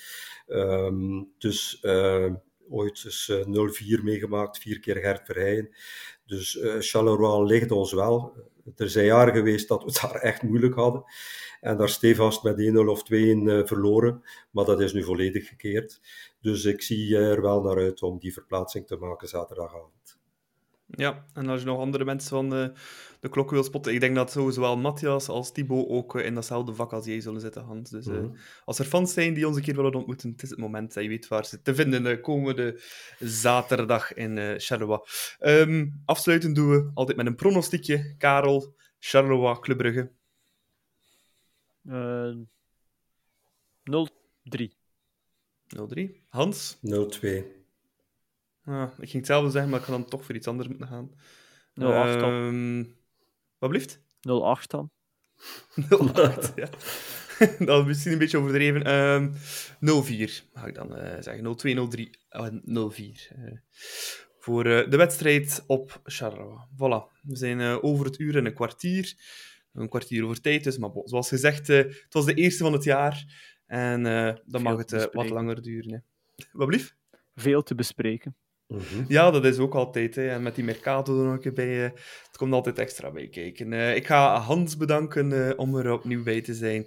[0.46, 2.32] Um, dus uh,
[2.68, 3.32] ooit dus,
[3.98, 5.74] 0-4 meegemaakt, vier keer Gert Verheyen.
[6.26, 8.32] Dus Charleroi ligt ons wel.
[8.76, 11.04] Er zijn jaren geweest dat we het daar echt moeilijk hadden.
[11.60, 13.04] En daar stevast met 1-0 of 2-1
[13.66, 14.22] verloren.
[14.50, 16.00] Maar dat is nu volledig gekeerd.
[16.40, 20.23] Dus ik zie er wel naar uit om die verplaatsing te maken zaterdagavond.
[20.96, 22.72] Ja, en als je nog andere mensen van de,
[23.20, 26.92] de klok wil spotten, ik denk dat zowel Matthias als Thibaut ook in datzelfde vak
[26.92, 27.90] als jij zullen zitten, Hans.
[27.90, 28.36] Dus mm -hmm.
[28.64, 31.02] als er fans zijn die ons een keer willen ontmoeten, het is het moment dat
[31.02, 32.80] je weet waar ze te vinden de komende
[33.18, 35.00] zaterdag in uh, Charleroi.
[35.40, 38.14] Um, afsluitend doen we altijd met een pronostiekje.
[38.18, 40.10] Karel, Charleroi, Club Brugge.
[41.82, 42.36] Uh,
[43.90, 44.82] 0-3.
[45.66, 46.10] 0-3.
[46.28, 46.76] Hans?
[46.76, 47.63] 0-2.
[48.98, 51.10] Ik ging hetzelfde zeggen, maar ik ga dan toch voor iets anders moeten gaan.
[51.10, 52.32] 0-8 dan.
[52.32, 52.96] Um,
[53.58, 53.98] wat blieft?
[53.98, 54.00] 0-8
[54.66, 54.90] dan.
[55.80, 56.68] 0-8, ja.
[57.66, 58.94] dat is misschien een beetje overdreven.
[58.94, 59.36] Um, 0-4
[60.52, 61.44] ga ik dan uh, zeggen.
[61.44, 62.66] 0-2, 0-3 en 0-4.
[62.66, 63.52] Uh,
[64.38, 66.58] voor uh, de wedstrijd op Charleroi.
[66.74, 67.20] Voilà.
[67.22, 69.14] We zijn uh, over het uur en een kwartier.
[69.72, 70.78] Een kwartier over tijd dus.
[70.78, 73.24] Maar bon, zoals gezegd, het was de eerste van het jaar.
[73.66, 74.02] En
[74.46, 75.92] dan mag het wat langer duren.
[75.92, 75.98] Hè.
[76.52, 76.96] Wat blief?
[77.34, 78.36] Veel te bespreken.
[78.66, 79.04] Mm -hmm.
[79.08, 80.14] Ja, dat is ook altijd.
[80.14, 80.28] Hè.
[80.28, 81.84] En met die Mercato er nog een keer bij.
[81.84, 81.90] Uh,
[82.26, 83.72] het komt altijd extra bij kijken.
[83.72, 86.86] ik ga Hans bedanken om er opnieuw bij te zijn.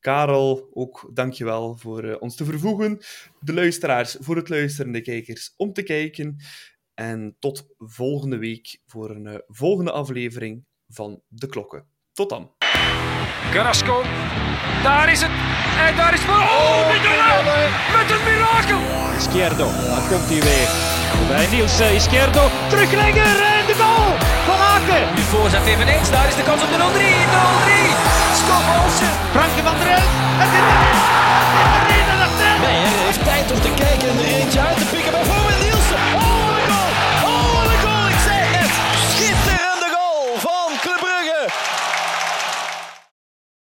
[0.00, 2.98] Karel, ook dankjewel voor ons te vervoegen.
[3.40, 6.36] De luisteraars voor het luisteren, de kijkers om te kijken.
[6.94, 11.86] En tot volgende week voor een volgende aflevering van De Klokken.
[12.12, 12.52] Tot dan.
[13.50, 14.02] Carrasco,
[14.82, 15.30] daar is het.
[15.78, 16.34] En daar is voor.
[16.34, 17.70] Oh, Mignolet!
[17.96, 19.16] Met een mirakel!
[19.16, 20.85] Izquierdo, dan komt hij weer.
[21.28, 23.22] Bij Niels eh, Izquierdo, terugleggen
[23.58, 24.10] en de goal
[24.46, 25.14] van Aken.
[25.14, 26.86] Nu voorzet eveneens, daar is de kans op de 0-3, 0-3.
[28.40, 29.12] Scott Olsen.
[29.34, 30.88] Frankie van der Elf, het is erin,
[32.22, 34.75] het is Nee, hij heeft tijd om te kijken en er eentje uit.